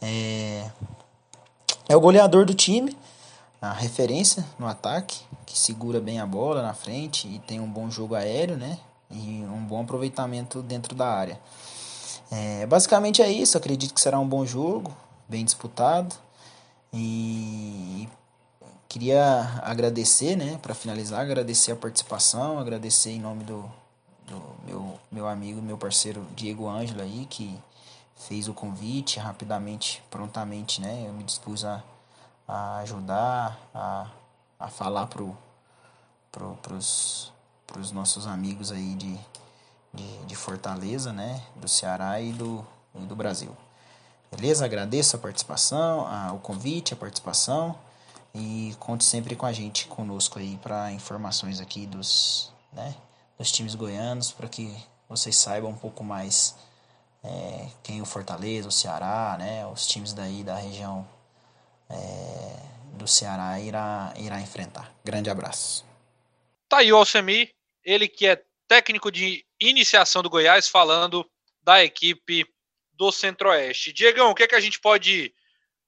É, 0.00 0.70
é 1.86 1.94
o 1.94 2.00
goleador 2.00 2.46
do 2.46 2.54
time, 2.54 2.96
a 3.60 3.74
referência 3.74 4.46
no 4.58 4.66
ataque, 4.66 5.20
que 5.44 5.58
segura 5.58 6.00
bem 6.00 6.18
a 6.20 6.24
bola 6.24 6.62
na 6.62 6.72
frente 6.72 7.28
e 7.28 7.38
tem 7.40 7.60
um 7.60 7.70
bom 7.70 7.90
jogo 7.90 8.14
aéreo, 8.14 8.56
né? 8.56 8.78
E 9.10 9.44
um 9.44 9.62
bom 9.66 9.82
aproveitamento 9.82 10.62
dentro 10.62 10.94
da 10.94 11.06
área. 11.06 11.38
É, 12.30 12.64
basicamente 12.64 13.20
é 13.20 13.30
isso, 13.30 13.58
acredito 13.58 13.92
que 13.92 14.00
será 14.00 14.18
um 14.18 14.26
bom 14.26 14.46
jogo, 14.46 14.90
bem 15.28 15.44
disputado. 15.44 16.14
E 16.94 18.08
Queria 18.96 19.60
agradecer, 19.62 20.36
né, 20.36 20.58
para 20.62 20.74
finalizar, 20.74 21.20
agradecer 21.20 21.70
a 21.70 21.76
participação, 21.76 22.58
agradecer 22.58 23.10
em 23.10 23.20
nome 23.20 23.44
do, 23.44 23.70
do 24.26 24.42
meu, 24.64 24.98
meu 25.12 25.28
amigo, 25.28 25.60
meu 25.60 25.76
parceiro 25.76 26.26
Diego 26.34 26.66
Ângelo 26.66 27.02
aí, 27.02 27.26
que 27.28 27.54
fez 28.16 28.48
o 28.48 28.54
convite 28.54 29.20
rapidamente, 29.20 30.02
prontamente, 30.10 30.80
né, 30.80 31.04
eu 31.06 31.12
me 31.12 31.24
dispus 31.24 31.62
a, 31.62 31.84
a 32.48 32.78
ajudar, 32.78 33.60
a, 33.74 34.06
a 34.58 34.68
falar 34.68 35.08
pro, 35.08 35.36
pro, 36.32 36.56
pros, 36.62 37.92
nossos 37.92 38.26
amigos 38.26 38.72
aí 38.72 38.94
de, 38.94 39.20
de, 39.92 40.24
de 40.24 40.34
Fortaleza, 40.34 41.12
né, 41.12 41.42
do 41.54 41.68
Ceará 41.68 42.18
e 42.18 42.32
do, 42.32 42.66
e 42.94 43.00
do 43.00 43.14
Brasil. 43.14 43.54
Beleza? 44.34 44.64
Agradeço 44.64 45.16
a 45.16 45.18
participação, 45.18 46.06
a, 46.06 46.32
o 46.32 46.38
convite, 46.38 46.94
a 46.94 46.96
participação. 46.96 47.76
E 48.38 48.74
conte 48.78 49.02
sempre 49.02 49.34
com 49.34 49.46
a 49.46 49.52
gente, 49.52 49.86
conosco 49.86 50.38
aí, 50.38 50.58
para 50.58 50.92
informações 50.92 51.58
aqui 51.58 51.86
dos, 51.86 52.52
né, 52.70 52.94
dos 53.38 53.50
times 53.50 53.74
goianos, 53.74 54.30
para 54.30 54.46
que 54.46 54.76
vocês 55.08 55.34
saibam 55.36 55.70
um 55.70 55.78
pouco 55.78 56.04
mais 56.04 56.54
é, 57.24 57.68
quem 57.82 58.02
o 58.02 58.04
Fortaleza, 58.04 58.68
o 58.68 58.72
Ceará, 58.72 59.36
né, 59.38 59.66
os 59.66 59.86
times 59.86 60.12
daí 60.12 60.44
da 60.44 60.54
região 60.54 61.08
é, 61.88 62.56
do 62.92 63.08
Ceará 63.08 63.58
irá, 63.58 64.12
irá 64.18 64.38
enfrentar. 64.38 64.94
Grande 65.02 65.30
abraço. 65.30 65.86
Tá 66.68 66.78
aí 66.78 66.92
o 66.92 66.96
Alcemi, 66.96 67.50
ele 67.82 68.06
que 68.06 68.26
é 68.26 68.44
técnico 68.68 69.10
de 69.10 69.46
iniciação 69.58 70.22
do 70.22 70.28
Goiás, 70.28 70.68
falando 70.68 71.26
da 71.62 71.82
equipe 71.82 72.46
do 72.92 73.10
Centro-Oeste. 73.10 73.94
Diegão, 73.94 74.30
o 74.30 74.34
que, 74.34 74.42
é 74.42 74.46
que 74.46 74.54
a 74.54 74.60
gente 74.60 74.78
pode 74.78 75.32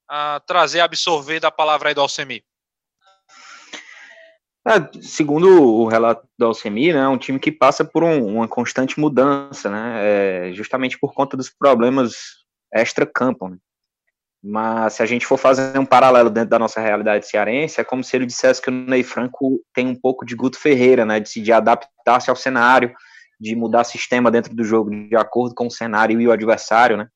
a 0.09 0.41
trazer, 0.45 0.79
absorver 0.79 1.39
da 1.39 1.51
palavra 1.51 1.89
aí 1.89 1.95
do 1.95 2.01
Alcemi? 2.01 2.43
É, 4.67 5.01
segundo 5.01 5.63
o 5.63 5.87
relato 5.87 6.27
do 6.37 6.45
Alcemi, 6.45 6.91
né, 6.91 6.99
é 6.99 7.07
um 7.07 7.17
time 7.17 7.39
que 7.39 7.51
passa 7.51 7.85
por 7.85 8.03
um, 8.03 8.35
uma 8.35 8.47
constante 8.47 8.99
mudança, 8.99 9.69
né, 9.69 9.99
é, 10.49 10.53
justamente 10.53 10.99
por 10.99 11.13
conta 11.13 11.37
dos 11.37 11.49
problemas 11.49 12.13
extra-campo. 12.73 13.47
Né. 13.47 13.57
Mas 14.43 14.93
se 14.93 15.03
a 15.03 15.05
gente 15.05 15.25
for 15.25 15.37
fazer 15.37 15.77
um 15.77 15.85
paralelo 15.85 16.29
dentro 16.29 16.49
da 16.49 16.59
nossa 16.59 16.81
realidade 16.81 17.27
cearense, 17.27 17.79
é 17.79 17.83
como 17.83 18.03
se 18.03 18.15
ele 18.15 18.25
dissesse 18.25 18.61
que 18.61 18.69
o 18.69 18.73
Ney 18.73 19.03
Franco 19.03 19.61
tem 19.73 19.87
um 19.87 19.95
pouco 19.95 20.25
de 20.25 20.35
Guto 20.35 20.59
Ferreira, 20.59 21.05
né, 21.05 21.19
de, 21.19 21.41
de 21.41 21.51
adaptar-se 21.51 22.29
ao 22.29 22.35
cenário, 22.35 22.93
de 23.39 23.55
mudar 23.55 23.83
sistema 23.85 24.29
dentro 24.29 24.53
do 24.53 24.63
jogo 24.63 24.89
de 24.89 25.15
acordo 25.15 25.55
com 25.55 25.67
o 25.67 25.71
cenário 25.71 26.19
e 26.19 26.27
o 26.27 26.31
adversário, 26.31 26.97
né 26.97 27.07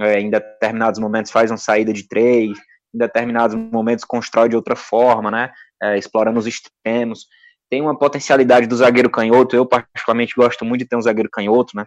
é, 0.00 0.20
em 0.20 0.30
determinados 0.30 1.00
momentos 1.00 1.32
faz 1.32 1.50
uma 1.50 1.56
saída 1.56 1.92
de 1.92 2.06
três, 2.06 2.58
em 2.94 2.98
determinados 2.98 3.56
momentos 3.56 4.04
constrói 4.04 4.48
de 4.48 4.56
outra 4.56 4.76
forma, 4.76 5.30
né? 5.30 5.50
É, 5.82 5.98
explorando 5.98 6.38
os 6.38 6.46
extremos. 6.46 7.26
Tem 7.70 7.82
uma 7.82 7.98
potencialidade 7.98 8.66
do 8.66 8.76
zagueiro 8.76 9.10
canhoto, 9.10 9.56
eu 9.56 9.66
particularmente 9.66 10.34
gosto 10.36 10.64
muito 10.64 10.80
de 10.80 10.88
ter 10.88 10.96
um 10.96 11.02
zagueiro 11.02 11.28
canhoto, 11.30 11.76
né? 11.76 11.84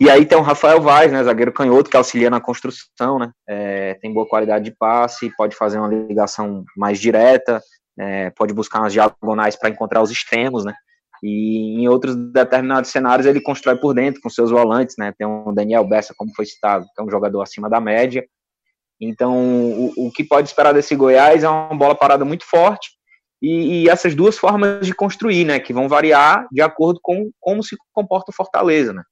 E 0.00 0.08
aí 0.08 0.24
tem 0.24 0.38
o 0.38 0.42
Rafael 0.42 0.80
Vaz, 0.80 1.10
né, 1.10 1.24
zagueiro 1.24 1.52
canhoto, 1.52 1.90
que 1.90 1.96
auxilia 1.96 2.30
na 2.30 2.40
construção, 2.40 3.18
né? 3.18 3.30
É, 3.48 3.94
tem 3.94 4.12
boa 4.12 4.28
qualidade 4.28 4.64
de 4.64 4.76
passe, 4.76 5.34
pode 5.36 5.56
fazer 5.56 5.78
uma 5.78 5.88
ligação 5.88 6.64
mais 6.76 7.00
direta, 7.00 7.60
é, 7.98 8.30
pode 8.30 8.54
buscar 8.54 8.78
umas 8.78 8.92
diagonais 8.92 9.56
para 9.56 9.70
encontrar 9.70 10.00
os 10.00 10.10
extremos, 10.10 10.64
né? 10.64 10.72
E 11.22 11.80
em 11.80 11.88
outros 11.88 12.14
determinados 12.14 12.90
cenários 12.90 13.26
ele 13.26 13.40
constrói 13.40 13.76
por 13.76 13.94
dentro 13.94 14.20
com 14.20 14.30
seus 14.30 14.50
volantes, 14.50 14.96
né? 14.98 15.12
Tem 15.16 15.26
o 15.26 15.52
Daniel 15.52 15.84
Bessa, 15.84 16.14
como 16.16 16.34
foi 16.34 16.46
citado, 16.46 16.86
que 16.94 17.00
é 17.00 17.04
um 17.04 17.10
jogador 17.10 17.42
acima 17.42 17.68
da 17.68 17.80
média. 17.80 18.24
Então, 19.00 19.36
o, 19.36 20.06
o 20.06 20.12
que 20.12 20.24
pode 20.24 20.48
esperar 20.48 20.72
desse 20.72 20.94
Goiás 20.94 21.44
é 21.44 21.48
uma 21.48 21.74
bola 21.74 21.94
parada 21.94 22.24
muito 22.24 22.44
forte 22.44 22.90
e, 23.40 23.84
e, 23.84 23.88
essas 23.88 24.14
duas 24.14 24.36
formas 24.36 24.84
de 24.84 24.92
construir, 24.92 25.44
né? 25.44 25.60
Que 25.60 25.72
vão 25.72 25.88
variar 25.88 26.46
de 26.50 26.60
acordo 26.60 26.98
com 27.02 27.30
como 27.40 27.62
se 27.62 27.76
comporta 27.92 28.30
o 28.30 28.34
Fortaleza, 28.34 28.92
né? 28.92 29.02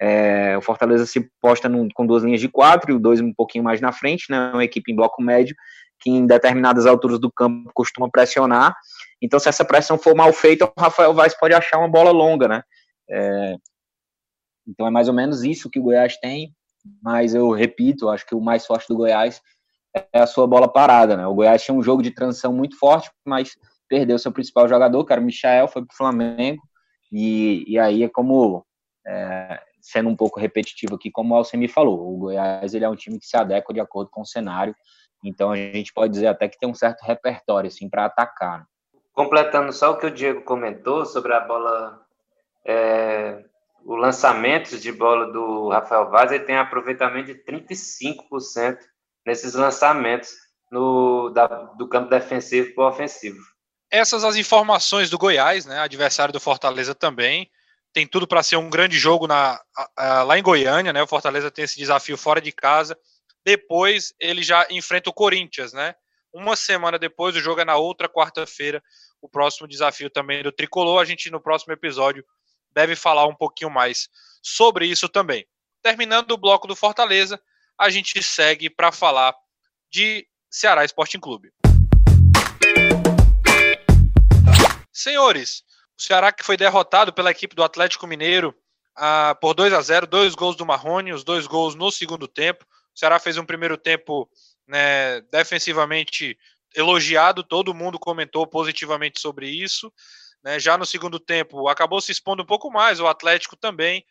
É, 0.00 0.56
o 0.56 0.60
Fortaleza 0.60 1.06
se 1.06 1.28
posta 1.40 1.68
num, 1.68 1.88
com 1.94 2.06
duas 2.06 2.22
linhas 2.22 2.40
de 2.40 2.48
quatro 2.48 2.92
e 2.92 2.94
o 2.94 2.98
dois 2.98 3.20
um 3.20 3.32
pouquinho 3.32 3.64
mais 3.64 3.80
na 3.80 3.92
frente, 3.92 4.26
né? 4.30 4.50
Uma 4.52 4.64
equipe 4.64 4.92
em 4.92 4.96
bloco 4.96 5.22
médio 5.22 5.54
que 6.00 6.10
em 6.10 6.26
determinadas 6.26 6.86
alturas 6.86 7.18
do 7.18 7.32
campo 7.32 7.70
costuma 7.72 8.10
pressionar 8.10 8.76
então, 9.24 9.40
se 9.40 9.48
essa 9.48 9.64
pressão 9.64 9.96
for 9.96 10.14
mal 10.14 10.30
feita, 10.34 10.66
o 10.66 10.72
Rafael 10.78 11.14
Vaz 11.14 11.32
pode 11.34 11.54
achar 11.54 11.78
uma 11.78 11.88
bola 11.88 12.10
longa, 12.10 12.46
né? 12.46 12.62
É, 13.08 13.56
então, 14.68 14.86
é 14.86 14.90
mais 14.90 15.08
ou 15.08 15.14
menos 15.14 15.42
isso 15.42 15.70
que 15.70 15.80
o 15.80 15.82
Goiás 15.82 16.18
tem, 16.18 16.54
mas 17.02 17.34
eu 17.34 17.50
repito, 17.50 18.10
acho 18.10 18.26
que 18.26 18.34
o 18.34 18.40
mais 18.40 18.66
forte 18.66 18.86
do 18.86 18.96
Goiás 18.96 19.40
é 20.12 20.20
a 20.20 20.26
sua 20.26 20.46
bola 20.46 20.70
parada, 20.70 21.16
né? 21.16 21.26
O 21.26 21.34
Goiás 21.34 21.62
tinha 21.62 21.74
um 21.74 21.82
jogo 21.82 22.02
de 22.02 22.10
transição 22.10 22.52
muito 22.52 22.78
forte, 22.78 23.10
mas 23.24 23.56
perdeu 23.88 24.18
seu 24.18 24.30
principal 24.30 24.68
jogador, 24.68 25.06
era 25.08 25.20
o 25.22 25.24
Michael, 25.24 25.68
foi 25.68 25.82
para 25.86 25.94
o 25.94 25.96
Flamengo, 25.96 26.62
e, 27.10 27.64
e 27.66 27.78
aí 27.78 28.02
é 28.02 28.08
como, 28.10 28.62
é, 29.06 29.58
sendo 29.80 30.10
um 30.10 30.16
pouco 30.16 30.38
repetitivo 30.38 30.96
aqui, 30.96 31.10
como 31.10 31.32
o 31.32 31.36
Alcemi 31.38 31.66
falou, 31.66 32.14
o 32.14 32.18
Goiás 32.18 32.74
ele 32.74 32.84
é 32.84 32.88
um 32.90 32.96
time 32.96 33.18
que 33.18 33.26
se 33.26 33.38
adequa 33.38 33.72
de 33.72 33.80
acordo 33.80 34.10
com 34.10 34.20
o 34.20 34.26
cenário, 34.26 34.76
então 35.24 35.50
a 35.50 35.56
gente 35.56 35.94
pode 35.94 36.12
dizer 36.12 36.26
até 36.26 36.46
que 36.46 36.58
tem 36.58 36.68
um 36.68 36.74
certo 36.74 37.00
repertório 37.02 37.68
assim 37.68 37.88
para 37.88 38.04
atacar. 38.04 38.58
Né? 38.58 38.66
Completando 39.14 39.72
só 39.72 39.92
o 39.92 39.96
que 39.96 40.06
o 40.06 40.10
Diego 40.10 40.42
comentou 40.42 41.06
sobre 41.06 41.32
a 41.32 41.40
bola, 41.40 42.04
é, 42.66 43.42
o 43.84 43.94
lançamento 43.94 44.76
de 44.76 44.90
bola 44.90 45.32
do 45.32 45.68
Rafael 45.68 46.10
Vaz, 46.10 46.32
ele 46.32 46.44
tem 46.44 46.56
aproveitamento 46.56 47.32
de 47.32 47.44
35% 47.44 48.76
nesses 49.24 49.54
lançamentos 49.54 50.30
no, 50.70 51.30
da, 51.30 51.46
do 51.46 51.88
campo 51.88 52.10
defensivo 52.10 52.74
para 52.74 52.84
o 52.84 52.88
ofensivo. 52.88 53.38
Essas 53.90 54.24
as 54.24 54.34
informações 54.34 55.08
do 55.08 55.16
Goiás, 55.16 55.64
né, 55.64 55.78
adversário 55.78 56.32
do 56.32 56.40
Fortaleza 56.40 56.94
também. 56.94 57.48
Tem 57.92 58.08
tudo 58.08 58.26
para 58.26 58.42
ser 58.42 58.56
um 58.56 58.68
grande 58.68 58.98
jogo 58.98 59.28
na, 59.28 59.60
a, 59.96 60.18
a, 60.18 60.22
lá 60.24 60.36
em 60.36 60.42
Goiânia, 60.42 60.92
né? 60.92 61.00
O 61.00 61.06
Fortaleza 61.06 61.48
tem 61.48 61.64
esse 61.64 61.78
desafio 61.78 62.18
fora 62.18 62.40
de 62.40 62.50
casa. 62.50 62.98
Depois 63.44 64.12
ele 64.18 64.42
já 64.42 64.66
enfrenta 64.68 65.10
o 65.10 65.12
Corinthians, 65.12 65.72
né? 65.72 65.94
Uma 66.34 66.56
semana 66.56 66.98
depois, 66.98 67.36
o 67.36 67.40
jogo 67.40 67.60
é 67.60 67.64
na 67.64 67.76
outra 67.76 68.08
quarta-feira, 68.08 68.82
o 69.22 69.28
próximo 69.28 69.68
desafio 69.68 70.10
também 70.10 70.42
do 70.42 70.50
Tricolor. 70.50 71.00
A 71.00 71.04
gente, 71.04 71.30
no 71.30 71.40
próximo 71.40 71.72
episódio, 71.72 72.24
deve 72.72 72.96
falar 72.96 73.24
um 73.28 73.34
pouquinho 73.36 73.70
mais 73.70 74.08
sobre 74.42 74.84
isso 74.84 75.08
também. 75.08 75.46
Terminando 75.80 76.32
o 76.32 76.36
bloco 76.36 76.66
do 76.66 76.74
Fortaleza, 76.74 77.40
a 77.78 77.88
gente 77.88 78.20
segue 78.20 78.68
para 78.68 78.90
falar 78.90 79.32
de 79.88 80.26
Ceará 80.50 80.84
Sporting 80.84 81.20
Clube. 81.20 81.52
Senhores, 84.92 85.62
o 85.96 86.02
Ceará 86.02 86.32
que 86.32 86.42
foi 86.42 86.56
derrotado 86.56 87.12
pela 87.12 87.30
equipe 87.30 87.54
do 87.54 87.62
Atlético 87.62 88.08
Mineiro 88.08 88.52
ah, 88.96 89.36
por 89.40 89.54
2 89.54 89.72
a 89.72 89.80
0 89.80 90.08
dois 90.08 90.34
gols 90.34 90.56
do 90.56 90.66
Marrone, 90.66 91.12
os 91.12 91.22
dois 91.22 91.46
gols 91.46 91.76
no 91.76 91.92
segundo 91.92 92.26
tempo. 92.26 92.66
O 92.92 92.98
Ceará 92.98 93.20
fez 93.20 93.38
um 93.38 93.46
primeiro 93.46 93.78
tempo 93.78 94.28
né, 94.66 95.20
defensivamente 95.30 96.38
elogiado, 96.74 97.44
todo 97.44 97.74
mundo 97.74 97.98
comentou 97.98 98.46
positivamente 98.46 99.20
sobre 99.20 99.48
isso. 99.48 99.92
Né, 100.42 100.58
já 100.58 100.76
no 100.76 100.84
segundo 100.84 101.18
tempo, 101.18 101.68
acabou 101.68 102.00
se 102.00 102.12
expondo 102.12 102.42
um 102.42 102.46
pouco 102.46 102.70
mais, 102.70 103.00
o 103.00 103.06
Atlético 103.06 103.56
também, 103.56 104.04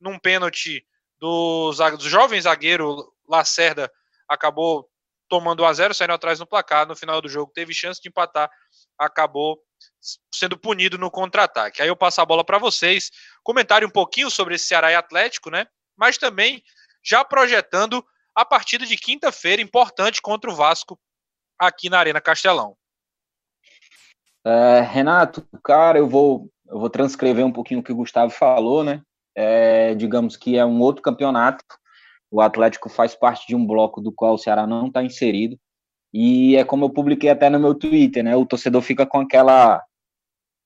num 0.00 0.18
pênalti 0.18 0.86
do, 1.18 1.72
do 1.98 2.08
jovem 2.08 2.40
zagueiro 2.40 3.12
Lacerda, 3.28 3.90
acabou 4.28 4.88
tomando 5.30 5.62
1 5.62 5.66
a 5.66 5.72
0 5.72 5.94
saindo 5.94 6.12
atrás 6.12 6.40
no 6.40 6.46
placar. 6.46 6.86
No 6.86 6.96
final 6.96 7.22
do 7.22 7.28
jogo, 7.28 7.52
teve 7.54 7.72
chance 7.72 8.02
de 8.02 8.08
empatar, 8.08 8.50
acabou 8.98 9.62
sendo 10.34 10.58
punido 10.58 10.98
no 10.98 11.10
contra-ataque. 11.10 11.80
Aí 11.80 11.88
eu 11.88 11.96
passo 11.96 12.20
a 12.20 12.26
bola 12.26 12.44
para 12.44 12.58
vocês, 12.58 13.10
comentário 13.42 13.86
um 13.86 13.90
pouquinho 13.90 14.30
sobre 14.30 14.56
esse 14.56 14.66
Ceará 14.66 14.90
e 14.90 14.94
Atlético, 14.94 15.50
né? 15.50 15.66
Mas 15.96 16.18
também 16.18 16.62
já 17.02 17.24
projetando 17.24 18.04
a 18.40 18.44
partida 18.44 18.86
de 18.86 18.96
quinta-feira 18.96 19.60
importante 19.60 20.22
contra 20.22 20.50
o 20.50 20.54
Vasco 20.54 20.98
aqui 21.58 21.90
na 21.90 21.98
Arena 21.98 22.22
Castelão. 22.22 22.74
É, 24.42 24.80
Renato, 24.80 25.46
cara, 25.62 25.98
eu 25.98 26.08
vou, 26.08 26.48
eu 26.66 26.78
vou 26.78 26.88
transcrever 26.88 27.44
um 27.44 27.52
pouquinho 27.52 27.80
o 27.80 27.82
que 27.82 27.92
o 27.92 27.96
Gustavo 27.96 28.30
falou, 28.30 28.82
né? 28.82 29.02
É, 29.36 29.94
digamos 29.94 30.38
que 30.38 30.56
é 30.56 30.64
um 30.64 30.80
outro 30.80 31.02
campeonato. 31.02 31.62
O 32.30 32.40
Atlético 32.40 32.88
faz 32.88 33.14
parte 33.14 33.46
de 33.46 33.54
um 33.54 33.66
bloco 33.66 34.00
do 34.00 34.10
qual 34.10 34.34
o 34.34 34.38
Ceará 34.38 34.66
não 34.66 34.86
está 34.86 35.02
inserido. 35.02 35.58
E 36.12 36.56
é 36.56 36.64
como 36.64 36.86
eu 36.86 36.90
publiquei 36.90 37.28
até 37.28 37.50
no 37.50 37.60
meu 37.60 37.74
Twitter, 37.74 38.24
né? 38.24 38.34
O 38.34 38.46
torcedor 38.46 38.80
fica 38.80 39.04
com 39.04 39.20
aquela 39.20 39.84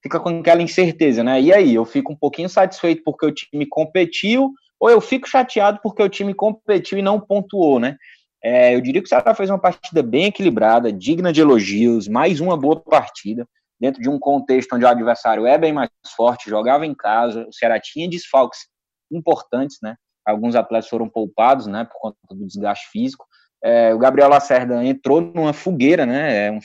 fica 0.01 0.21
com 0.21 0.39
aquela 0.39 0.63
incerteza, 0.63 1.25
né? 1.25 1.41
E 1.41 1.53
aí, 1.53 1.75
eu 1.75 1.85
fico 1.85 2.13
um 2.13 2.17
pouquinho 2.17 2.49
satisfeito 2.49 3.03
porque 3.05 3.27
o 3.27 3.33
time 3.33 3.67
competiu, 3.67 4.53
ou 4.85 4.91
eu 4.91 5.01
fico 5.01 5.27
chateado 5.27 5.81
porque 5.83 6.03
o 6.03 6.09
time 6.11 6.35
competiu 6.35 6.99
e 6.99 7.03
não 7.03 7.19
pontuou, 7.19 7.81
né? 7.81 7.97
É, 8.43 8.75
eu 8.75 8.83
diria 8.83 9.01
que 9.01 9.07
o 9.07 9.09
Ceará 9.09 9.35
fez 9.35 9.49
uma 9.49 9.59
partida 9.59 10.03
bem 10.03 10.27
equilibrada, 10.27 10.93
digna 10.93 11.33
de 11.33 11.41
elogios, 11.41 12.07
mais 12.07 12.39
uma 12.39 12.55
boa 12.55 12.79
partida, 12.79 13.49
dentro 13.81 14.03
de 14.03 14.11
um 14.11 14.19
contexto 14.19 14.77
onde 14.77 14.85
o 14.85 14.89
adversário 14.89 15.47
é 15.47 15.57
bem 15.57 15.73
mais 15.73 15.89
forte, 16.15 16.51
jogava 16.51 16.85
em 16.85 16.95
casa, 16.95 17.47
o 17.49 17.53
Ceará 17.55 17.81
tinha 17.81 18.07
desfalques 18.07 18.67
importantes, 19.11 19.79
né? 19.83 19.97
Alguns 20.23 20.55
atletas 20.55 20.91
foram 20.91 21.09
poupados, 21.09 21.67
né, 21.67 21.85
por 21.85 21.99
conta 21.99 22.19
do 22.31 22.47
desgaste 22.47 22.91
físico, 22.91 23.25
é, 23.63 23.95
o 23.95 23.99
Gabriel 23.99 24.29
Lacerda 24.29 24.85
entrou 24.85 25.23
numa 25.23 25.55
fogueira, 25.55 26.05
né? 26.05 26.49
É 26.49 26.53
um, 26.53 26.59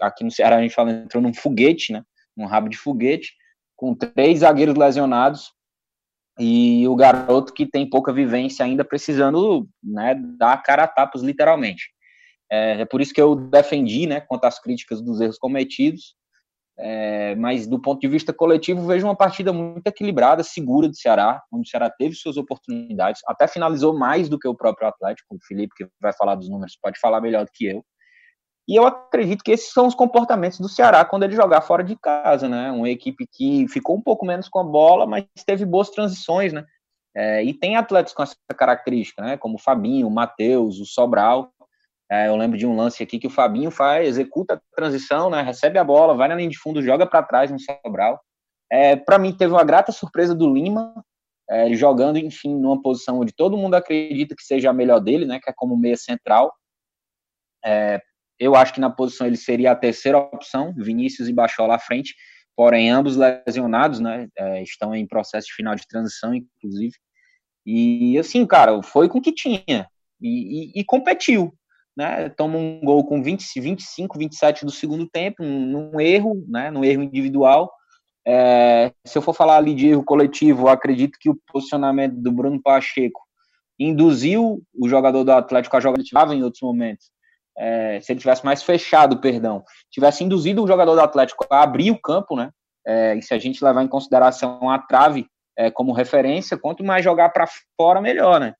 aqui 0.00 0.22
no 0.22 0.30
Ceará 0.30 0.58
a 0.58 0.62
gente 0.62 0.76
fala 0.76 0.92
entrou 0.92 1.20
num 1.20 1.34
foguete, 1.34 1.92
né? 1.92 2.04
Um 2.36 2.46
rabo 2.46 2.68
de 2.68 2.76
foguete, 2.76 3.32
com 3.74 3.96
três 3.96 4.38
zagueiros 4.38 4.76
lesionados 4.76 5.52
e 6.42 6.88
o 6.88 6.96
garoto 6.96 7.52
que 7.52 7.64
tem 7.64 7.88
pouca 7.88 8.12
vivência 8.12 8.64
ainda 8.64 8.84
precisando 8.84 9.68
né, 9.80 10.16
dar 10.36 10.60
cara 10.60 10.82
a 10.84 10.88
tapas, 10.88 11.22
literalmente. 11.22 11.84
É, 12.50 12.80
é 12.80 12.84
por 12.84 13.00
isso 13.00 13.14
que 13.14 13.22
eu 13.22 13.36
defendi, 13.36 14.06
né, 14.08 14.20
quanto 14.20 14.44
às 14.44 14.58
críticas 14.58 15.00
dos 15.00 15.20
erros 15.20 15.38
cometidos, 15.38 16.16
é, 16.76 17.36
mas 17.36 17.68
do 17.68 17.80
ponto 17.80 18.00
de 18.00 18.08
vista 18.08 18.32
coletivo, 18.32 18.84
vejo 18.88 19.06
uma 19.06 19.14
partida 19.14 19.52
muito 19.52 19.86
equilibrada, 19.86 20.42
segura 20.42 20.88
do 20.88 20.96
Ceará, 20.96 21.40
onde 21.52 21.68
o 21.68 21.70
Ceará 21.70 21.88
teve 21.88 22.16
suas 22.16 22.36
oportunidades, 22.36 23.20
até 23.24 23.46
finalizou 23.46 23.96
mais 23.96 24.28
do 24.28 24.36
que 24.36 24.48
o 24.48 24.54
próprio 24.54 24.88
Atlético. 24.88 25.36
O 25.36 25.46
Felipe, 25.46 25.74
que 25.76 25.86
vai 26.00 26.12
falar 26.12 26.34
dos 26.34 26.48
números, 26.48 26.76
pode 26.82 26.98
falar 26.98 27.20
melhor 27.20 27.44
do 27.44 27.52
que 27.54 27.66
eu. 27.66 27.84
E 28.68 28.76
eu 28.76 28.86
acredito 28.86 29.42
que 29.42 29.50
esses 29.50 29.72
são 29.72 29.86
os 29.86 29.94
comportamentos 29.94 30.60
do 30.60 30.68
Ceará 30.68 31.04
quando 31.04 31.24
ele 31.24 31.34
jogar 31.34 31.60
fora 31.62 31.82
de 31.82 31.96
casa, 31.96 32.48
né? 32.48 32.70
Uma 32.70 32.88
equipe 32.88 33.26
que 33.30 33.66
ficou 33.68 33.96
um 33.96 34.00
pouco 34.00 34.24
menos 34.24 34.48
com 34.48 34.60
a 34.60 34.64
bola, 34.64 35.06
mas 35.06 35.24
teve 35.44 35.64
boas 35.64 35.90
transições, 35.90 36.52
né? 36.52 36.64
É, 37.14 37.44
e 37.44 37.52
tem 37.52 37.76
atletas 37.76 38.12
com 38.12 38.22
essa 38.22 38.36
característica, 38.56 39.22
né? 39.22 39.36
Como 39.36 39.56
o 39.56 39.60
Fabinho, 39.60 40.06
o 40.06 40.10
Matheus, 40.10 40.78
o 40.78 40.86
Sobral, 40.86 41.52
é, 42.12 42.28
eu 42.28 42.36
lembro 42.36 42.58
de 42.58 42.66
um 42.66 42.76
lance 42.76 43.02
aqui 43.02 43.18
que 43.18 43.26
o 43.26 43.30
Fabinho 43.30 43.70
faz, 43.70 44.06
executa 44.06 44.52
a 44.52 44.60
transição, 44.76 45.30
né, 45.30 45.40
recebe 45.40 45.78
a 45.78 45.84
bola, 45.84 46.14
vai 46.14 46.28
na 46.28 46.34
linha 46.34 46.50
de 46.50 46.58
fundo, 46.58 46.82
joga 46.82 47.06
para 47.06 47.22
trás 47.22 47.50
no 47.50 47.58
Sobral. 47.58 48.20
É, 48.70 48.94
para 48.96 49.18
mim, 49.18 49.34
teve 49.34 49.50
uma 49.50 49.64
grata 49.64 49.90
surpresa 49.92 50.34
do 50.34 50.52
Lima, 50.52 50.92
é, 51.48 51.72
jogando, 51.72 52.18
enfim, 52.18 52.54
numa 52.54 52.82
posição 52.82 53.20
onde 53.20 53.32
todo 53.32 53.56
mundo 53.56 53.76
acredita 53.76 54.36
que 54.36 54.42
seja 54.42 54.68
a 54.68 54.74
melhor 54.74 55.00
dele, 55.00 55.24
né, 55.24 55.40
que 55.42 55.48
é 55.48 55.54
como 55.56 55.74
meia 55.74 55.96
central. 55.96 56.52
É, 57.64 57.98
eu 58.42 58.54
acho 58.54 58.74
que 58.74 58.80
na 58.80 58.90
posição 58.90 59.26
ele 59.26 59.36
seria 59.36 59.72
a 59.72 59.76
terceira 59.76 60.18
opção, 60.18 60.74
Vinícius 60.76 61.28
e 61.28 61.32
Bachola 61.32 61.76
à 61.76 61.78
frente, 61.78 62.14
porém 62.56 62.90
ambos 62.90 63.16
lesionados, 63.16 64.00
né, 64.00 64.28
é, 64.36 64.62
estão 64.62 64.94
em 64.94 65.06
processo 65.06 65.48
de 65.48 65.54
final 65.54 65.74
de 65.74 65.86
transição, 65.86 66.34
inclusive. 66.34 66.94
E 67.64 68.18
assim, 68.18 68.46
cara, 68.46 68.82
foi 68.82 69.08
com 69.08 69.18
o 69.18 69.22
que 69.22 69.32
tinha 69.32 69.86
e, 70.20 70.72
e, 70.76 70.80
e 70.80 70.84
competiu 70.84 71.54
né, 71.96 72.28
toma 72.30 72.58
um 72.58 72.80
gol 72.80 73.04
com 73.04 73.22
20, 73.22 73.60
25, 73.60 74.18
27 74.18 74.64
do 74.64 74.70
segundo 74.70 75.08
tempo, 75.08 75.42
num, 75.42 76.00
erro, 76.00 76.44
né, 76.48 76.70
num 76.70 76.84
erro 76.84 77.02
individual. 77.02 77.70
É, 78.26 78.92
se 79.04 79.18
eu 79.18 79.22
for 79.22 79.34
falar 79.34 79.56
ali 79.56 79.74
de 79.74 79.88
erro 79.88 80.04
coletivo, 80.04 80.68
acredito 80.68 81.18
que 81.20 81.28
o 81.28 81.38
posicionamento 81.52 82.14
do 82.14 82.32
Bruno 82.32 82.60
Pacheco 82.62 83.20
induziu 83.78 84.62
o 84.74 84.88
jogador 84.88 85.24
do 85.24 85.32
Atlético 85.32 85.76
a 85.76 85.80
jogar 85.80 86.00
em 86.32 86.42
outros 86.42 86.62
momentos. 86.62 87.10
É, 87.56 88.00
se 88.00 88.12
ele 88.12 88.20
tivesse 88.20 88.44
mais 88.44 88.62
fechado, 88.62 89.20
perdão, 89.20 89.62
tivesse 89.90 90.24
induzido 90.24 90.64
o 90.64 90.66
jogador 90.66 90.94
do 90.94 91.00
Atlético 91.00 91.46
a 91.50 91.62
abrir 91.62 91.90
o 91.90 92.00
campo, 92.00 92.34
né? 92.36 92.50
É, 92.86 93.14
e 93.16 93.22
se 93.22 93.34
a 93.34 93.38
gente 93.38 93.62
levar 93.62 93.82
em 93.82 93.88
consideração 93.88 94.68
a 94.70 94.78
trave 94.78 95.26
é, 95.56 95.70
como 95.70 95.92
referência, 95.92 96.56
quanto 96.56 96.82
mais 96.82 97.04
jogar 97.04 97.28
para 97.30 97.46
fora, 97.76 98.00
melhor, 98.00 98.40
né? 98.40 98.54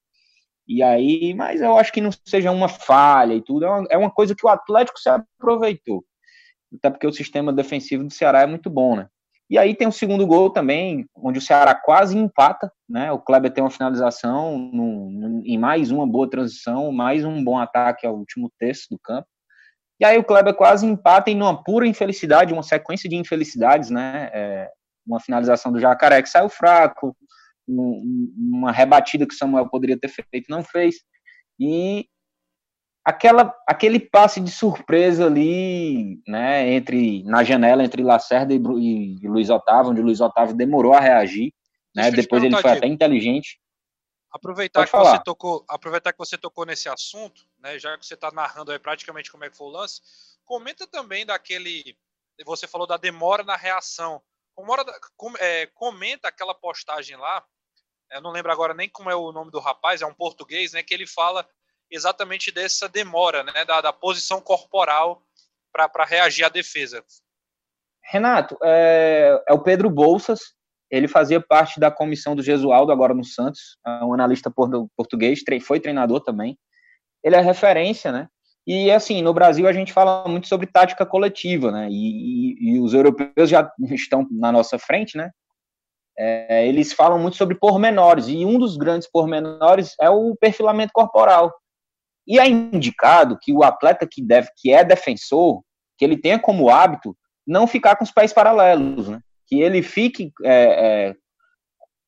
E 0.67 0.83
aí, 0.83 1.35
mas 1.35 1.61
eu 1.61 1.77
acho 1.77 1.93
que 1.93 2.01
não 2.01 2.11
seja 2.25 2.51
uma 2.51 2.69
falha 2.69 3.35
e 3.35 3.43
tudo, 3.43 3.65
é 3.65 3.71
uma, 3.71 3.87
é 3.91 3.99
uma 3.99 4.11
coisa 4.11 4.35
que 4.35 4.47
o 4.47 4.49
Atlético 4.49 4.99
se 4.99 5.09
aproveitou. 5.09 6.05
Até 6.77 6.91
porque 6.91 7.07
o 7.07 7.13
sistema 7.13 7.53
defensivo 7.53 8.05
do 8.05 8.13
Ceará 8.13 8.43
é 8.43 8.47
muito 8.47 8.71
bom, 8.71 8.97
né? 8.97 9.09
E 9.53 9.59
aí 9.59 9.75
tem 9.77 9.87
o 9.87 9.93
segundo 9.93 10.27
gol 10.27 10.49
também, 10.49 11.05
onde 11.15 11.39
o 11.39 11.43
Ceará 11.43 11.75
quase 11.75 12.17
empata, 12.17 12.73
né? 12.89 13.13
O 13.13 13.19
Kleber 13.19 13.53
tem 13.53 13.63
uma 13.63 13.69
finalização 13.69 14.57
no, 14.57 15.11
no, 15.11 15.43
em 15.45 15.59
mais 15.59 15.91
uma 15.91 16.07
boa 16.07 16.27
transição, 16.27 16.91
mais 16.91 17.23
um 17.23 17.45
bom 17.45 17.59
ataque 17.59 18.07
ao 18.07 18.17
último 18.17 18.51
terço 18.59 18.87
do 18.91 18.99
campo. 18.99 19.29
E 20.01 20.07
aí 20.07 20.17
o 20.17 20.25
Kleber 20.25 20.55
quase 20.55 20.87
empata 20.87 21.31
em 21.31 21.37
uma 21.37 21.63
pura 21.63 21.87
infelicidade, 21.87 22.55
uma 22.55 22.63
sequência 22.63 23.11
de 23.11 23.17
infelicidades, 23.17 23.91
né? 23.91 24.31
É, 24.33 24.71
uma 25.07 25.21
finalização 25.21 25.71
do 25.71 25.79
Jacaré 25.79 26.23
que 26.23 26.31
saiu 26.31 26.49
fraco, 26.49 27.15
uma 27.69 28.73
rebatida 28.73 29.27
que 29.27 29.35
o 29.35 29.37
Samuel 29.37 29.69
poderia 29.69 29.99
ter 29.99 30.09
feito, 30.09 30.47
não 30.49 30.65
fez. 30.65 30.95
E 31.61 32.07
aquela, 33.05 33.55
aquele 33.67 33.99
passe 33.99 34.41
de 34.41 34.51
surpresa 34.51 35.27
ali, 35.27 36.23
né, 36.27 36.71
entre 36.73 37.23
na 37.25 37.43
janela 37.43 37.85
entre 37.85 38.03
Lacerda 38.03 38.55
e, 38.55 38.57
e, 38.57 39.29
Luiz 39.29 39.51
Otávio, 39.51 39.91
onde 39.91 40.01
o 40.01 40.05
Luiz 40.05 40.21
Otávio 40.21 40.55
demorou 40.55 40.93
a 40.93 41.01
reagir, 41.01 41.53
né, 41.95 42.11
depois 42.11 42.43
ele 42.43 42.55
foi 42.55 42.63
Diego. 42.63 42.79
até 42.79 42.87
inteligente. 42.87 43.61
Aproveitar 44.31 44.87
que, 44.87 44.97
você 44.97 45.23
tocou, 45.23 45.65
aproveitar 45.69 46.13
que 46.13 46.19
você 46.19 46.39
tocou 46.39 46.65
nesse 46.65 46.89
assunto, 46.89 47.43
né, 47.59 47.79
já 47.79 47.99
que 47.99 48.07
você 48.07 48.15
está 48.15 48.31
narrando 48.31 48.73
aí 48.73 48.79
praticamente 48.79 49.31
como 49.31 49.45
é 49.45 49.51
que 49.51 49.57
foi 49.57 49.67
o 49.67 49.71
lance, 49.71 50.01
comenta 50.45 50.87
também 50.87 51.27
daquele, 51.27 51.97
você 52.45 52.67
falou 52.67 52.87
da 52.87 52.97
demora 52.97 53.43
na 53.43 53.57
reação. 53.57 54.23
Comora, 54.55 54.85
com, 55.17 55.33
é, 55.39 55.67
comenta 55.67 56.29
aquela 56.29 56.55
postagem 56.55 57.17
lá 57.17 57.45
eu 58.13 58.21
não 58.21 58.31
lembro 58.31 58.53
agora 58.53 58.75
nem 58.75 58.89
como 58.89 59.11
é 59.11 59.17
o 59.17 59.33
nome 59.33 59.51
do 59.51 59.59
rapaz, 59.59 60.03
é 60.03 60.07
um 60.07 60.15
português, 60.15 60.73
né, 60.73 60.83
que 60.83 60.93
ele 60.93 61.07
fala 61.07 61.49
exatamente 61.93 62.51
dessa 62.51 62.89
demora, 62.89 63.45
né, 63.45 63.65
da, 63.65 63.81
da 63.81 63.93
posição 63.93 64.41
corporal 64.41 65.23
para 65.73 66.05
reagir 66.05 66.45
à 66.45 66.49
defesa. 66.49 67.05
Renato, 68.05 68.59
é, 68.63 69.43
é, 69.49 69.53
o 69.53 69.63
Pedro 69.63 69.89
Bolsas, 69.89 70.41
ele 70.91 71.07
fazia 71.07 71.41
parte 71.41 71.79
da 71.79 71.91
comissão 71.91 72.35
do 72.35 72.43
Gesualdo, 72.43 72.93
agora 72.93 73.15
no 73.15 73.25
Santos, 73.25 73.79
é 73.87 74.05
um 74.05 74.13
analista 74.13 74.51
português, 74.97 75.41
foi 75.65 75.81
treinador 75.81 76.21
também. 76.21 76.59
Ele 77.23 77.37
é 77.37 77.41
referência, 77.41 78.11
né? 78.11 78.29
E 78.67 78.91
assim, 78.91 79.23
no 79.23 79.33
Brasil 79.33 79.67
a 79.67 79.73
gente 79.73 79.93
fala 79.93 80.29
muito 80.29 80.49
sobre 80.49 80.67
tática 80.67 81.07
coletiva, 81.07 81.71
né? 81.71 81.89
E, 81.91 81.95
e, 81.95 82.75
e 82.75 82.81
os 82.81 82.93
europeus 82.93 83.49
já 83.49 83.71
estão 83.91 84.27
na 84.31 84.53
nossa 84.53 84.79
frente, 84.79 85.17
né? 85.17 85.31
é, 86.19 86.67
eles 86.67 86.93
falam 86.93 87.19
muito 87.19 87.37
sobre 87.37 87.55
pormenores, 87.55 88.29
e 88.29 88.45
um 88.45 88.59
dos 88.59 88.77
grandes 88.77 89.09
pormenores 89.11 89.95
é 90.01 90.11
o 90.11 90.37
perfilamento 90.37 90.93
corporal. 90.93 91.53
E 92.27 92.39
é 92.39 92.49
indicado 92.49 93.39
que 93.41 93.53
o 93.53 93.63
atleta 93.63 94.07
que, 94.11 94.23
deve, 94.23 94.49
que 94.57 94.73
é 94.73 94.85
defensor, 94.85 95.63
que 95.99 96.05
ele 96.05 96.17
tenha 96.17 96.39
como 96.39 96.69
hábito 96.69 97.17
não 97.47 97.67
ficar 97.67 97.97
com 97.97 98.05
os 98.05 98.11
pés 98.11 98.33
paralelos, 98.33 99.09
né? 99.09 99.21
que 99.47 99.61
ele 99.61 99.83
fique 99.83 100.33
é, 100.45 100.53
é, 100.53 101.15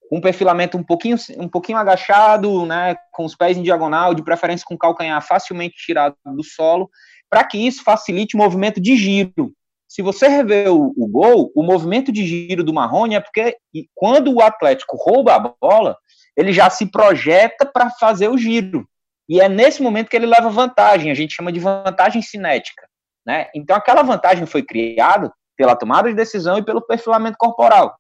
com 0.09 0.19
um 0.19 0.21
perfilamento 0.21 0.79
um 0.79 0.85
pouquinho, 0.85 1.17
um 1.39 1.49
pouquinho 1.49 1.79
agachado, 1.79 2.65
né? 2.65 2.97
com 3.13 3.25
os 3.25 3.35
pés 3.35 3.57
em 3.57 3.63
diagonal, 3.63 4.15
de 4.15 4.23
preferência 4.23 4.65
com 4.67 4.75
o 4.75 4.79
calcanhar 4.79 5.21
facilmente 5.27 5.75
tirado 5.77 6.17
do 6.25 6.45
solo, 6.45 6.89
para 7.29 7.45
que 7.45 7.59
isso 7.59 7.83
facilite 7.83 8.37
o 8.37 8.39
movimento 8.39 8.81
de 8.81 8.97
giro, 8.97 9.53
Se 9.89 10.03
você 10.03 10.29
rever 10.29 10.73
o, 10.73 10.95
o, 10.97 11.09
gol, 11.09 11.51
o 11.55 11.63
movimento 11.65 12.13
de 12.13 12.25
giro 12.25 12.63
do 12.63 12.73
Marrone 12.73 13.17
é 13.17 13.21
porque 13.21 13.57
quando 13.95 14.33
o 14.33 14.41
Atlético 14.41 14.97
rouba 14.97 15.35
a 15.35 15.55
bola, 15.61 15.97
ele 16.37 16.53
já 16.53 16.71
se 16.71 16.87
projeta 16.87 17.67
para 17.67 17.91
fazer 17.91 18.29
o 18.29 18.39
giro. 18.39 18.89
E 19.29 19.41
é 19.41 19.49
nesse 19.49 19.83
momento 19.83 20.09
que 20.09 20.17
ele 20.17 20.27
leva 20.27 20.51
vantagem, 20.51 21.11
a 21.11 21.15
gente 21.15 21.35
chama 21.35 21.53
de 21.53 21.61
vantagem 21.61 22.21
cinética. 22.21 22.87
Né? 23.27 23.49
Então, 23.55 23.77
aquela 23.77 24.03
vantagem 24.03 24.47
foi 24.47 24.63
criada 24.63 25.33
pela 25.57 25.77
tomada 25.77 26.09
de 26.09 26.15
decisão 26.15 26.59
e 26.59 26.65
pelo 26.65 26.83
perfilamento 26.83 27.37
corporal. 27.39 27.97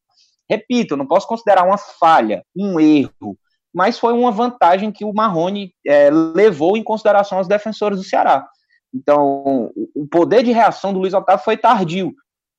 Repito, 0.48 0.96
não 0.96 1.06
posso 1.06 1.26
considerar 1.26 1.64
uma 1.64 1.78
falha, 1.78 2.44
um 2.54 2.78
erro, 2.78 3.38
mas 3.72 3.98
foi 3.98 4.12
uma 4.12 4.30
vantagem 4.30 4.92
que 4.92 5.04
o 5.04 5.14
Marrone 5.14 5.72
é, 5.86 6.10
levou 6.10 6.76
em 6.76 6.82
consideração 6.84 7.38
aos 7.38 7.48
defensores 7.48 7.98
do 7.98 8.04
Ceará. 8.04 8.46
Então, 8.94 9.72
o 9.94 10.06
poder 10.06 10.42
de 10.42 10.52
reação 10.52 10.92
do 10.92 11.00
Luiz 11.00 11.14
Otávio 11.14 11.44
foi 11.44 11.56
tardio. 11.56 12.14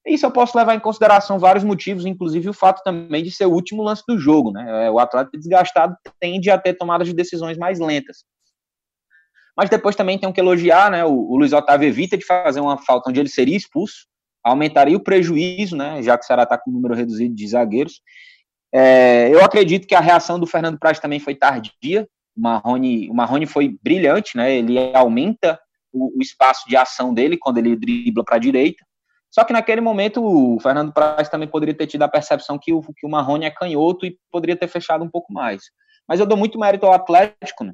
Isso 0.06 0.26
eu 0.26 0.32
posso 0.32 0.58
levar 0.58 0.76
em 0.76 0.80
consideração 0.80 1.40
vários 1.40 1.64
motivos, 1.64 2.06
inclusive 2.06 2.50
o 2.50 2.54
fato 2.54 2.84
também 2.84 3.24
de 3.24 3.32
ser 3.32 3.46
o 3.46 3.54
último 3.54 3.82
lance 3.82 4.04
do 4.08 4.20
jogo. 4.20 4.52
Né? 4.52 4.88
É, 4.88 4.92
o 4.92 5.00
atleta 5.00 5.32
desgastado 5.34 5.96
tende 6.20 6.50
a 6.50 6.58
ter 6.58 6.74
tomadas 6.74 7.08
de 7.08 7.14
decisões 7.14 7.58
mais 7.58 7.80
lentas. 7.80 8.26
Mas 9.56 9.70
depois 9.70 9.96
também 9.96 10.20
tem 10.20 10.32
que 10.32 10.40
elogiar, 10.40 10.92
né? 10.92 11.06
O, 11.06 11.32
o 11.32 11.38
Luiz 11.38 11.54
Otávio 11.54 11.88
evita 11.88 12.18
de 12.18 12.26
fazer 12.26 12.60
uma 12.60 12.78
falta 12.78 13.10
onde 13.10 13.20
ele 13.20 13.30
seria 13.30 13.56
expulso, 13.56 14.06
aumentaria 14.44 14.98
o 14.98 15.04
prejuízo, 15.04 15.76
né? 15.76 16.02
Já 16.02 16.18
que 16.18 16.24
o 16.24 16.28
Ceará 16.28 16.44
está 16.44 16.58
com 16.58 16.70
um 16.70 16.74
número 16.74 16.94
reduzido 16.94 17.34
de 17.34 17.48
zagueiros. 17.48 18.02
É, 18.74 19.30
eu 19.34 19.44
acredito 19.44 19.88
que 19.88 19.96
a 19.96 20.02
reação 20.02 20.40
do 20.40 20.46
Fernando 20.46 20.78
Praz 20.78 21.00
também 21.00 21.20
foi 21.20 21.34
tardia. 21.36 22.08
O 22.36 22.42
Marrone, 22.42 23.10
o 23.10 23.14
Marrone 23.14 23.46
foi 23.46 23.78
brilhante, 23.82 24.36
né? 24.36 24.54
Ele 24.54 24.94
aumenta 24.94 25.58
o, 25.94 26.20
o 26.20 26.22
espaço 26.22 26.68
de 26.68 26.76
ação 26.76 27.14
dele 27.14 27.38
quando 27.38 27.58
ele 27.58 27.76
dribla 27.76 28.24
para 28.24 28.36
a 28.36 28.40
direita. 28.40 28.86
Só 29.32 29.44
que 29.44 29.54
naquele 29.54 29.82
momento 29.82 30.24
o 30.24 30.60
Fernando 30.60 30.94
Praz 30.94 31.28
também 31.28 31.48
poderia 31.48 31.74
ter 31.74 31.88
tido 31.88 32.04
a 32.04 32.08
percepção 32.08 32.58
que 32.62 32.72
o, 32.72 32.82
que 32.82 33.06
o 33.06 33.10
Marrone 33.10 33.46
é 33.46 33.52
canhoto 33.52 34.06
e 34.06 34.18
poderia 34.32 34.56
ter 34.56 34.68
fechado 34.68 35.04
um 35.04 35.10
pouco 35.10 35.34
mais. 35.34 35.64
Mas 36.08 36.20
eu 36.20 36.26
dou 36.26 36.38
muito 36.38 36.60
mérito 36.60 36.86
ao 36.86 36.94
Atlético, 36.94 37.64
né? 37.64 37.74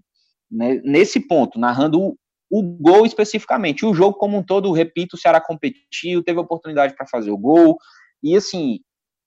Nesse 0.51 1.19
ponto, 1.19 1.57
narrando 1.57 1.99
o, 1.99 2.17
o 2.49 2.61
gol 2.61 3.05
especificamente. 3.05 3.85
O 3.85 3.93
jogo 3.93 4.17
como 4.17 4.37
um 4.37 4.43
todo, 4.43 4.71
repito, 4.71 5.15
o 5.15 5.19
Ceará 5.19 5.39
competiu, 5.39 6.23
teve 6.23 6.39
oportunidade 6.39 6.95
para 6.95 7.07
fazer 7.07 7.31
o 7.31 7.37
gol. 7.37 7.77
E 8.21 8.35
assim, 8.35 8.79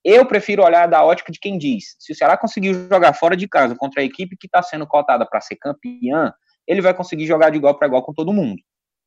eu 0.03 0.23
prefiro 0.25 0.63
olhar 0.63 0.87
da 0.87 1.03
ótica 1.03 1.31
de 1.31 1.39
quem 1.39 1.57
diz: 1.57 1.95
se 1.99 2.13
o 2.13 2.15
Ceará 2.15 2.37
conseguiu 2.37 2.87
jogar 2.87 3.13
fora 3.13 3.35
de 3.35 3.47
casa 3.47 3.75
contra 3.75 4.01
a 4.01 4.05
equipe 4.05 4.37
que 4.37 4.45
está 4.45 4.61
sendo 4.61 4.85
cotada 4.85 5.25
para 5.25 5.41
ser 5.41 5.55
campeã, 5.55 6.31
ele 6.67 6.81
vai 6.81 6.93
conseguir 6.93 7.25
jogar 7.25 7.49
de 7.49 7.57
igual 7.57 7.75
para 7.75 7.87
igual 7.87 8.03
com 8.03 8.13
todo 8.13 8.31
mundo. 8.33 8.61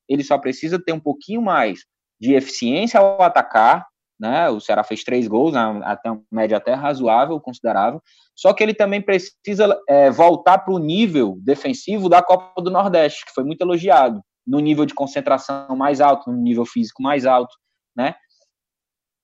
Ele 0.09 0.25
só 0.25 0.37
precisa 0.39 0.83
ter 0.83 0.93
um 0.93 1.01
pouquinho 1.01 1.41
mais 1.41 1.81
de 2.21 2.35
eficiência 2.35 2.99
ao 2.99 3.23
atacar. 3.23 3.87
Né? 4.19 4.49
O 4.49 4.61
Ceará 4.61 4.83
fez 4.83 5.05
três 5.05 5.29
gols, 5.29 5.53
né? 5.53 5.81
até 5.85 6.11
uma 6.11 6.23
média 6.31 6.57
até 6.57 6.75
razoável, 6.75 7.41
considerável. 7.41 8.03
Só 8.35 8.53
que 8.53 8.63
ele 8.63 8.75
também 8.75 9.01
precisa 9.01 9.79
é, 9.89 10.11
voltar 10.11 10.59
para 10.59 10.75
o 10.75 10.79
nível 10.79 11.39
defensivo 11.41 12.09
da 12.09 12.23
Copa 12.23 12.61
do 12.61 12.71
Nordeste, 12.71 13.25
que 13.25 13.33
foi 13.33 13.45
muito 13.45 13.61
elogiado, 13.61 14.21
no 14.47 14.61
nível 14.61 14.85
de 14.85 14.95
concentração 14.95 15.77
mais 15.77 16.01
alto, 16.01 16.31
no 16.31 16.37
nível 16.37 16.65
físico 16.65 17.03
mais 17.03 17.27
alto, 17.27 17.55
né? 17.97 18.15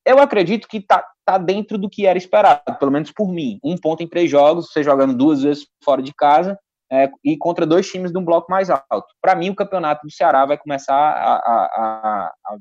eu 0.07 0.19
acredito 0.19 0.69
que 0.69 0.81
tá, 0.81 1.05
tá 1.25 1.39
dentro 1.39 1.79
do 1.79 1.89
que 1.89 2.07
era 2.07 2.19
esperado, 2.19 2.79
pelo 2.79 2.91
menos 2.91 3.11
por 3.11 3.33
mim. 3.33 3.59
Um 3.65 3.77
ponto 3.77 4.03
em 4.03 4.09
três 4.09 4.31
jogos, 4.31 4.71
você 4.71 4.83
jogando 4.83 5.17
duas 5.17 5.43
vezes 5.43 5.67
fora 5.83 6.03
de 6.03 6.13
casa 6.13 6.59
é, 6.93 7.11
e 7.25 7.37
contra 7.37 7.67
dois 7.67 7.91
times 7.91 8.13
de 8.13 8.19
um 8.19 8.25
bloco 8.25 8.51
mais 8.51 8.69
alto. 8.69 9.07
Para 9.21 9.35
mim, 9.35 9.51
o 9.51 9.55
campeonato 9.55 10.07
do 10.07 10.13
Ceará 10.13 10.45
vai 10.45 10.59
começar 10.59 10.95
a, 10.95 11.35
a, 11.37 12.33
a, 12.47 12.59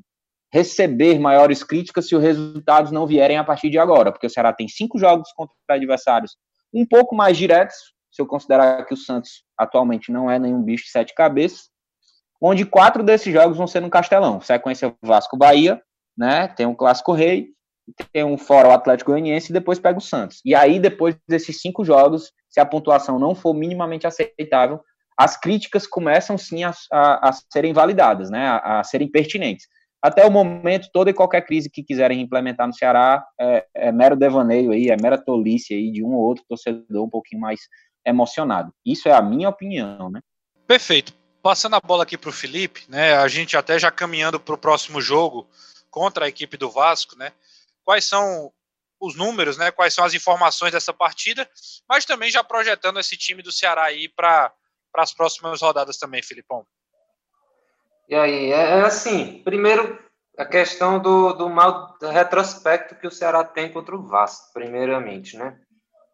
receber 0.54 1.18
maiores 1.18 1.64
críticas 1.64 2.06
se 2.06 2.14
os 2.14 2.22
resultados 2.22 2.92
não 2.92 3.08
vierem 3.08 3.36
a 3.36 3.42
partir 3.42 3.70
de 3.70 3.76
agora, 3.76 4.12
porque 4.12 4.28
o 4.28 4.30
Ceará 4.30 4.52
tem 4.52 4.68
cinco 4.68 4.96
jogos 4.96 5.32
contra 5.32 5.52
adversários 5.70 6.36
um 6.72 6.86
pouco 6.86 7.12
mais 7.12 7.36
diretos, 7.36 7.74
se 8.08 8.22
eu 8.22 8.26
considerar 8.26 8.86
que 8.86 8.94
o 8.94 8.96
Santos 8.96 9.42
atualmente 9.58 10.12
não 10.12 10.30
é 10.30 10.38
nenhum 10.38 10.62
bicho 10.62 10.84
de 10.84 10.90
sete 10.92 11.12
cabeças, 11.12 11.70
onde 12.40 12.64
quatro 12.64 13.02
desses 13.02 13.32
jogos 13.32 13.56
vão 13.56 13.66
ser 13.66 13.80
no 13.80 13.90
Castelão. 13.90 14.40
Sequência 14.40 14.94
Vasco-Bahia, 15.02 15.82
né? 16.16 16.46
Tem 16.46 16.66
um 16.66 16.74
clássico 16.74 17.12
rei, 17.12 17.48
tem 18.12 18.22
um 18.22 18.38
fora 18.38 18.68
o 18.68 18.72
Atlético 18.72 19.10
Goianiense 19.10 19.50
e 19.50 19.52
depois 19.52 19.80
pega 19.80 19.98
o 19.98 20.02
Santos. 20.02 20.40
E 20.44 20.54
aí, 20.54 20.78
depois 20.78 21.16
desses 21.28 21.60
cinco 21.60 21.84
jogos, 21.84 22.30
se 22.48 22.60
a 22.60 22.66
pontuação 22.66 23.18
não 23.18 23.34
for 23.34 23.54
minimamente 23.54 24.06
aceitável, 24.06 24.80
as 25.18 25.36
críticas 25.36 25.84
começam 25.84 26.38
sim 26.38 26.62
a, 26.62 26.72
a, 26.92 27.28
a 27.28 27.32
serem 27.52 27.72
validadas, 27.72 28.30
né? 28.30 28.46
A, 28.46 28.80
a, 28.80 28.84
serem 28.84 29.10
pertinentes. 29.10 29.66
Até 30.04 30.22
o 30.26 30.30
momento, 30.30 30.90
toda 30.92 31.08
e 31.08 31.14
qualquer 31.14 31.40
crise 31.46 31.70
que 31.70 31.82
quiserem 31.82 32.20
implementar 32.20 32.66
no 32.66 32.74
Ceará 32.74 33.26
é, 33.40 33.66
é 33.74 33.90
mero 33.90 34.14
devaneio 34.14 34.70
aí, 34.70 34.90
é 34.90 34.96
mera 35.00 35.16
tolice 35.16 35.72
aí 35.72 35.90
de 35.90 36.04
um 36.04 36.12
ou 36.12 36.20
outro 36.20 36.44
torcedor 36.46 37.06
um 37.06 37.08
pouquinho 37.08 37.40
mais 37.40 37.60
emocionado. 38.04 38.70
Isso 38.84 39.08
é 39.08 39.12
a 39.12 39.22
minha 39.22 39.48
opinião, 39.48 40.10
né? 40.10 40.20
Perfeito. 40.66 41.14
Passando 41.42 41.76
a 41.76 41.80
bola 41.80 42.02
aqui 42.02 42.18
para 42.18 42.28
o 42.28 42.34
Felipe, 42.34 42.84
né? 42.86 43.14
A 43.14 43.26
gente 43.28 43.56
até 43.56 43.78
já 43.78 43.90
caminhando 43.90 44.38
para 44.38 44.54
o 44.54 44.58
próximo 44.58 45.00
jogo, 45.00 45.48
contra 45.90 46.26
a 46.26 46.28
equipe 46.28 46.58
do 46.58 46.70
Vasco, 46.70 47.16
né? 47.16 47.32
Quais 47.82 48.04
são 48.04 48.52
os 49.00 49.16
números, 49.16 49.56
né? 49.56 49.70
Quais 49.70 49.94
são 49.94 50.04
as 50.04 50.12
informações 50.12 50.72
dessa 50.72 50.92
partida, 50.92 51.48
mas 51.88 52.04
também 52.04 52.30
já 52.30 52.44
projetando 52.44 53.00
esse 53.00 53.16
time 53.16 53.42
do 53.42 53.50
Ceará 53.50 53.84
aí 53.84 54.10
para 54.10 54.52
as 54.96 55.14
próximas 55.14 55.62
rodadas 55.62 55.96
também, 55.96 56.22
Filipão. 56.22 56.66
E 58.08 58.14
aí, 58.14 58.52
é, 58.52 58.78
é 58.78 58.80
assim, 58.82 59.42
primeiro 59.44 59.98
a 60.36 60.44
questão 60.44 60.98
do, 60.98 61.32
do 61.32 61.48
mal 61.48 61.96
retrospecto 62.00 62.96
que 62.96 63.06
o 63.06 63.10
Ceará 63.10 63.44
tem 63.44 63.72
contra 63.72 63.94
o 63.94 64.06
Vasco, 64.06 64.52
primeiramente, 64.52 65.36
né? 65.36 65.58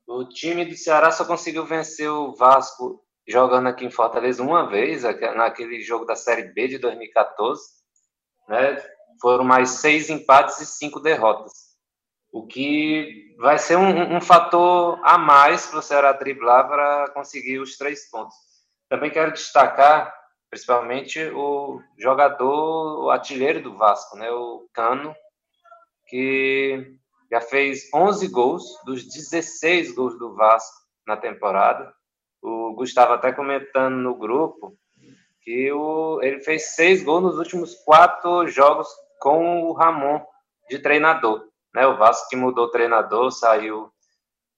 O 0.07 0.25
time 0.25 0.65
do 0.65 0.77
Ceará 0.77 1.11
só 1.11 1.25
conseguiu 1.25 1.65
vencer 1.65 2.11
o 2.11 2.35
Vasco 2.35 3.03
jogando 3.27 3.69
aqui 3.69 3.85
em 3.85 3.91
Fortaleza 3.91 4.43
uma 4.43 4.69
vez, 4.69 5.03
naquele 5.03 5.81
jogo 5.83 6.05
da 6.05 6.17
Série 6.17 6.53
B 6.53 6.69
de 6.69 6.79
2014, 6.79 7.63
né? 8.49 8.83
foram 9.21 9.45
mais 9.45 9.71
seis 9.71 10.11
empates 10.11 10.61
e 10.61 10.67
cinco 10.67 10.99
derrotas. 10.99 11.53
O 12.33 12.47
que 12.47 13.35
vai 13.39 13.59
ser 13.59 13.77
um, 13.77 14.17
um 14.17 14.21
fator 14.21 15.01
a 15.03 15.19
mais 15.19 15.67
para 15.67 15.79
o 15.79 15.83
Ceará 15.83 16.13
driblar 16.13 16.69
para 16.69 17.11
conseguir 17.11 17.59
os 17.59 17.77
três 17.77 18.09
pontos. 18.11 18.35
Também 18.89 19.11
quero 19.11 19.33
destacar, 19.33 20.13
principalmente, 20.51 21.23
o 21.31 21.81
jogador, 21.97 23.05
o 23.05 23.11
artilheiro 23.11 23.63
do 23.63 23.77
Vasco, 23.77 24.17
né, 24.17 24.29
o 24.31 24.69
Cano, 24.73 25.15
que 26.09 26.97
já 27.31 27.41
fez 27.41 27.89
11 27.95 28.27
gols 28.29 28.65
dos 28.85 29.05
16 29.05 29.95
gols 29.95 30.19
do 30.19 30.35
Vasco 30.35 30.77
na 31.07 31.17
temporada. 31.17 31.95
O 32.43 32.75
Gustavo 32.75 33.13
até 33.13 33.33
comentando 33.33 33.95
no 33.95 34.17
grupo 34.17 34.77
que 35.43 35.71
o, 35.73 36.21
ele 36.23 36.41
fez 36.41 36.75
seis 36.75 37.03
gols 37.05 37.23
nos 37.23 37.39
últimos 37.39 37.75
quatro 37.85 38.49
jogos 38.49 38.89
com 39.21 39.63
o 39.63 39.73
Ramon 39.73 40.21
de 40.69 40.79
treinador. 40.81 41.47
Né? 41.73 41.87
O 41.87 41.97
Vasco 41.97 42.29
que 42.29 42.37
mudou 42.37 42.67
o 42.67 42.71
treinador, 42.71 43.31
saiu 43.31 43.93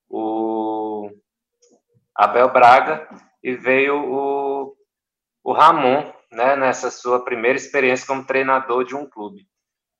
o 0.08 1.10
Abel 2.14 2.50
Braga 2.50 3.08
e 3.42 3.54
veio 3.54 3.96
o, 3.96 4.76
o 5.42 5.52
Ramon 5.52 6.12
né, 6.32 6.56
nessa 6.56 6.90
sua 6.90 7.24
primeira 7.24 7.56
experiência 7.58 8.06
como 8.06 8.24
treinador 8.24 8.84
de 8.84 8.96
um 8.96 9.08
clube. 9.08 9.46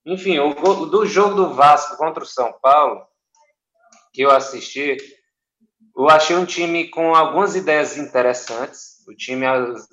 Enfim, 0.04 0.38
o, 0.38 0.52
do 0.86 1.06
jogo 1.06 1.34
do 1.34 1.54
Vasco 1.54 1.96
contra 1.96 2.22
o 2.22 2.26
São 2.26 2.52
Paulo, 2.60 3.04
que 4.12 4.22
eu 4.22 4.30
assisti, 4.30 4.96
eu 5.96 6.08
achei 6.08 6.34
um 6.36 6.46
time 6.46 6.88
com 6.88 7.14
algumas 7.14 7.54
ideias 7.54 7.96
interessantes. 7.96 9.04
O 9.06 9.14
time 9.14 9.44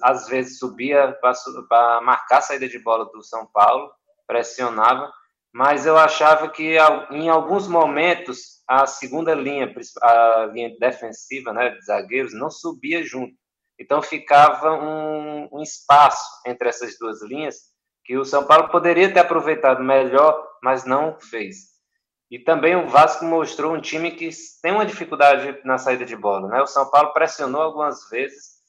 às 0.02 0.28
vezes 0.28 0.58
subia 0.60 1.16
para 1.22 2.02
marcar 2.02 2.38
a 2.38 2.42
saída 2.42 2.68
de 2.68 2.80
bola 2.80 3.06
do 3.06 3.24
São 3.24 3.46
Paulo, 3.48 3.92
pressionava, 4.26 5.12
mas 5.54 5.86
eu 5.86 5.98
achava 5.98 6.48
que 6.50 6.78
em 7.12 7.30
alguns 7.30 7.68
momentos 7.68 8.64
a 8.68 8.86
segunda 8.86 9.34
linha, 9.34 9.74
a 10.02 10.46
linha 10.54 10.76
defensiva, 10.80 11.52
né, 11.52 11.70
de 11.70 11.86
zagueiros, 11.86 12.34
não 12.34 12.52
subia 12.52 13.04
junto. 13.04 13.34
Então 13.80 14.02
ficava 14.02 14.74
um, 14.74 15.48
um 15.52 15.62
espaço 15.62 16.24
entre 16.46 16.68
essas 16.68 16.98
duas 17.00 17.22
linhas 17.24 17.56
que 18.04 18.18
o 18.18 18.26
São 18.26 18.46
Paulo 18.46 18.70
poderia 18.70 19.14
ter 19.14 19.20
aproveitado 19.20 19.84
melhor, 19.84 20.46
mas 20.64 20.84
não 20.84 21.18
fez. 21.20 21.70
E 22.30 22.38
também 22.38 22.76
o 22.76 22.88
Vasco 22.88 23.24
mostrou 23.26 23.74
um 23.74 23.82
time 23.82 24.12
que 24.12 24.30
tem 24.62 24.72
uma 24.72 24.86
dificuldade 24.86 25.60
na 25.64 25.78
saída 25.78 26.06
de 26.06 26.16
bola. 26.16 26.48
Né? 26.48 26.62
O 26.62 26.68
São 26.68 26.90
Paulo 26.90 27.14
pressionou 27.14 27.62
algumas 27.62 28.10
vezes 28.10 28.60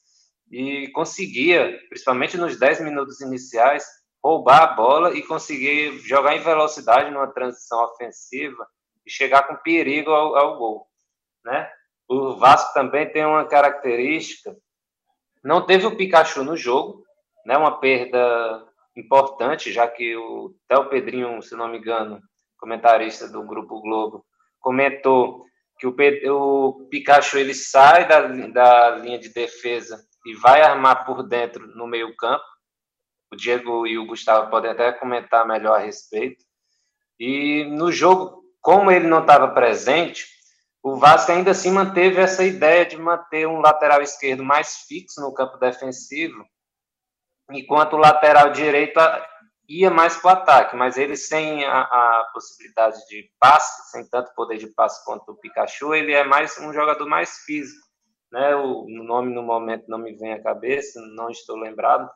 e 0.51 0.89
conseguia, 0.93 1.77
principalmente 1.89 2.37
nos 2.37 2.57
10 2.57 2.81
minutos 2.81 3.21
iniciais, 3.21 3.85
roubar 4.23 4.63
a 4.63 4.73
bola 4.73 5.15
e 5.15 5.23
conseguir 5.23 5.97
jogar 5.99 6.35
em 6.35 6.39
velocidade 6.39 7.11
numa 7.11 7.31
transição 7.31 7.83
ofensiva 7.83 8.67
e 9.05 9.11
chegar 9.11 9.47
com 9.47 9.55
perigo 9.57 10.11
ao, 10.11 10.35
ao 10.35 10.57
gol, 10.57 10.87
né? 11.43 11.69
O 12.07 12.35
Vasco 12.35 12.73
também 12.73 13.11
tem 13.11 13.25
uma 13.25 13.47
característica, 13.47 14.55
não 15.43 15.65
teve 15.65 15.85
o 15.85 15.95
Pikachu 15.95 16.43
no 16.43 16.55
jogo, 16.55 17.03
né? 17.45 17.57
Uma 17.57 17.79
perda 17.79 18.65
importante, 18.95 19.71
já 19.71 19.87
que 19.87 20.15
o 20.15 20.53
Théo 20.67 20.89
Pedrinho, 20.89 21.41
se 21.41 21.55
não 21.55 21.67
me 21.67 21.77
engano, 21.77 22.21
comentarista 22.57 23.27
do 23.27 23.43
Grupo 23.43 23.81
Globo, 23.81 24.25
comentou 24.59 25.45
que 25.79 25.87
o, 25.87 25.95
o 26.29 26.87
Pikachu 26.89 27.37
ele 27.37 27.53
sai 27.53 28.07
da, 28.07 28.21
da 28.47 28.91
linha 28.97 29.17
de 29.17 29.29
defesa 29.29 29.99
e 30.25 30.35
vai 30.35 30.61
armar 30.61 31.05
por 31.05 31.23
dentro 31.23 31.65
no 31.75 31.87
meio 31.87 32.15
campo. 32.15 32.43
O 33.31 33.35
Diego 33.35 33.87
e 33.87 33.97
o 33.97 34.05
Gustavo 34.05 34.49
podem 34.51 34.71
até 34.71 34.91
comentar 34.91 35.47
melhor 35.47 35.75
a 35.75 35.83
respeito. 35.83 36.43
E 37.19 37.63
no 37.65 37.91
jogo, 37.91 38.43
como 38.61 38.91
ele 38.91 39.07
não 39.07 39.21
estava 39.21 39.47
presente, 39.47 40.27
o 40.83 40.97
Vasco 40.97 41.31
ainda 41.31 41.51
assim 41.51 41.71
manteve 41.71 42.19
essa 42.19 42.43
ideia 42.43 42.85
de 42.85 42.97
manter 42.97 43.47
um 43.47 43.59
lateral 43.59 44.01
esquerdo 44.01 44.43
mais 44.43 44.77
fixo 44.87 45.21
no 45.21 45.33
campo 45.33 45.57
defensivo, 45.57 46.43
enquanto 47.51 47.93
o 47.93 47.97
lateral 47.97 48.51
direito 48.51 48.99
ia 49.67 49.89
mais 49.89 50.17
para 50.17 50.27
o 50.27 50.37
ataque, 50.37 50.75
mas 50.75 50.97
ele 50.97 51.15
sem 51.15 51.63
a, 51.63 51.81
a, 51.81 52.29
possibilidade 52.33 52.97
de 53.07 53.29
passe, 53.39 53.91
sem 53.91 54.09
tanto 54.09 54.33
poder 54.35 54.57
de 54.57 54.67
passe 54.67 55.03
quanto 55.05 55.31
o 55.31 55.37
Pikachu, 55.37 55.93
ele 55.93 56.13
é 56.13 56.23
mais 56.23 56.57
um 56.57 56.73
jogador 56.73 57.07
mais 57.07 57.37
físico. 57.45 57.87
Né? 58.31 58.55
O, 58.55 58.85
nome 58.87 59.33
no 59.33 59.43
momento 59.43 59.85
não 59.87 59.97
me 59.97 60.13
vem 60.13 60.33
à 60.33 60.41
cabeça, 60.41 60.99
não 61.15 61.29
estou 61.29 61.57
lembrado, 61.57 62.09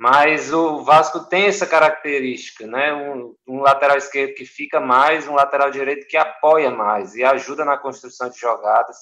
mas 0.00 0.50
o 0.50 0.82
Vasco 0.82 1.28
tem 1.28 1.44
essa 1.44 1.66
característica, 1.66 2.66
né? 2.66 2.90
Um, 2.94 3.36
um, 3.46 3.60
lateral 3.60 3.98
esquerdo 3.98 4.32
que 4.32 4.46
fica 4.46 4.80
mais, 4.80 5.28
um 5.28 5.34
lateral 5.34 5.70
direito 5.70 6.06
que 6.08 6.16
apoia 6.16 6.70
mais 6.70 7.14
e 7.14 7.22
ajuda 7.22 7.66
na 7.66 7.76
construção 7.76 8.30
de 8.30 8.38
jogadas. 8.38 8.96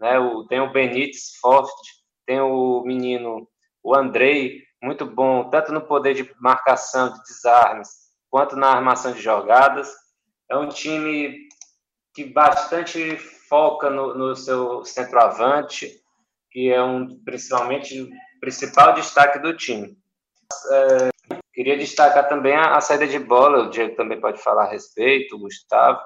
Né? 0.00 0.18
O, 0.18 0.46
tem 0.46 0.58
o 0.58 0.72
Benítez 0.72 1.36
forte, 1.38 2.02
tem 2.24 2.40
o 2.40 2.82
menino, 2.86 3.46
o 3.84 3.94
Andrei, 3.94 4.62
muito 4.82 5.04
bom, 5.04 5.50
tanto 5.50 5.70
no 5.70 5.82
poder 5.82 6.14
de 6.14 6.34
marcação, 6.40 7.12
de 7.12 7.22
desarmes, 7.24 7.90
quanto 8.30 8.56
na 8.56 8.68
armação 8.68 9.12
de 9.12 9.20
jogadas. 9.20 9.92
É 10.50 10.56
um 10.56 10.70
time 10.70 11.40
que 12.14 12.24
bastante 12.24 13.18
foca 13.18 13.90
no, 13.90 14.14
no 14.14 14.34
seu 14.34 14.82
centroavante, 14.82 15.92
que 16.50 16.72
é 16.72 16.82
um 16.82 17.22
principalmente 17.22 18.08
principal 18.40 18.94
destaque 18.94 19.38
do 19.40 19.54
time. 19.54 19.94
É, 20.70 21.08
queria 21.52 21.76
destacar 21.76 22.28
também 22.28 22.54
a, 22.54 22.76
a, 22.76 22.80
saída 22.80 23.06
de 23.06 23.18
bola, 23.18 23.64
o 23.64 23.70
Diego 23.70 23.96
também 23.96 24.20
pode 24.20 24.42
falar 24.42 24.64
a 24.64 24.70
respeito, 24.70 25.36
o 25.36 25.40
Gustavo, 25.40 26.00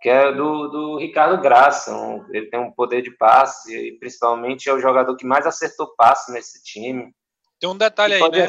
que 0.00 0.08
é 0.08 0.32
do, 0.32 0.68
do 0.68 0.98
Ricardo 0.98 1.40
Graça. 1.42 1.94
Um, 1.94 2.26
ele 2.30 2.46
tem 2.46 2.58
um 2.58 2.72
poder 2.72 3.02
de 3.02 3.10
passe 3.10 3.76
e 3.76 3.98
principalmente 3.98 4.68
é 4.68 4.72
o 4.72 4.80
jogador 4.80 5.14
que 5.16 5.26
mais 5.26 5.46
acertou 5.46 5.94
passe 5.96 6.32
nesse 6.32 6.62
time. 6.62 7.14
Tem 7.60 7.68
um 7.68 7.76
detalhe 7.76 8.14
aí, 8.14 8.30
né? 8.30 8.46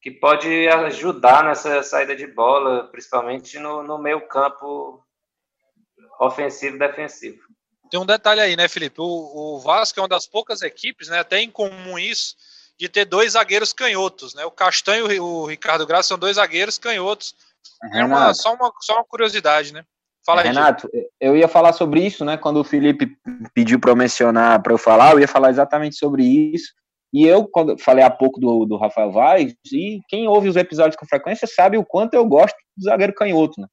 que 0.00 0.10
pode 0.10 0.48
ajudar 0.68 1.44
nessa 1.44 1.82
saída 1.82 2.16
de 2.16 2.26
bola, 2.26 2.84
principalmente 2.90 3.58
no, 3.58 3.82
no 3.82 3.98
meio 3.98 4.26
campo 4.28 5.04
ofensivo 6.18 6.76
e 6.76 6.78
defensivo. 6.78 7.38
Tem 7.90 8.00
um 8.00 8.06
detalhe 8.06 8.40
aí, 8.40 8.56
né, 8.56 8.68
Felipe? 8.68 9.00
O, 9.00 9.56
o 9.56 9.60
Vasco 9.60 9.98
é 9.98 10.02
uma 10.02 10.08
das 10.08 10.26
poucas 10.26 10.62
equipes, 10.62 11.08
né, 11.08 11.18
até 11.18 11.40
em 11.40 11.50
comum 11.50 11.98
isso, 11.98 12.36
de 12.80 12.88
ter 12.88 13.04
dois 13.04 13.32
zagueiros 13.32 13.74
canhotos, 13.74 14.34
né? 14.34 14.42
O 14.46 14.50
Castanho 14.50 15.12
e 15.12 15.20
o 15.20 15.44
Ricardo 15.44 15.86
Graça 15.86 16.08
são 16.08 16.18
dois 16.18 16.36
zagueiros 16.36 16.78
canhotos. 16.78 17.34
É 17.92 18.02
uma, 18.02 18.32
só, 18.32 18.54
uma, 18.54 18.72
só 18.80 18.94
uma 18.94 19.04
curiosidade, 19.04 19.70
né? 19.70 19.84
Fala 20.24 20.40
aí, 20.40 20.48
Renato, 20.48 20.88
eu 21.20 21.36
ia 21.36 21.46
falar 21.46 21.74
sobre 21.74 22.00
isso, 22.00 22.24
né? 22.24 22.38
Quando 22.38 22.58
o 22.58 22.64
Felipe 22.64 23.18
pediu 23.54 23.78
para 23.78 23.90
eu 23.90 23.96
mencionar, 23.96 24.62
para 24.62 24.72
eu 24.72 24.78
falar, 24.78 25.12
eu 25.12 25.20
ia 25.20 25.28
falar 25.28 25.50
exatamente 25.50 25.96
sobre 25.96 26.24
isso. 26.24 26.72
E 27.12 27.26
eu, 27.26 27.46
quando 27.46 27.78
falei 27.78 28.02
há 28.02 28.10
pouco 28.10 28.40
do, 28.40 28.64
do 28.64 28.78
Rafael 28.78 29.12
Vaz, 29.12 29.52
e 29.70 30.00
quem 30.08 30.26
ouve 30.26 30.48
os 30.48 30.56
episódios 30.56 30.96
com 30.96 31.06
frequência 31.06 31.46
sabe 31.46 31.76
o 31.76 31.84
quanto 31.84 32.14
eu 32.14 32.24
gosto 32.24 32.56
do 32.76 32.84
zagueiro 32.84 33.14
canhoto, 33.14 33.60
né? 33.60 33.66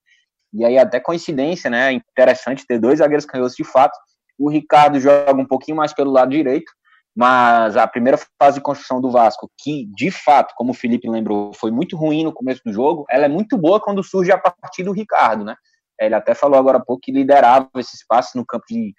E 0.53 0.65
aí, 0.65 0.77
até 0.77 0.99
coincidência, 0.99 1.69
né? 1.69 1.93
Interessante 1.93 2.65
ter 2.67 2.77
dois 2.77 2.99
zagueiros 2.99 3.25
canhotos 3.25 3.55
de 3.55 3.63
fato. 3.63 3.97
O 4.37 4.49
Ricardo 4.49 4.99
joga 4.99 5.41
um 5.41 5.47
pouquinho 5.47 5.77
mais 5.77 5.93
pelo 5.93 6.11
lado 6.11 6.31
direito, 6.31 6.71
mas 7.17 7.75
a 7.75 7.87
primeira 7.87 8.15
fase 8.39 8.59
de 8.59 8.63
construção 8.63 9.01
do 9.01 9.09
Vasco, 9.09 9.51
que 9.57 9.87
de 9.95 10.11
fato, 10.11 10.53
como 10.55 10.69
o 10.69 10.75
Felipe 10.75 11.09
lembrou, 11.09 11.51
foi 11.51 11.71
muito 11.71 11.97
ruim 11.97 12.23
no 12.23 12.31
começo 12.31 12.61
do 12.63 12.71
jogo, 12.71 13.07
ela 13.09 13.25
é 13.25 13.27
muito 13.27 13.57
boa 13.57 13.81
quando 13.81 14.03
surge 14.03 14.31
a 14.31 14.37
partir 14.37 14.83
do 14.83 14.91
Ricardo, 14.91 15.43
né? 15.43 15.55
Ele 15.99 16.13
até 16.13 16.35
falou 16.35 16.59
agora 16.59 16.77
há 16.77 16.85
pouco 16.85 17.01
que 17.01 17.11
liderava 17.11 17.67
esse 17.77 17.95
espaço 17.95 18.37
no 18.37 18.45
campo 18.45 18.65
de. 18.69 18.93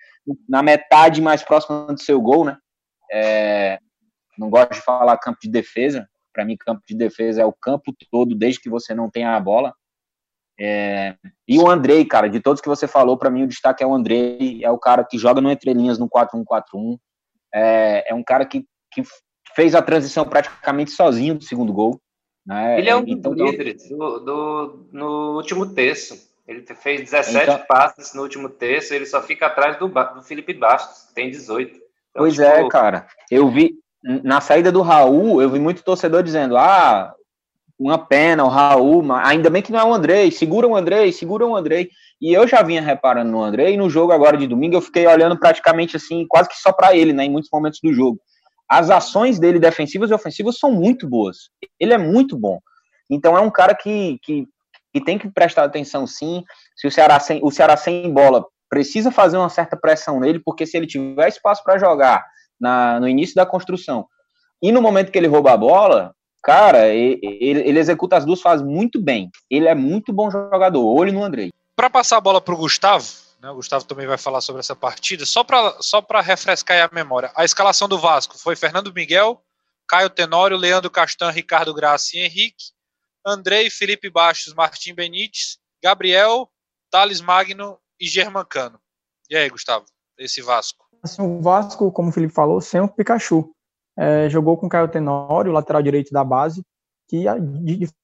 na 0.48 0.64
metade 0.64 1.22
mais 1.22 1.44
próxima 1.44 1.86
do 1.86 2.02
seu 2.02 2.20
gol, 2.20 2.44
né? 2.44 2.58
É, 3.08 3.78
não 4.36 4.50
gosto 4.50 4.72
de 4.72 4.80
falar 4.80 5.16
campo 5.18 5.38
de 5.40 5.48
defesa. 5.48 6.04
Para 6.32 6.44
mim, 6.44 6.56
campo 6.56 6.82
de 6.88 6.96
defesa 6.96 7.42
é 7.42 7.44
o 7.44 7.52
campo 7.52 7.94
todo, 8.10 8.34
desde 8.34 8.60
que 8.60 8.68
você 8.68 8.96
não 8.96 9.08
tenha 9.08 9.36
a 9.36 9.40
bola. 9.40 9.72
É, 10.58 11.14
e 11.46 11.56
o 11.56 11.70
Andrei, 11.70 12.04
cara, 12.04 12.28
de 12.28 12.40
todos 12.40 12.60
que 12.60 12.68
você 12.68 12.88
falou, 12.88 13.16
para 13.16 13.30
mim 13.30 13.44
o 13.44 13.48
destaque 13.48 13.84
é 13.84 13.86
o 13.86 13.94
Andrei, 13.94 14.58
é 14.64 14.70
o 14.72 14.78
cara 14.78 15.04
que 15.04 15.16
joga 15.16 15.40
no 15.40 15.52
entrelinhas 15.52 16.00
no 16.00 16.08
4-1-4-1, 16.08 16.98
é, 17.54 18.10
é 18.10 18.14
um 18.14 18.22
cara 18.22 18.44
que, 18.44 18.64
que 18.92 19.02
fez 19.54 19.74
a 19.74 19.82
transição 19.82 20.24
praticamente 20.24 20.90
sozinho 20.90 21.34
do 21.34 21.44
segundo 21.44 21.72
gol. 21.72 22.00
Né? 22.46 22.78
Ele 22.78 22.88
é 22.88 22.96
um 22.96 23.04
então, 23.06 23.34
dos 23.34 23.50
líderes 23.50 23.88
do, 23.88 24.18
do, 24.20 24.86
no 24.92 25.36
último 25.36 25.74
terço. 25.74 26.28
Ele 26.46 26.62
fez 26.62 27.02
17 27.02 27.42
então, 27.42 27.66
passes 27.68 28.14
no 28.14 28.22
último 28.22 28.48
terço, 28.48 28.94
ele 28.94 29.04
só 29.04 29.20
fica 29.20 29.46
atrás 29.46 29.78
do, 29.78 29.86
do 29.88 30.22
Felipe 30.22 30.54
Bastos, 30.54 31.12
tem 31.14 31.30
18. 31.30 31.74
Então, 31.74 31.82
pois 32.14 32.34
tipo, 32.34 32.46
é, 32.46 32.66
cara. 32.68 33.06
Eu 33.30 33.50
vi, 33.50 33.74
na 34.02 34.40
saída 34.40 34.72
do 34.72 34.80
Raul, 34.80 35.42
eu 35.42 35.50
vi 35.50 35.58
muito 35.58 35.84
torcedor 35.84 36.22
dizendo: 36.22 36.56
ah, 36.56 37.14
uma 37.78 37.98
pena, 37.98 38.44
o 38.44 38.48
Raul, 38.48 39.04
ainda 39.12 39.50
bem 39.50 39.60
que 39.60 39.70
não 39.70 39.78
é 39.78 39.84
o 39.84 39.92
Andrei, 39.92 40.30
segura 40.30 40.66
o 40.66 40.74
Andrei, 40.74 41.12
segura 41.12 41.46
o 41.46 41.54
Andrei. 41.54 41.90
E 42.20 42.32
eu 42.32 42.46
já 42.48 42.62
vinha 42.62 42.82
reparando 42.82 43.30
no 43.30 43.42
André, 43.42 43.70
e 43.70 43.76
no 43.76 43.88
jogo 43.88 44.12
agora 44.12 44.36
de 44.36 44.46
domingo 44.46 44.76
eu 44.76 44.80
fiquei 44.80 45.06
olhando 45.06 45.38
praticamente 45.38 45.96
assim, 45.96 46.26
quase 46.28 46.48
que 46.48 46.56
só 46.56 46.72
para 46.72 46.96
ele, 46.96 47.12
né, 47.12 47.24
em 47.24 47.30
muitos 47.30 47.50
momentos 47.52 47.78
do 47.82 47.92
jogo. 47.92 48.20
As 48.68 48.90
ações 48.90 49.38
dele 49.38 49.58
defensivas 49.58 50.10
e 50.10 50.14
ofensivas 50.14 50.58
são 50.58 50.72
muito 50.72 51.08
boas. 51.08 51.50
Ele 51.78 51.94
é 51.94 51.98
muito 51.98 52.36
bom. 52.36 52.58
Então 53.08 53.36
é 53.36 53.40
um 53.40 53.50
cara 53.50 53.74
que, 53.74 54.18
que, 54.22 54.46
que 54.92 55.02
tem 55.02 55.18
que 55.18 55.30
prestar 55.30 55.64
atenção 55.64 56.06
sim. 56.06 56.44
Se 56.76 56.86
o 56.86 56.90
Ceará 56.90 57.18
sem, 57.18 57.40
o 57.42 57.50
Ceará 57.50 57.76
sem 57.76 58.12
bola 58.12 58.44
precisa 58.68 59.10
fazer 59.10 59.38
uma 59.38 59.48
certa 59.48 59.76
pressão 59.76 60.20
nele, 60.20 60.40
porque 60.44 60.66
se 60.66 60.76
ele 60.76 60.86
tiver 60.86 61.28
espaço 61.28 61.62
para 61.64 61.78
jogar 61.78 62.24
na, 62.60 63.00
no 63.00 63.08
início 63.08 63.34
da 63.34 63.46
construção 63.46 64.06
e 64.62 64.72
no 64.72 64.82
momento 64.82 65.12
que 65.12 65.18
ele 65.18 65.28
rouba 65.28 65.52
a 65.52 65.56
bola, 65.56 66.14
cara, 66.42 66.88
ele, 66.88 67.20
ele, 67.22 67.78
executa 67.78 68.16
as 68.16 68.24
duas 68.24 68.40
fases 68.40 68.66
muito 68.66 69.00
bem. 69.00 69.30
Ele 69.48 69.68
é 69.68 69.74
muito 69.74 70.12
bom 70.12 70.30
jogador. 70.30 70.84
Olho 70.84 71.12
no 71.12 71.22
Andrei. 71.22 71.50
Para 71.78 71.88
passar 71.88 72.16
a 72.16 72.20
bola 72.20 72.40
para 72.40 72.52
o 72.52 72.56
Gustavo, 72.56 73.06
né, 73.40 73.48
o 73.50 73.54
Gustavo 73.54 73.84
também 73.84 74.04
vai 74.04 74.18
falar 74.18 74.40
sobre 74.40 74.58
essa 74.58 74.74
partida, 74.74 75.24
só 75.24 75.44
para 75.44 75.80
só 75.80 76.04
refrescar 76.24 76.84
a 76.84 76.92
memória. 76.92 77.30
A 77.36 77.44
escalação 77.44 77.88
do 77.88 77.96
Vasco 77.96 78.36
foi 78.36 78.56
Fernando 78.56 78.92
Miguel, 78.92 79.40
Caio 79.86 80.10
Tenório, 80.10 80.56
Leandro 80.56 80.90
Castan, 80.90 81.30
Ricardo 81.30 81.72
Graça 81.72 82.16
e 82.16 82.18
Henrique, 82.18 82.72
Andrei, 83.24 83.70
Felipe 83.70 84.10
Baixos, 84.10 84.54
Martim 84.54 84.92
Benítez, 84.92 85.56
Gabriel, 85.80 86.50
Thales 86.90 87.20
Magno 87.20 87.78
e 88.00 88.08
Germancano. 88.08 88.80
E 89.30 89.36
aí, 89.36 89.48
Gustavo, 89.48 89.86
esse 90.18 90.42
Vasco? 90.42 90.84
Assim, 91.00 91.22
o 91.22 91.40
Vasco, 91.40 91.92
como 91.92 92.08
o 92.08 92.12
Felipe 92.12 92.34
falou, 92.34 92.60
sem 92.60 92.80
o 92.80 92.88
Pikachu. 92.88 93.52
É, 93.96 94.28
jogou 94.28 94.56
com 94.56 94.68
Caio 94.68 94.88
Tenório, 94.88 95.52
lateral 95.52 95.80
direito 95.80 96.10
da 96.10 96.24
base, 96.24 96.60
que 97.08 97.24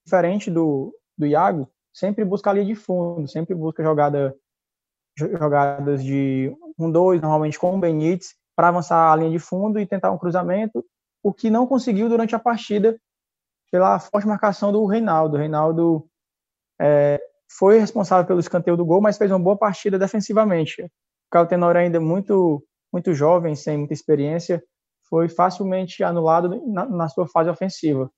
diferente 0.05 0.49
do, 0.49 0.97
do 1.19 1.27
Iago, 1.27 1.69
sempre 1.95 2.25
busca 2.25 2.51
ali 2.51 2.65
de 2.65 2.75
fundo, 2.75 3.29
sempre 3.29 3.55
busca 3.55 3.83
jogada, 3.83 4.37
jogadas 5.17 6.03
de 6.03 6.55
um 6.79 6.91
dois, 6.91 7.23
normalmente 7.23 7.59
com 7.59 7.75
o 7.75 7.79
Benítez, 7.79 8.35
para 8.57 8.69
avançar 8.69 9.13
a 9.13 9.17
linha 9.17 9.31
de 9.31 9.39
fundo 9.39 9.79
e 9.79 9.87
tentar 9.87 10.11
um 10.11 10.19
cruzamento, 10.19 10.85
o 11.23 11.33
que 11.33 11.49
não 11.49 11.67
conseguiu 11.67 12.09
durante 12.09 12.35
a 12.35 12.39
partida 12.39 12.99
pela 13.71 13.99
forte 13.99 14.27
marcação 14.27 14.73
do 14.73 14.85
Reinaldo. 14.85 15.37
O 15.37 15.41
Reinaldo 15.41 16.07
é, 16.81 17.21
foi 17.51 17.79
responsável 17.79 18.27
pelo 18.27 18.41
escanteio 18.41 18.77
do 18.77 18.85
gol, 18.85 19.01
mas 19.01 19.17
fez 19.17 19.31
uma 19.31 19.39
boa 19.39 19.57
partida 19.57 19.99
defensivamente. 19.99 20.83
O 20.83 20.89
Caio 21.31 21.47
Tenor 21.47 21.77
ainda 21.77 22.01
muito 22.01 22.63
muito 22.93 23.13
jovem, 23.13 23.57
sem 23.57 23.77
muita 23.77 23.93
experiência, 23.93 24.63
foi 25.09 25.29
facilmente 25.29 26.05
anulado 26.05 26.63
na, 26.65 26.87
na 26.87 27.09
sua 27.09 27.27
fase 27.27 27.51
ofensiva. 27.51 28.09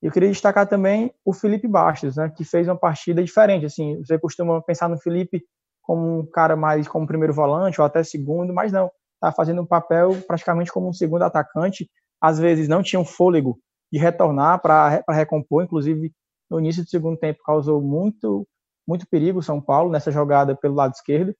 Eu 0.00 0.12
queria 0.12 0.30
destacar 0.30 0.66
também 0.66 1.12
o 1.24 1.32
Felipe 1.32 1.66
Bastos, 1.66 2.16
né, 2.16 2.32
que 2.34 2.44
fez 2.44 2.68
uma 2.68 2.76
partida 2.76 3.22
diferente. 3.22 3.66
Assim, 3.66 3.98
você 3.98 4.18
costuma 4.18 4.62
pensar 4.62 4.88
no 4.88 4.98
Felipe 4.98 5.42
como 5.82 6.20
um 6.20 6.26
cara 6.26 6.54
mais 6.54 6.86
como 6.86 7.06
primeiro 7.06 7.34
volante 7.34 7.80
ou 7.80 7.86
até 7.86 8.02
segundo, 8.04 8.52
mas 8.54 8.70
não, 8.70 8.90
está 9.14 9.32
fazendo 9.32 9.62
um 9.62 9.66
papel 9.66 10.10
praticamente 10.26 10.72
como 10.72 10.88
um 10.88 10.92
segundo 10.92 11.22
atacante. 11.22 11.90
Às 12.20 12.38
vezes 12.38 12.68
não 12.68 12.82
tinha 12.82 13.00
um 13.00 13.04
fôlego 13.04 13.58
de 13.90 13.98
retornar 13.98 14.60
para 14.60 15.02
recompor, 15.08 15.64
inclusive 15.64 16.12
no 16.50 16.60
início 16.60 16.84
do 16.84 16.90
segundo 16.90 17.18
tempo 17.18 17.42
causou 17.44 17.80
muito 17.80 18.46
muito 18.86 19.06
perigo 19.06 19.42
São 19.42 19.60
Paulo 19.60 19.90
nessa 19.90 20.10
jogada 20.10 20.56
pelo 20.56 20.74
lado 20.74 20.94
esquerdo, 20.94 21.34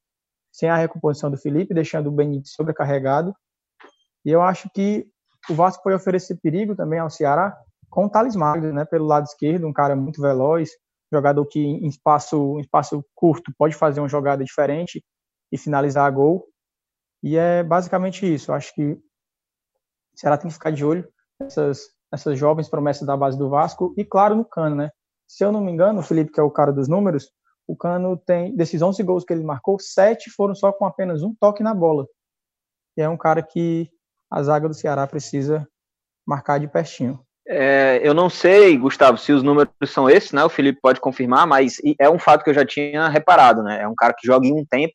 sem 0.53 0.69
a 0.69 0.77
recomposição 0.77 1.31
do 1.31 1.39
Felipe, 1.39 1.73
deixando 1.73 2.09
o 2.09 2.13
Benítez 2.13 2.53
sobrecarregado. 2.53 3.35
E 4.23 4.31
eu 4.31 4.43
acho 4.43 4.69
que 4.69 5.07
o 5.49 5.55
Vasco 5.55 5.83
foi 5.83 5.95
oferecer 5.95 6.39
perigo 6.43 6.77
também 6.77 6.99
ao 6.99 7.09
Ceará, 7.09 7.57
com 7.91 8.07
o 8.07 8.11
Thales 8.11 8.37
Magno, 8.37 8.73
né, 8.73 8.85
pelo 8.85 9.07
lado 9.07 9.25
esquerdo, 9.25 9.67
um 9.67 9.73
cara 9.73 9.97
muito 9.97 10.21
veloz, 10.21 10.71
jogador 11.13 11.47
que 11.47 11.61
em 11.61 11.87
espaço, 11.87 12.59
em 12.59 12.61
espaço 12.61 13.05
curto 13.15 13.53
pode 13.57 13.75
fazer 13.75 14.01
uma 14.01 14.09
jogada 14.09 14.45
diferente 14.45 15.03
e 15.51 15.59
finalizar 15.59 16.07
a 16.07 16.11
gol. 16.11 16.47
E 17.23 17.37
é 17.37 17.63
basicamente 17.63 18.33
isso. 18.33 18.53
Acho 18.53 18.75
que 18.75 18.93
o 18.93 19.03
Ceará 20.15 20.37
tem 20.37 20.49
que 20.49 20.55
ficar 20.55 20.71
de 20.71 20.85
olho 20.85 21.09
nessas, 21.41 21.89
nessas 22.13 22.39
jovens 22.39 22.69
promessas 22.69 23.07
da 23.07 23.17
base 23.17 23.39
do 23.39 23.49
Vasco 23.49 23.95
e, 23.97 24.05
claro, 24.05 24.35
no 24.35 24.45
Cano, 24.45 24.77
né? 24.77 24.91
Se 25.27 25.45
eu 25.45 25.53
não 25.53 25.61
me 25.61 25.73
engano, 25.73 26.01
o 26.01 26.03
Felipe, 26.03 26.33
que 26.33 26.41
é 26.41 26.43
o 26.43 26.51
cara 26.51 26.73
dos 26.73 26.89
números, 26.89 27.31
o 27.67 27.77
Cano 27.77 28.17
tem, 28.17 28.57
desses 28.57 28.81
11 28.81 29.03
gols 29.03 29.25
que 29.25 29.33
ele 29.33 29.45
marcou, 29.45 29.79
sete 29.79 30.31
foram 30.31 30.55
só 30.55 30.73
com 30.73 30.87
apenas 30.87 31.23
um 31.23 31.35
toque 31.35 31.63
na 31.63 31.75
bola. 31.75 32.07
E 32.97 33.03
é 33.03 33.09
um 33.09 33.17
cara 33.17 33.43
que 33.43 33.91
a 34.31 34.43
zaga 34.43 34.69
do 34.69 34.75
Ceará 34.75 35.07
precisa 35.07 35.69
marcar 36.27 36.59
de 36.59 36.67
pertinho. 36.67 37.23
É, 37.51 38.01
eu 38.03 38.13
não 38.13 38.29
sei, 38.29 38.77
Gustavo, 38.77 39.17
se 39.17 39.33
os 39.33 39.43
números 39.43 39.73
são 39.87 40.09
esses, 40.09 40.33
né? 40.33 40.45
O 40.45 40.51
Felipe 40.51 40.81
pode 40.83 41.01
confirmar, 41.01 41.47
mas 41.47 41.77
é 41.99 42.11
um 42.11 42.19
fato 42.19 42.45
que 42.45 42.51
eu 42.51 42.55
já 42.55 42.65
tinha 42.65 43.09
reparado, 43.09 43.63
né? 43.63 43.81
É 43.83 43.89
um 43.89 43.95
cara 43.95 44.13
que 44.13 44.27
joga 44.27 44.47
em 44.47 44.53
um 44.53 44.67
tempo, 44.67 44.95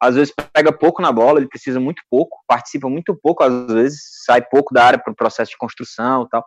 às 0.00 0.14
vezes 0.14 0.32
pega 0.52 0.72
pouco 0.72 1.02
na 1.02 1.10
bola, 1.10 1.40
ele 1.40 1.48
precisa 1.48 1.80
muito 1.80 2.00
pouco, 2.08 2.38
participa 2.46 2.88
muito 2.88 3.18
pouco, 3.20 3.42
às 3.42 3.72
vezes 3.72 4.00
sai 4.24 4.40
pouco 4.40 4.72
da 4.72 4.84
área 4.84 4.98
para 4.98 5.12
o 5.12 5.16
processo 5.16 5.50
de 5.50 5.58
construção 5.58 6.22
e 6.22 6.28
tal. 6.28 6.44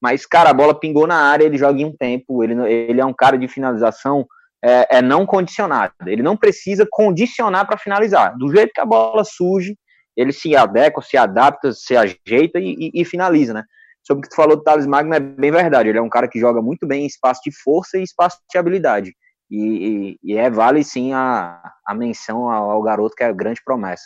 Mas, 0.00 0.24
cara, 0.24 0.48
a 0.50 0.54
bola 0.54 0.78
pingou 0.78 1.06
na 1.06 1.16
área, 1.16 1.44
ele 1.44 1.58
joga 1.58 1.78
em 1.78 1.84
um 1.84 1.94
tempo, 1.94 2.42
ele, 2.42 2.54
ele 2.70 3.00
é 3.00 3.04
um 3.04 3.12
cara 3.12 3.36
de 3.36 3.48
finalização 3.48 4.26
é, 4.64 4.98
é 4.98 5.02
não 5.02 5.26
condicionada. 5.26 5.92
Ele 6.06 6.22
não 6.22 6.36
precisa 6.36 6.86
condicionar 6.90 7.66
para 7.66 7.78
finalizar. 7.78 8.36
Do 8.38 8.50
jeito 8.54 8.72
que 8.72 8.80
a 8.80 8.86
bola 8.86 9.24
surge, 9.24 9.76
ele 10.16 10.32
se 10.32 10.56
adequa, 10.56 11.02
se 11.02 11.18
adapta, 11.18 11.72
se 11.72 11.94
ajeita 11.94 12.58
e, 12.58 12.90
e, 12.94 13.02
e 13.02 13.04
finaliza, 13.04 13.52
né? 13.52 13.62
Sobre 14.06 14.20
o 14.20 14.22
que 14.22 14.28
tu 14.28 14.36
falou 14.36 14.56
do 14.56 14.62
Thales 14.62 14.86
Magno 14.86 15.14
é 15.14 15.20
bem 15.20 15.50
verdade. 15.50 15.88
Ele 15.88 15.98
é 15.98 16.02
um 16.02 16.08
cara 16.08 16.28
que 16.28 16.38
joga 16.38 16.62
muito 16.62 16.86
bem 16.86 17.02
em 17.02 17.06
espaço 17.06 17.40
de 17.44 17.50
força 17.62 17.98
e 17.98 18.04
espaço 18.04 18.38
de 18.48 18.56
habilidade. 18.56 19.12
E, 19.50 20.16
e, 20.22 20.32
e 20.32 20.36
é 20.36 20.48
vale 20.48 20.84
sim 20.84 21.12
a, 21.12 21.60
a 21.84 21.94
menção 21.94 22.48
ao, 22.48 22.70
ao, 22.70 22.82
garoto 22.82 23.16
que 23.16 23.24
é 23.24 23.32
grande 23.32 23.60
promessa. 23.64 24.04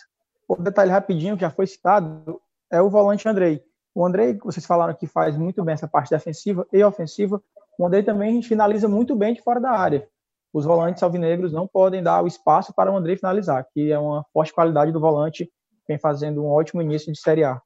O 0.48 0.56
detalhe 0.56 0.90
rapidinho 0.90 1.34
que 1.34 1.42
já 1.42 1.50
foi 1.50 1.66
citado 1.66 2.40
é 2.72 2.80
o 2.80 2.88
volante 2.88 3.28
Andrei. 3.28 3.62
O 3.94 4.04
Andrei, 4.06 4.38
vocês 4.42 4.64
falaram 4.64 4.94
que 4.94 5.06
faz 5.06 5.36
muito 5.36 5.62
bem 5.62 5.74
essa 5.74 5.88
parte 5.88 6.10
defensiva 6.10 6.66
e 6.72 6.82
ofensiva. 6.82 7.42
O 7.78 7.86
Andrei 7.86 8.02
também 8.02 8.42
finaliza 8.42 8.88
muito 8.88 9.14
bem 9.14 9.34
de 9.34 9.42
fora 9.42 9.60
da 9.60 9.70
área. 9.70 10.08
Os 10.52 10.64
volantes 10.64 11.02
alvinegros 11.02 11.52
não 11.52 11.66
podem 11.66 12.02
dar 12.02 12.22
o 12.22 12.26
espaço 12.26 12.72
para 12.74 12.90
o 12.90 12.96
Andrei 12.96 13.16
finalizar, 13.16 13.66
que 13.72 13.92
é 13.92 13.98
uma 13.98 14.24
forte 14.32 14.52
qualidade 14.52 14.92
do 14.92 15.00
volante, 15.00 15.50
vem 15.86 15.98
fazendo 15.98 16.42
um 16.42 16.48
ótimo 16.48 16.82
início 16.82 17.12
de 17.12 17.20
Série 17.20 17.44
A. 17.44 17.60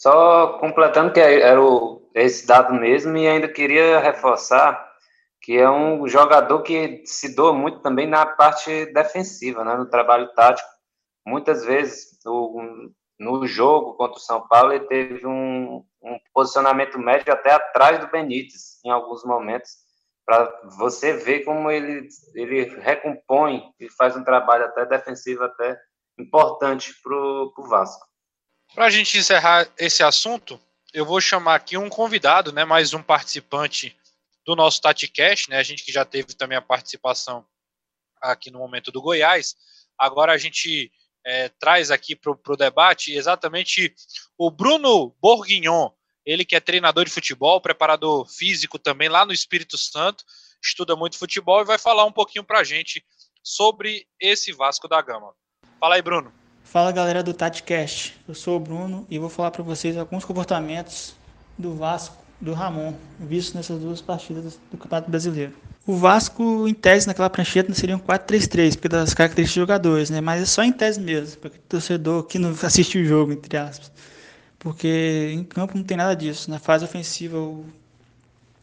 Só 0.00 0.56
completando 0.58 1.12
que 1.12 1.20
era 1.20 1.62
o, 1.62 2.10
esse 2.14 2.46
dado 2.46 2.72
mesmo, 2.72 3.14
e 3.18 3.28
ainda 3.28 3.46
queria 3.46 4.00
reforçar 4.00 4.90
que 5.42 5.58
é 5.58 5.68
um 5.68 6.08
jogador 6.08 6.62
que 6.62 7.02
se 7.04 7.34
doa 7.34 7.52
muito 7.52 7.80
também 7.80 8.06
na 8.06 8.24
parte 8.24 8.86
defensiva, 8.94 9.62
né, 9.62 9.76
no 9.76 9.84
trabalho 9.90 10.32
tático. 10.32 10.66
Muitas 11.26 11.66
vezes, 11.66 12.18
no, 12.24 12.90
no 13.18 13.46
jogo 13.46 13.92
contra 13.92 14.16
o 14.16 14.22
São 14.22 14.48
Paulo, 14.48 14.72
ele 14.72 14.86
teve 14.86 15.26
um, 15.26 15.84
um 16.02 16.18
posicionamento 16.32 16.98
médio 16.98 17.30
até 17.30 17.52
atrás 17.52 18.00
do 18.00 18.10
Benítez, 18.10 18.80
em 18.82 18.90
alguns 18.90 19.22
momentos, 19.22 19.70
para 20.24 20.50
você 20.78 21.12
ver 21.12 21.44
como 21.44 21.70
ele, 21.70 22.08
ele 22.34 22.64
recompõe 22.80 23.64
e 23.78 23.90
faz 23.90 24.16
um 24.16 24.24
trabalho 24.24 24.64
até 24.64 24.86
defensivo, 24.86 25.44
até 25.44 25.78
importante 26.18 26.90
para 27.02 27.14
o 27.14 27.68
Vasco. 27.68 28.09
Para 28.74 28.86
a 28.86 28.90
gente 28.90 29.18
encerrar 29.18 29.68
esse 29.76 30.02
assunto, 30.02 30.60
eu 30.94 31.04
vou 31.04 31.20
chamar 31.20 31.56
aqui 31.56 31.76
um 31.76 31.88
convidado, 31.88 32.52
né, 32.52 32.64
mais 32.64 32.94
um 32.94 33.02
participante 33.02 33.96
do 34.46 34.54
nosso 34.54 34.80
TatiCast, 34.80 35.50
né, 35.50 35.58
a 35.58 35.62
gente 35.62 35.84
que 35.84 35.92
já 35.92 36.04
teve 36.04 36.34
também 36.34 36.56
a 36.56 36.62
participação 36.62 37.44
aqui 38.20 38.50
no 38.50 38.60
momento 38.60 38.92
do 38.92 39.02
Goiás. 39.02 39.56
Agora 39.98 40.32
a 40.32 40.38
gente 40.38 40.90
é, 41.26 41.48
traz 41.48 41.90
aqui 41.90 42.14
para 42.14 42.32
o 42.32 42.56
debate 42.56 43.12
exatamente 43.12 43.94
o 44.38 44.50
Bruno 44.50 45.14
Bourguignon, 45.20 45.90
ele 46.24 46.44
que 46.44 46.54
é 46.54 46.60
treinador 46.60 47.04
de 47.04 47.10
futebol, 47.10 47.60
preparador 47.60 48.24
físico 48.26 48.78
também 48.78 49.08
lá 49.08 49.26
no 49.26 49.32
Espírito 49.32 49.76
Santo, 49.76 50.24
estuda 50.62 50.94
muito 50.94 51.18
futebol 51.18 51.60
e 51.60 51.64
vai 51.66 51.78
falar 51.78 52.04
um 52.04 52.12
pouquinho 52.12 52.44
para 52.44 52.60
a 52.60 52.64
gente 52.64 53.04
sobre 53.42 54.06
esse 54.20 54.52
Vasco 54.52 54.86
da 54.86 55.02
Gama. 55.02 55.34
Fala 55.80 55.96
aí, 55.96 56.02
Bruno. 56.02 56.39
Fala 56.70 56.92
galera 56.92 57.20
do 57.20 57.34
TatiCast, 57.34 58.16
eu 58.28 58.34
sou 58.34 58.56
o 58.56 58.60
Bruno 58.60 59.04
e 59.10 59.18
vou 59.18 59.28
falar 59.28 59.50
para 59.50 59.60
vocês 59.60 59.96
alguns 59.96 60.24
comportamentos 60.24 61.16
do 61.58 61.74
Vasco, 61.74 62.16
do 62.40 62.52
Ramon, 62.52 62.94
visto 63.18 63.56
nessas 63.56 63.80
duas 63.80 64.00
partidas 64.00 64.56
do 64.70 64.78
Campeonato 64.78 65.10
Brasileiro. 65.10 65.52
O 65.84 65.96
Vasco, 65.96 66.68
em 66.68 66.72
tese, 66.72 67.08
naquela 67.08 67.28
prancheta 67.28 67.74
seria 67.74 67.96
um 67.96 67.98
4-3-3, 67.98 68.74
porque 68.74 68.88
das 68.88 69.12
características 69.12 69.56
dos 69.56 69.68
jogadores, 69.68 70.10
né? 70.10 70.20
Mas 70.20 70.42
é 70.42 70.44
só 70.44 70.62
em 70.62 70.70
tese 70.70 71.00
mesmo, 71.00 71.40
para 71.40 71.48
o 71.48 71.52
torcedor 71.68 72.22
que 72.22 72.38
não 72.38 72.50
assiste 72.62 72.98
o 72.98 73.04
jogo, 73.04 73.32
entre 73.32 73.56
aspas. 73.56 73.90
Porque 74.56 75.32
em 75.34 75.42
campo 75.42 75.76
não 75.76 75.82
tem 75.82 75.96
nada 75.96 76.14
disso. 76.14 76.48
Na 76.48 76.60
fase 76.60 76.84
ofensiva, 76.84 77.36
o 77.36 77.64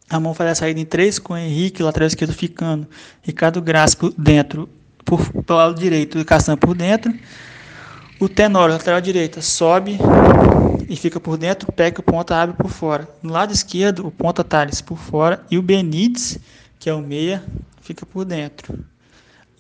Ramon 0.10 0.34
faz 0.34 0.51
a 0.51 0.55
saída 0.55 0.80
em 0.80 0.86
3, 0.86 1.20
com 1.20 1.34
o 1.34 1.38
Henrique, 1.38 1.84
lateral 1.84 2.08
esquerdo 2.08 2.32
ficando, 2.32 2.88
Ricardo 3.22 3.62
Graça 3.62 3.97
por 3.97 4.14
dentro, 4.18 4.70
por, 5.03 5.30
pelo 5.43 5.60
lado 5.60 5.78
direito, 5.78 6.18
e 6.18 6.24
Castan 6.24 6.55
por 6.55 6.74
dentro. 6.74 7.14
O 8.20 8.28
tenor, 8.28 8.68
lateral 8.70 8.99
direita, 8.99 9.43
sobe 9.43 9.99
e 10.89 10.95
fica 10.95 11.20
por 11.20 11.38
dentro, 11.38 11.72
pega 11.72 11.99
o 11.99 12.03
ponta, 12.03 12.36
abre 12.36 12.55
por 12.55 12.72
fora. 12.72 13.07
No 13.22 13.32
lado 13.32 13.53
esquerdo, 13.53 14.07
o 14.07 14.11
ponta 14.11 14.43
Thales 14.43 14.82
por 14.82 14.97
fora 14.97 15.45
e 15.51 15.57
o 15.57 15.61
Benítez, 15.61 16.39
que 16.80 16.89
é 16.89 16.93
o 16.95 16.99
meia, 16.99 17.43
fica 17.80 18.07
por 18.07 18.26
dentro. 18.26 18.84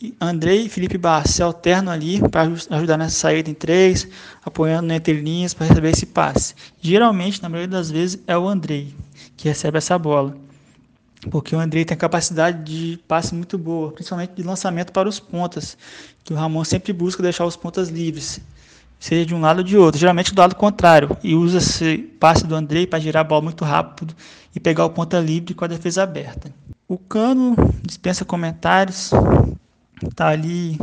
E 0.01 0.15
Andrei 0.19 0.65
e 0.65 0.69
Felipe 0.69 0.97
Barros 0.97 1.31
se 1.31 1.43
alternam 1.43 1.93
ali 1.93 2.19
para 2.29 2.51
ajudar 2.71 2.97
nessa 2.97 3.15
saída 3.15 3.49
em 3.49 3.53
três, 3.53 4.07
apoiando 4.43 4.91
entre 4.91 5.13
linhas 5.13 5.53
para 5.53 5.67
receber 5.67 5.89
esse 5.89 6.07
passe. 6.07 6.55
Geralmente, 6.81 7.41
na 7.43 7.49
maioria 7.49 7.67
das 7.67 7.91
vezes, 7.91 8.19
é 8.25 8.35
o 8.35 8.47
Andrei 8.47 8.93
que 9.35 9.47
recebe 9.47 9.77
essa 9.77 9.99
bola. 9.99 10.35
Porque 11.31 11.55
o 11.55 11.59
Andrei 11.59 11.83
tem 11.83 11.97
capacidade 11.97 12.63
de 12.63 12.99
passe 13.07 13.33
muito 13.33 13.57
boa, 13.57 13.91
principalmente 13.91 14.33
de 14.33 14.43
lançamento 14.43 14.91
para 14.91 15.09
os 15.09 15.19
pontas, 15.19 15.77
que 16.23 16.33
o 16.33 16.35
Ramon 16.35 16.63
sempre 16.63 16.93
busca 16.93 17.23
deixar 17.23 17.45
os 17.45 17.55
pontas 17.55 17.89
livres, 17.89 18.39
seja 18.99 19.25
de 19.25 19.33
um 19.33 19.41
lado 19.41 19.57
ou 19.57 19.63
de 19.63 19.77
outro, 19.77 19.99
geralmente 19.99 20.33
do 20.33 20.39
lado 20.39 20.55
contrário, 20.55 21.17
e 21.23 21.33
usa 21.33 21.57
esse 21.57 21.97
passe 22.19 22.45
do 22.45 22.55
Andrei 22.55 22.85
para 22.85 22.99
girar 22.99 23.21
a 23.21 23.23
bola 23.23 23.41
muito 23.41 23.65
rápido 23.65 24.13
e 24.55 24.59
pegar 24.59 24.85
o 24.85 24.91
ponta 24.91 25.19
livre 25.19 25.53
com 25.53 25.65
a 25.65 25.67
defesa 25.67 26.03
aberta. 26.03 26.53
O 26.87 26.97
Cano 26.97 27.55
dispensa 27.83 28.23
comentários, 28.23 29.11
está 30.07 30.27
ali 30.29 30.77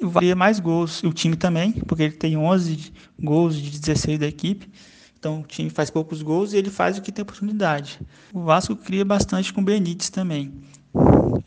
valia 0.00 0.36
mais 0.36 0.60
gols, 0.60 1.02
o 1.02 1.12
time 1.12 1.36
também, 1.36 1.72
porque 1.72 2.04
ele 2.04 2.12
tem 2.12 2.36
11 2.36 2.92
gols 3.20 3.56
de 3.56 3.78
16 3.78 4.18
da 4.18 4.26
equipe. 4.26 4.70
Então 5.18 5.40
o 5.40 5.42
time 5.42 5.68
faz 5.68 5.90
poucos 5.90 6.22
gols 6.22 6.52
e 6.52 6.56
ele 6.56 6.70
faz 6.70 6.96
o 6.96 7.02
que 7.02 7.10
tem 7.10 7.22
oportunidade. 7.22 8.00
O 8.32 8.42
Vasco 8.42 8.76
cria 8.76 9.04
bastante 9.04 9.52
com 9.52 9.60
o 9.60 9.64
Benítez 9.64 10.10
também. 10.10 10.52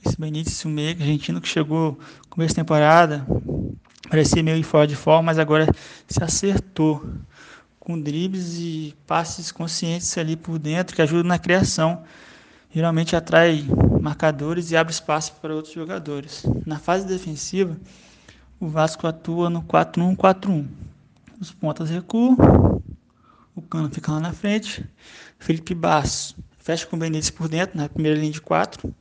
Esse 0.05 0.19
Benítez, 0.19 0.63
o 0.65 0.69
meio 0.69 0.89
argentino 0.89 1.39
que 1.39 1.47
chegou 1.47 1.91
no 1.91 2.29
começo 2.29 2.53
da 2.53 2.61
temporada, 2.61 3.25
parecia 4.09 4.43
meio 4.43 4.61
fora 4.63 4.85
de 4.85 4.95
forma, 4.95 5.23
mas 5.23 5.39
agora 5.39 5.67
se 6.07 6.21
acertou 6.21 7.05
com 7.79 7.99
dribles 7.99 8.57
e 8.57 8.93
passes 9.07 9.51
conscientes 9.51 10.17
ali 10.17 10.35
por 10.35 10.59
dentro 10.59 10.95
que 10.95 11.01
ajudam 11.01 11.29
na 11.29 11.39
criação. 11.39 12.03
Geralmente 12.73 13.15
atrai 13.15 13.65
marcadores 14.01 14.71
e 14.71 14.77
abre 14.77 14.93
espaço 14.93 15.33
para 15.41 15.55
outros 15.55 15.73
jogadores. 15.73 16.45
Na 16.65 16.77
fase 16.77 17.05
defensiva, 17.05 17.75
o 18.59 18.67
Vasco 18.67 19.07
atua 19.07 19.49
no 19.49 19.61
4-1-4-1. 19.63 20.67
Os 21.39 21.51
pontas 21.51 21.89
recuam, 21.89 22.80
o 23.55 23.61
Cano 23.61 23.89
fica 23.89 24.11
lá 24.11 24.19
na 24.19 24.33
frente. 24.33 24.85
Felipe 25.39 25.73
Basso 25.73 26.35
fecha 26.57 26.85
com 26.85 26.95
o 26.95 26.99
Benítez 26.99 27.29
por 27.29 27.47
dentro, 27.47 27.77
na 27.77 27.89
primeira 27.89 28.17
linha 28.17 28.31
de 28.31 28.41
quatro. 28.41 28.93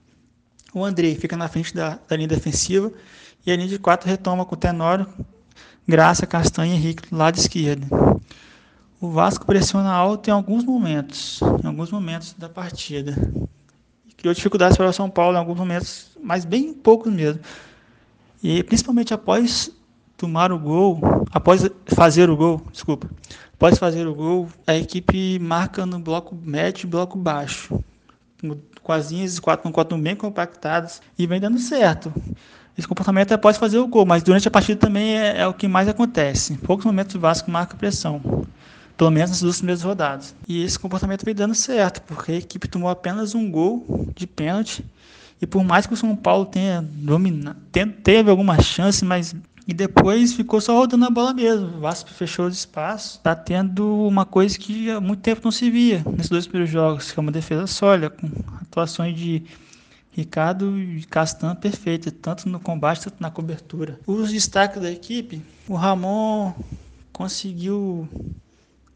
O 0.73 0.85
Andrei 0.85 1.15
fica 1.15 1.37
na 1.37 1.49
frente 1.49 1.75
da, 1.75 1.99
da 2.09 2.17
linha 2.17 2.29
defensiva. 2.29 2.93
E 3.45 3.51
a 3.51 3.57
linha 3.57 3.69
de 3.69 3.79
quatro 3.79 4.09
retoma 4.09 4.45
com 4.45 4.55
o 4.55 4.59
Tenório, 4.59 5.07
Graça, 5.89 6.27
Castanha 6.27 6.75
e 6.75 6.77
Henrique 6.77 7.09
do 7.09 7.17
lado 7.17 7.39
esquerdo. 7.39 7.87
O 9.01 9.09
Vasco 9.11 9.47
pressiona 9.47 9.91
alto 9.91 10.29
em 10.29 10.31
alguns 10.33 10.63
momentos, 10.63 11.41
em 11.63 11.67
alguns 11.67 11.91
momentos 11.91 12.35
da 12.35 12.49
partida. 12.49 13.17
Criou 14.17 14.35
dificuldades 14.35 14.77
para 14.77 14.89
o 14.89 14.93
São 14.93 15.09
Paulo 15.09 15.37
em 15.37 15.39
alguns 15.39 15.57
momentos, 15.57 16.11
mas 16.23 16.45
bem 16.45 16.75
poucos 16.75 17.11
mesmo. 17.11 17.41
E 18.43 18.63
principalmente 18.63 19.15
após 19.15 19.71
tomar 20.19 20.53
o 20.53 20.59
gol, 20.59 21.01
após 21.33 21.67
fazer 21.87 22.29
o 22.29 22.37
gol, 22.37 22.63
desculpa, 22.71 23.09
após 23.61 23.79
fazer 23.79 24.07
o 24.07 24.15
gol, 24.15 24.49
a 24.67 24.75
equipe 24.75 25.39
marca 25.39 25.85
no 25.85 25.99
bloco 25.99 26.35
médio 26.35 26.87
e 26.87 26.89
bloco 26.89 27.19
baixo, 27.19 27.79
com 28.83 28.91
as 28.91 29.11
linhas 29.11 29.39
4 29.39 29.69
no 29.69 29.75
4 29.75 29.99
bem 29.99 30.17
compactadas 30.17 31.03
e 31.19 31.27
vem 31.27 31.39
dando 31.39 31.59
certo. 31.59 32.11
Esse 32.77 32.89
comportamento 32.89 33.33
é 33.33 33.35
após 33.35 33.59
fazer 33.59 33.77
o 33.77 33.87
gol, 33.87 34.07
mas 34.07 34.23
durante 34.23 34.49
a 34.49 34.51
partida 34.51 34.81
também 34.81 35.15
é, 35.15 35.41
é 35.41 35.47
o 35.47 35.53
que 35.53 35.69
mais 35.69 35.89
acontece. 35.89 36.55
Em 36.55 36.57
poucos 36.57 36.87
momentos 36.87 37.15
o 37.15 37.21
Vasco 37.21 37.51
marca 37.51 37.77
pressão. 37.77 38.47
pelo 38.97 39.11
menos 39.11 39.29
nas 39.29 39.41
duas 39.43 39.59
primeiras 39.59 39.83
rodadas. 39.83 40.35
E 40.49 40.65
esse 40.65 40.79
comportamento 40.79 41.23
vem 41.23 41.35
dando 41.35 41.55
certo, 41.55 42.01
porque 42.01 42.33
a 42.33 42.37
equipe 42.37 42.67
tomou 42.67 42.89
apenas 42.89 43.35
um 43.35 43.51
gol 43.51 44.09
de 44.17 44.27
pênalti. 44.27 44.83
E 45.39 45.47
por 45.47 45.63
mais 45.63 45.87
que 45.87 45.93
o 45.93 45.97
São 45.99 46.17
Paulo 46.17 46.47
tenha 46.47 46.83
dominado, 46.83 47.59
teve 48.03 48.31
alguma 48.31 48.59
chance, 48.63 49.05
mas 49.05 49.35
e 49.71 49.73
depois 49.73 50.33
ficou 50.33 50.61
só 50.61 50.77
rodando 50.77 51.05
a 51.05 51.11
bola 51.11 51.33
mesmo. 51.33 51.77
O 51.77 51.81
Vasco 51.81 52.11
fechou 52.11 52.49
os 52.49 52.57
espaços. 52.57 53.19
Tá 53.19 53.37
tendo 53.37 54.05
uma 54.05 54.27
coisa 54.27 54.59
que 54.59 54.91
há 54.91 55.01
muito 55.01 55.21
tempo 55.21 55.43
não 55.45 55.53
se 55.53 55.71
via 55.71 56.03
nesses 56.09 56.29
dois 56.29 56.45
primeiros 56.45 56.73
jogos, 56.73 57.13
que 57.13 57.21
é 57.21 57.23
uma 57.23 57.31
defesa 57.31 57.69
sólida, 57.69 58.11
com 58.11 58.29
atuações 58.63 59.17
de 59.17 59.45
Ricardo 60.11 60.77
e 60.77 61.05
Castan 61.05 61.55
perfeitas, 61.55 62.13
tanto 62.21 62.49
no 62.49 62.59
combate 62.59 63.05
quanto 63.05 63.21
na 63.21 63.31
cobertura. 63.31 64.01
Os 64.09 64.33
destaques 64.33 64.83
da 64.83 64.91
equipe, 64.91 65.41
o 65.69 65.77
Ramon 65.77 66.53
conseguiu 67.13 68.09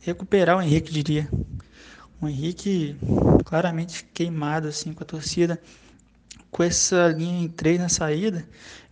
recuperar 0.01 0.57
o 0.57 0.61
Henrique, 0.61 0.93
diria. 0.93 1.29
O 2.21 2.27
Henrique 2.29 2.97
claramente 3.45 4.05
queimado 4.13 4.67
assim 4.67 4.93
com 4.93 5.05
a 5.05 5.07
torcida. 5.07 5.63
Com 6.51 6.65
essa 6.65 7.09
linha 7.09 7.45
em 7.45 7.49
três 7.49 7.81
na 7.81 7.89
saída, 7.89 8.45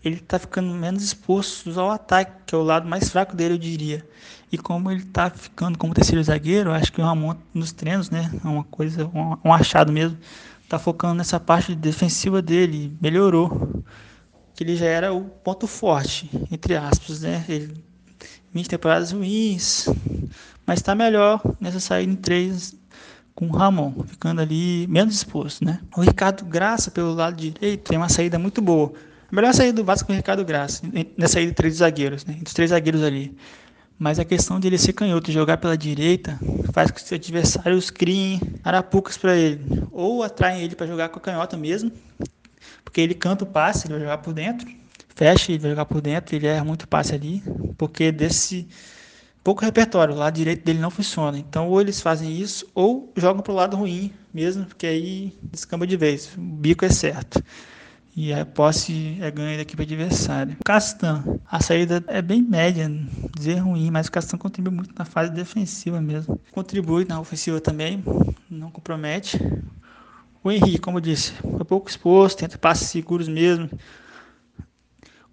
ele 0.04 0.16
está 0.16 0.38
ficando 0.38 0.72
menos 0.74 1.02
exposto 1.02 1.78
ao 1.78 1.90
ataque, 1.90 2.32
que 2.46 2.54
é 2.54 2.58
o 2.58 2.62
lado 2.62 2.88
mais 2.88 3.08
fraco 3.08 3.36
dele, 3.36 3.54
eu 3.54 3.58
diria. 3.58 4.06
E 4.50 4.58
como 4.58 4.90
ele 4.90 5.02
está 5.02 5.30
ficando 5.30 5.78
como 5.78 5.94
terceiro 5.94 6.22
zagueiro, 6.22 6.72
acho 6.72 6.92
que 6.92 7.00
o 7.00 7.04
Ramon 7.04 7.34
nos 7.54 7.72
treinos, 7.72 8.10
né, 8.10 8.30
é 8.44 8.48
uma 8.48 8.64
coisa, 8.64 9.06
um, 9.06 9.36
um 9.44 9.52
achado 9.52 9.92
mesmo, 9.92 10.18
está 10.62 10.78
focando 10.78 11.14
nessa 11.14 11.38
parte 11.38 11.74
defensiva 11.74 12.42
dele, 12.42 12.96
melhorou. 13.00 13.82
Que 14.54 14.64
ele 14.64 14.76
já 14.76 14.86
era 14.86 15.12
o 15.12 15.24
ponto 15.24 15.66
forte, 15.66 16.30
entre 16.50 16.76
aspas, 16.76 17.22
né? 17.22 17.44
Ele 17.48 17.72
20 18.52 18.68
temporadas 18.68 19.12
ruins, 19.12 19.88
mas 20.66 20.78
está 20.78 20.94
melhor 20.94 21.40
nessa 21.58 21.80
saída 21.80 22.12
em 22.12 22.16
três 22.16 22.74
com 23.34 23.48
o 23.48 23.52
Ramon, 23.52 24.04
ficando 24.06 24.42
ali 24.42 24.86
menos 24.88 25.14
exposto, 25.14 25.64
né? 25.64 25.80
O 25.96 26.02
Ricardo 26.02 26.44
Graça 26.44 26.90
pelo 26.90 27.14
lado 27.14 27.36
direito 27.36 27.88
tem 27.88 27.96
uma 27.96 28.10
saída 28.10 28.38
muito 28.38 28.60
boa. 28.60 28.92
Melhor 29.32 29.54
saída 29.54 29.72
do 29.72 29.82
Vasco 29.82 30.06
com 30.06 30.12
o 30.12 30.16
Ricardo 30.16 30.44
Graça, 30.44 30.82
nessa 31.16 31.32
saída 31.32 31.52
de 31.52 31.56
três 31.56 31.76
zagueiros, 31.76 32.26
né? 32.26 32.34
Entre 32.34 32.48
os 32.48 32.52
três 32.52 32.68
zagueiros 32.68 33.02
ali. 33.02 33.34
Mas 33.98 34.18
a 34.18 34.26
questão 34.26 34.60
dele 34.60 34.76
ser 34.76 34.92
canhoto 34.92 35.30
e 35.30 35.32
jogar 35.32 35.56
pela 35.56 35.74
direita 35.74 36.38
faz 36.70 36.90
com 36.90 36.98
que 36.98 37.02
os 37.02 37.10
adversários 37.10 37.88
criem 37.88 38.38
arapucas 38.62 39.16
para 39.16 39.34
ele. 39.34 39.84
Ou 39.90 40.22
atraem 40.22 40.62
ele 40.62 40.76
para 40.76 40.86
jogar 40.86 41.08
com 41.08 41.18
a 41.18 41.22
canhota 41.22 41.56
mesmo, 41.56 41.90
porque 42.84 43.00
ele 43.00 43.14
canta 43.14 43.44
o 43.44 43.46
passe, 43.46 43.86
ele 43.86 43.94
vai 43.94 44.02
jogar 44.02 44.18
por 44.18 44.34
dentro. 44.34 44.68
Fecha, 45.14 45.50
ele 45.50 45.60
vai 45.60 45.70
jogar 45.70 45.86
por 45.86 46.02
dentro, 46.02 46.36
ele 46.36 46.46
erra 46.46 46.64
muito 46.64 46.86
passe 46.86 47.14
ali, 47.14 47.42
porque 47.78 48.12
desse 48.12 48.68
pouco 49.42 49.64
repertório, 49.64 50.14
o 50.14 50.18
lado 50.18 50.34
direito 50.34 50.62
dele 50.62 50.78
não 50.78 50.90
funciona. 50.90 51.38
Então, 51.38 51.70
ou 51.70 51.80
eles 51.80 52.02
fazem 52.02 52.38
isso, 52.38 52.68
ou 52.74 53.10
jogam 53.16 53.42
para 53.42 53.52
o 53.52 53.56
lado 53.56 53.78
ruim 53.78 54.12
mesmo, 54.34 54.66
porque 54.66 54.86
aí 54.86 55.32
descamba 55.42 55.86
de 55.86 55.96
vez. 55.96 56.34
O 56.36 56.40
bico 56.40 56.84
é 56.84 56.90
certo. 56.90 57.42
E 58.14 58.30
a 58.30 58.44
posse 58.44 59.16
é 59.22 59.30
ganha 59.30 59.56
da 59.56 59.62
equipe 59.62 59.82
adversária. 59.82 60.58
Castan, 60.62 61.24
a 61.50 61.62
saída 61.62 62.04
é 62.08 62.20
bem 62.20 62.42
média, 62.42 62.90
dizer 63.34 63.54
ruim, 63.54 63.90
mas 63.90 64.08
o 64.08 64.12
Castan 64.12 64.36
contribui 64.36 64.70
muito 64.70 64.92
na 64.94 65.06
fase 65.06 65.32
defensiva 65.32 65.98
mesmo. 65.98 66.38
Contribui 66.52 67.06
na 67.06 67.18
ofensiva 67.18 67.58
também, 67.58 68.04
não 68.50 68.70
compromete. 68.70 69.38
O 70.44 70.52
Henrique, 70.52 70.78
como 70.78 70.98
eu 70.98 71.00
disse, 71.00 71.32
foi 71.32 71.64
pouco 71.64 71.88
exposto, 71.88 72.40
tenta 72.40 72.58
passes 72.58 72.88
seguros 72.90 73.28
mesmo. 73.28 73.70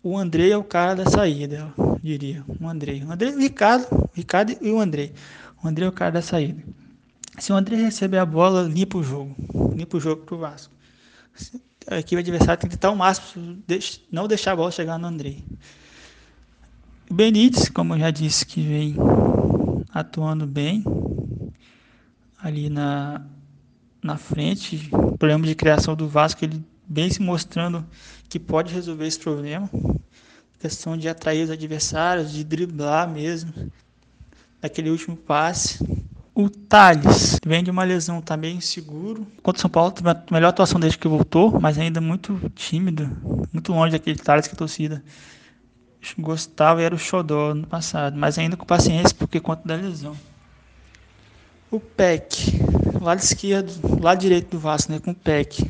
O 0.01 0.17
André 0.17 0.51
é 0.51 0.57
o 0.57 0.63
cara 0.63 1.03
da 1.03 1.09
saída, 1.09 1.73
eu 1.77 1.99
diria. 2.01 2.45
O 2.61 2.65
André. 2.65 3.03
O 3.05 3.11
André, 3.11 3.31
o 3.31 3.39
Ricardo, 3.39 3.87
o 3.91 4.09
Ricardo 4.13 4.55
e 4.61 4.71
o 4.71 4.79
André. 4.79 5.11
O 5.61 5.67
André 5.67 5.85
é 5.85 5.89
o 5.89 5.91
cara 5.91 6.11
da 6.11 6.21
saída. 6.21 6.63
Se 7.39 7.51
o 7.51 7.55
André 7.57 7.75
receber 7.75 8.19
a 8.19 8.25
bola, 8.25 8.63
limpa 8.63 8.97
o 8.97 9.03
jogo. 9.03 9.35
Limpa 9.75 9.97
o 9.97 9.99
jogo 9.99 10.23
pro 10.23 10.37
Vasco 10.37 10.73
a 11.89 11.99
equipe 11.99 12.19
adversária 12.19 12.57
tem 12.57 12.69
que 12.69 12.75
tentar 12.75 12.91
o 12.91 12.95
máximo, 12.95 13.63
não 14.11 14.27
deixar 14.27 14.51
a 14.51 14.55
bola 14.55 14.71
chegar 14.71 14.99
no 14.99 15.07
André. 15.07 15.37
O 17.09 17.13
Benítez, 17.13 17.67
como 17.67 17.95
eu 17.95 17.99
já 17.99 18.11
disse, 18.11 18.45
que 18.45 18.61
vem 18.61 18.95
atuando 19.91 20.45
bem 20.45 20.83
ali 22.37 22.69
na, 22.69 23.25
na 24.03 24.17
frente. 24.17 24.87
O 24.91 25.17
problema 25.17 25.47
de 25.47 25.55
criação 25.55 25.95
do 25.95 26.07
Vasco, 26.07 26.45
ele 26.45 26.63
vem 26.87 27.09
se 27.09 27.21
mostrando 27.21 27.83
que 28.29 28.39
pode 28.39 28.71
resolver 28.71 29.07
esse 29.07 29.19
problema. 29.19 29.67
questão 30.59 30.95
de 30.95 31.09
atrair 31.09 31.43
os 31.43 31.49
adversários, 31.49 32.31
de 32.31 32.43
driblar 32.43 33.09
mesmo, 33.09 33.71
naquele 34.61 34.91
último 34.91 35.17
passe. 35.17 35.79
O 36.39 36.49
Thales 36.49 37.37
vem 37.45 37.61
de 37.61 37.69
uma 37.69 37.83
lesão, 37.83 38.21
tá 38.21 38.37
meio 38.37 38.55
inseguro. 38.55 39.27
Contra 39.43 39.59
o 39.59 39.61
São 39.61 39.69
Paulo, 39.69 39.91
teve 39.91 40.09
a 40.09 40.23
melhor 40.31 40.47
atuação 40.47 40.79
desde 40.79 40.97
que 40.97 41.05
voltou, 41.05 41.59
mas 41.59 41.77
ainda 41.77 41.99
muito 41.99 42.39
tímido, 42.55 43.11
muito 43.51 43.73
longe 43.73 43.91
daquele 43.91 44.17
Thales 44.17 44.47
que 44.47 44.53
a 44.53 44.57
torcida 44.57 45.03
gostava 46.17 46.81
e 46.81 46.85
era 46.85 46.95
o 46.95 46.97
xodó 46.97 47.53
no 47.53 47.67
passado, 47.67 48.17
mas 48.17 48.39
ainda 48.39 48.55
com 48.55 48.65
paciência 48.65 49.13
porque 49.19 49.41
conta 49.41 49.67
da 49.67 49.75
lesão. 49.75 50.15
O 51.69 51.77
Peck, 51.77 52.57
lado 53.01 53.19
esquerdo, 53.19 53.99
lado 54.01 54.21
direito 54.21 54.51
do 54.51 54.59
Vasco, 54.59 54.93
né, 54.93 54.99
com 54.99 55.11
o 55.11 55.15
Peck. 55.15 55.69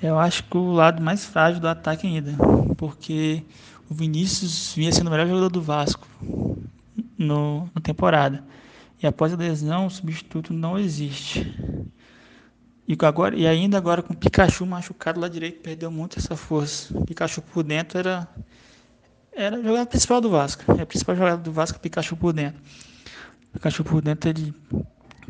Eu 0.00 0.20
acho 0.20 0.44
que 0.44 0.56
o 0.56 0.70
lado 0.70 1.02
mais 1.02 1.24
frágil 1.24 1.60
do 1.60 1.66
ataque 1.66 2.06
ainda, 2.06 2.36
porque 2.76 3.42
o 3.90 3.94
Vinícius 3.94 4.72
vinha 4.72 4.92
sendo 4.92 5.08
o 5.08 5.10
melhor 5.10 5.26
jogador 5.26 5.48
do 5.48 5.60
Vasco 5.60 6.06
no, 7.18 7.68
na 7.74 7.80
temporada. 7.80 8.44
E 9.02 9.06
após 9.06 9.32
a 9.32 9.36
lesão, 9.36 9.86
o 9.86 9.90
substituto 9.90 10.52
não 10.52 10.78
existe. 10.78 11.46
E, 12.86 12.96
agora, 13.02 13.36
e 13.36 13.46
ainda 13.46 13.78
agora 13.78 14.02
com 14.02 14.12
o 14.12 14.16
Pikachu 14.16 14.66
machucado 14.66 15.20
lá 15.20 15.28
direito, 15.28 15.60
perdeu 15.60 15.90
muito 15.90 16.18
essa 16.18 16.36
força. 16.36 16.96
O 16.98 17.04
Pikachu 17.04 17.40
por 17.40 17.62
dentro 17.62 17.98
era, 17.98 18.28
era 19.32 19.56
a 19.56 19.62
jogada 19.62 19.86
principal 19.86 20.20
do 20.20 20.28
Vasco. 20.28 20.64
É 20.76 20.82
a 20.82 20.86
principal 20.86 21.16
jogada 21.16 21.40
do 21.40 21.52
Vasco, 21.52 21.78
Pikachu 21.78 22.16
por 22.16 22.32
dentro. 22.32 22.60
O 23.48 23.52
Pikachu 23.54 23.84
por 23.84 24.02
dentro 24.02 24.28
ele 24.28 24.54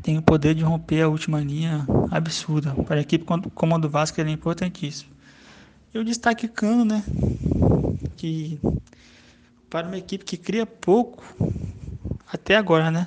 tem 0.03 0.19
o 0.19 0.23
poder 0.23 0.55
de 0.55 0.65
romper 0.65 1.03
a 1.03 1.09
última 1.09 1.41
linha 1.41 1.87
absurda. 2.11 2.75
Para 2.85 2.97
a 2.97 3.01
equipe 3.01 3.25
como 3.55 3.75
a 3.75 3.79
do 3.79 3.89
Vasco 3.89 4.21
ele 4.21 4.31
é 4.31 4.33
importantíssimo. 4.33 5.11
E 5.93 5.99
o 5.99 6.05
destaque 6.05 6.49
Cano, 6.49 6.85
né? 6.85 7.05
Que 8.17 8.59
para 9.69 9.87
uma 9.87 9.99
equipe 9.99 10.25
que 10.25 10.37
cria 10.37 10.65
pouco, 10.65 11.23
até 12.33 12.57
agora, 12.57 12.91
né? 12.91 13.07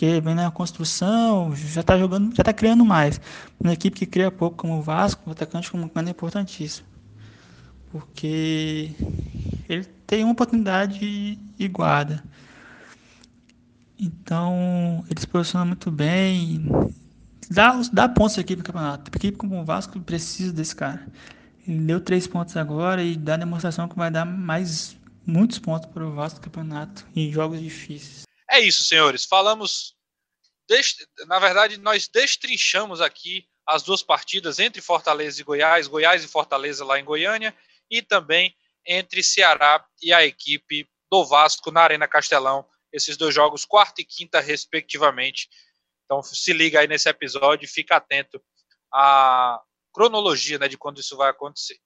porque 0.00 0.18
vem 0.18 0.34
na 0.34 0.50
construção, 0.50 1.54
já 1.54 1.82
está 1.82 1.98
jogando, 1.98 2.34
já 2.34 2.40
está 2.40 2.54
criando 2.54 2.86
mais. 2.86 3.20
Uma 3.60 3.74
equipe 3.74 3.98
que 3.98 4.06
cria 4.06 4.30
pouco 4.30 4.56
como 4.56 4.78
o 4.78 4.82
Vasco, 4.82 5.28
o 5.28 5.32
atacante 5.32 5.70
como 5.70 5.90
é 5.94 6.10
importantíssimo. 6.10 6.86
Porque 7.92 8.92
ele 9.68 9.84
tem 10.06 10.24
uma 10.24 10.32
oportunidade 10.32 11.38
e 11.58 11.68
guarda. 11.68 12.24
Então, 13.98 15.04
ele 15.10 15.20
se 15.20 15.26
posiciona 15.26 15.66
muito 15.66 15.90
bem. 15.90 16.64
Dá, 17.50 17.78
dá 17.92 18.08
pontos 18.08 18.38
aqui 18.38 18.56
para 18.56 18.62
o 18.62 18.64
campeonato. 18.64 19.10
A 19.12 19.16
equipe 19.18 19.36
como 19.36 19.60
o 19.60 19.66
Vasco 19.66 20.00
precisa 20.00 20.50
desse 20.50 20.74
cara. 20.74 21.06
Ele 21.68 21.80
deu 21.80 22.00
três 22.00 22.26
pontos 22.26 22.56
agora 22.56 23.02
e 23.02 23.18
dá 23.18 23.36
demonstração 23.36 23.86
que 23.86 23.98
vai 23.98 24.10
dar 24.10 24.24
mais 24.24 24.96
muitos 25.26 25.58
pontos 25.58 25.90
para 25.90 26.06
o 26.06 26.14
Vasco 26.14 26.38
no 26.38 26.44
campeonato 26.44 27.06
em 27.14 27.30
jogos 27.30 27.60
difíceis. 27.60 28.29
É 28.50 28.58
isso, 28.58 28.82
senhores. 28.82 29.24
Falamos. 29.24 29.94
Na 31.26 31.38
verdade, 31.38 31.76
nós 31.78 32.08
destrinchamos 32.08 33.00
aqui 33.00 33.48
as 33.66 33.82
duas 33.82 34.02
partidas 34.02 34.58
entre 34.58 34.80
Fortaleza 34.80 35.40
e 35.40 35.44
Goiás, 35.44 35.86
Goiás 35.86 36.24
e 36.24 36.28
Fortaleza 36.28 36.84
lá 36.84 36.98
em 36.98 37.04
Goiânia, 37.04 37.56
e 37.90 38.02
também 38.02 38.54
entre 38.86 39.22
Ceará 39.22 39.84
e 40.02 40.12
a 40.12 40.24
equipe 40.24 40.88
do 41.10 41.24
Vasco 41.24 41.70
na 41.70 41.82
Arena 41.82 42.08
Castelão. 42.08 42.66
Esses 42.92 43.16
dois 43.16 43.34
jogos, 43.34 43.64
quarta 43.64 44.00
e 44.00 44.04
quinta, 44.04 44.40
respectivamente. 44.40 45.48
Então 46.04 46.22
se 46.22 46.52
liga 46.52 46.80
aí 46.80 46.88
nesse 46.88 47.08
episódio 47.08 47.64
e 47.64 47.68
fica 47.68 47.96
atento 47.96 48.42
à 48.92 49.60
cronologia 49.92 50.58
né, 50.58 50.68
de 50.68 50.76
quando 50.76 51.00
isso 51.00 51.16
vai 51.16 51.30
acontecer. 51.30 51.78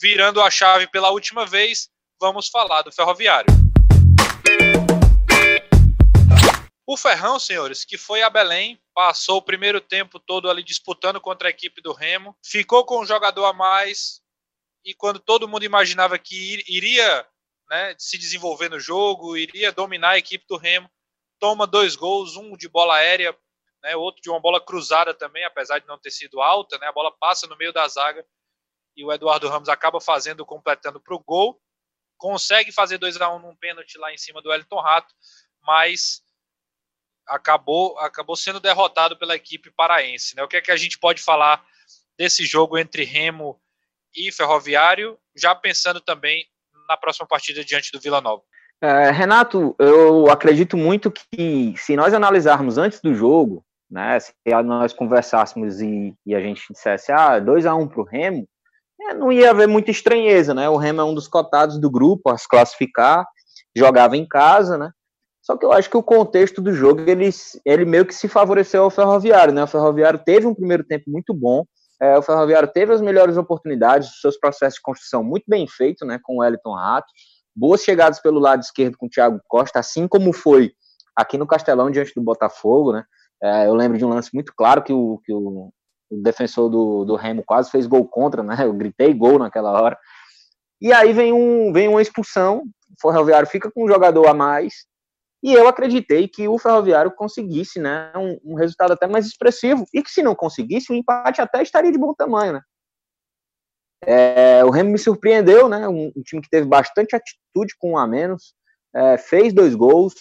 Virando 0.00 0.42
a 0.42 0.50
chave 0.50 0.86
pela 0.88 1.10
última 1.10 1.46
vez, 1.46 1.88
vamos 2.20 2.48
falar 2.48 2.82
do 2.82 2.92
Ferroviário. 2.92 3.65
O 6.86 6.96
Ferrão, 6.96 7.36
senhores, 7.40 7.84
que 7.84 7.98
foi 7.98 8.22
a 8.22 8.30
Belém, 8.30 8.80
passou 8.94 9.38
o 9.38 9.42
primeiro 9.42 9.80
tempo 9.80 10.20
todo 10.20 10.48
ali 10.48 10.62
disputando 10.62 11.20
contra 11.20 11.48
a 11.48 11.50
equipe 11.50 11.82
do 11.82 11.92
Remo, 11.92 12.38
ficou 12.44 12.86
com 12.86 13.00
um 13.00 13.04
jogador 13.04 13.44
a 13.44 13.52
mais 13.52 14.22
e 14.84 14.94
quando 14.94 15.18
todo 15.18 15.48
mundo 15.48 15.64
imaginava 15.64 16.16
que 16.16 16.62
iria 16.68 17.26
né, 17.68 17.96
se 17.98 18.16
desenvolver 18.16 18.68
no 18.68 18.78
jogo, 18.78 19.36
iria 19.36 19.72
dominar 19.72 20.10
a 20.10 20.18
equipe 20.18 20.46
do 20.48 20.56
Remo, 20.56 20.88
toma 21.40 21.66
dois 21.66 21.96
gols, 21.96 22.36
um 22.36 22.56
de 22.56 22.68
bola 22.68 22.94
aérea, 22.94 23.36
né, 23.82 23.96
outro 23.96 24.22
de 24.22 24.30
uma 24.30 24.38
bola 24.38 24.64
cruzada 24.64 25.12
também, 25.12 25.44
apesar 25.44 25.80
de 25.80 25.88
não 25.88 25.98
ter 25.98 26.12
sido 26.12 26.40
alta, 26.40 26.78
né, 26.78 26.86
a 26.86 26.92
bola 26.92 27.10
passa 27.18 27.48
no 27.48 27.56
meio 27.56 27.72
da 27.72 27.88
zaga 27.88 28.24
e 28.96 29.04
o 29.04 29.12
Eduardo 29.12 29.48
Ramos 29.48 29.68
acaba 29.68 30.00
fazendo, 30.00 30.46
completando 30.46 31.00
para 31.00 31.16
o 31.16 31.18
gol, 31.18 31.60
consegue 32.16 32.70
fazer 32.70 32.96
2 32.96 33.20
a 33.20 33.28
1 33.28 33.36
um 33.36 33.38
num 33.40 33.56
pênalti 33.56 33.98
lá 33.98 34.14
em 34.14 34.16
cima 34.16 34.40
do 34.40 34.52
Elton 34.52 34.80
Rato, 34.80 35.12
mas 35.60 36.22
acabou, 37.26 37.98
acabou 37.98 38.36
sendo 38.36 38.60
derrotado 38.60 39.16
pela 39.16 39.34
equipe 39.34 39.70
paraense. 39.70 40.36
Né? 40.36 40.42
O 40.42 40.48
que 40.48 40.56
é 40.56 40.60
que 40.60 40.70
a 40.70 40.76
gente 40.76 40.98
pode 40.98 41.22
falar 41.22 41.64
desse 42.18 42.44
jogo 42.44 42.78
entre 42.78 43.04
Remo 43.04 43.60
e 44.14 44.32
Ferroviário, 44.32 45.18
já 45.36 45.54
pensando 45.54 46.00
também 46.00 46.46
na 46.88 46.96
próxima 46.96 47.26
partida 47.26 47.64
diante 47.64 47.92
do 47.92 48.00
Vila 48.00 48.20
Nova? 48.20 48.42
É, 48.80 49.10
Renato, 49.10 49.74
eu 49.78 50.30
acredito 50.30 50.76
muito 50.76 51.10
que 51.10 51.74
se 51.76 51.96
nós 51.96 52.14
analisarmos 52.14 52.78
antes 52.78 53.00
do 53.00 53.14
jogo, 53.14 53.64
né, 53.90 54.18
se 54.20 54.32
nós 54.64 54.92
conversássemos 54.92 55.80
e, 55.80 56.14
e 56.26 56.34
a 56.34 56.40
gente 56.40 56.62
dissesse, 56.70 57.12
ah, 57.12 57.38
2 57.38 57.66
a 57.66 57.74
1 57.74 57.80
um 57.80 57.88
para 57.88 58.00
o 58.00 58.04
Remo, 58.04 58.46
é, 59.00 59.14
não 59.14 59.30
ia 59.30 59.50
haver 59.50 59.68
muita 59.68 59.90
estranheza, 59.90 60.54
né? 60.54 60.68
O 60.68 60.76
Remo 60.76 61.00
é 61.00 61.04
um 61.04 61.14
dos 61.14 61.28
cotados 61.28 61.78
do 61.78 61.90
grupo 61.90 62.30
a 62.30 62.38
se 62.38 62.48
classificar, 62.48 63.26
jogava 63.74 64.16
em 64.16 64.26
casa, 64.26 64.78
né? 64.78 64.90
Só 65.46 65.56
que 65.56 65.64
eu 65.64 65.70
acho 65.70 65.88
que 65.88 65.96
o 65.96 66.02
contexto 66.02 66.60
do 66.60 66.72
jogo, 66.72 67.02
ele, 67.08 67.30
ele 67.64 67.84
meio 67.84 68.04
que 68.04 68.12
se 68.12 68.26
favoreceu 68.26 68.82
ao 68.82 68.90
Ferroviário, 68.90 69.54
né? 69.54 69.62
O 69.62 69.68
Ferroviário 69.68 70.18
teve 70.18 70.44
um 70.44 70.52
primeiro 70.52 70.82
tempo 70.82 71.04
muito 71.06 71.32
bom, 71.32 71.62
é, 72.02 72.18
o 72.18 72.22
Ferroviário 72.22 72.68
teve 72.68 72.92
as 72.92 73.00
melhores 73.00 73.36
oportunidades, 73.36 74.20
seus 74.20 74.36
processos 74.36 74.74
de 74.74 74.82
construção 74.82 75.22
muito 75.22 75.44
bem 75.46 75.64
feitos, 75.68 76.06
né? 76.06 76.18
Com 76.20 76.34
o 76.34 76.40
Wellington 76.40 76.74
Rato, 76.74 77.06
boas 77.54 77.82
chegadas 77.82 78.18
pelo 78.18 78.40
lado 78.40 78.60
esquerdo 78.60 78.98
com 78.98 79.06
o 79.06 79.08
Thiago 79.08 79.40
Costa, 79.46 79.78
assim 79.78 80.08
como 80.08 80.32
foi 80.32 80.72
aqui 81.14 81.38
no 81.38 81.46
Castelão 81.46 81.92
diante 81.92 82.12
do 82.12 82.22
Botafogo, 82.22 82.92
né? 82.92 83.04
É, 83.40 83.68
eu 83.68 83.74
lembro 83.74 83.96
de 83.96 84.04
um 84.04 84.08
lance 84.08 84.30
muito 84.34 84.52
claro 84.52 84.82
que 84.82 84.92
o, 84.92 85.20
que 85.24 85.32
o, 85.32 85.70
o 86.10 86.22
defensor 86.24 86.68
do, 86.68 87.04
do 87.04 87.14
Remo 87.14 87.44
quase 87.46 87.70
fez 87.70 87.86
gol 87.86 88.04
contra, 88.04 88.42
né? 88.42 88.56
Eu 88.64 88.72
gritei 88.72 89.14
gol 89.14 89.38
naquela 89.38 89.80
hora. 89.80 89.96
E 90.80 90.92
aí 90.92 91.12
vem, 91.12 91.32
um, 91.32 91.72
vem 91.72 91.86
uma 91.86 92.02
expulsão, 92.02 92.64
o 92.64 93.00
Ferroviário 93.00 93.46
fica 93.46 93.70
com 93.70 93.84
um 93.84 93.88
jogador 93.88 94.26
a 94.26 94.34
mais, 94.34 94.74
e 95.42 95.52
eu 95.52 95.68
acreditei 95.68 96.26
que 96.28 96.48
o 96.48 96.58
Ferroviário 96.58 97.12
conseguisse 97.12 97.78
né, 97.78 98.12
um, 98.16 98.52
um, 98.52 98.54
resultado 98.54 98.92
até 98.92 99.06
mais 99.06 99.26
expressivo, 99.26 99.84
e 99.92 100.02
que 100.02 100.10
se 100.10 100.22
não 100.22 100.34
conseguisse, 100.34 100.92
o 100.92 100.94
empate 100.94 101.40
até 101.40 101.62
estaria 101.62 101.92
de 101.92 101.98
bom 101.98 102.14
tamanho. 102.14 102.54
Né? 102.54 102.60
É, 104.04 104.64
o 104.64 104.70
Remo 104.70 104.90
me 104.90 104.98
surpreendeu, 104.98 105.68
né, 105.68 105.86
um, 105.88 106.12
um, 106.16 106.22
time 106.22 106.42
que 106.42 106.50
teve 106.50 106.66
bastante 106.66 107.14
atitude 107.14 107.74
com 107.78 107.92
um 107.92 107.98
a 107.98 108.06
menos, 108.06 108.54
é, 108.94 109.18
fez 109.18 109.52
dois 109.52 109.74
gols, 109.74 110.14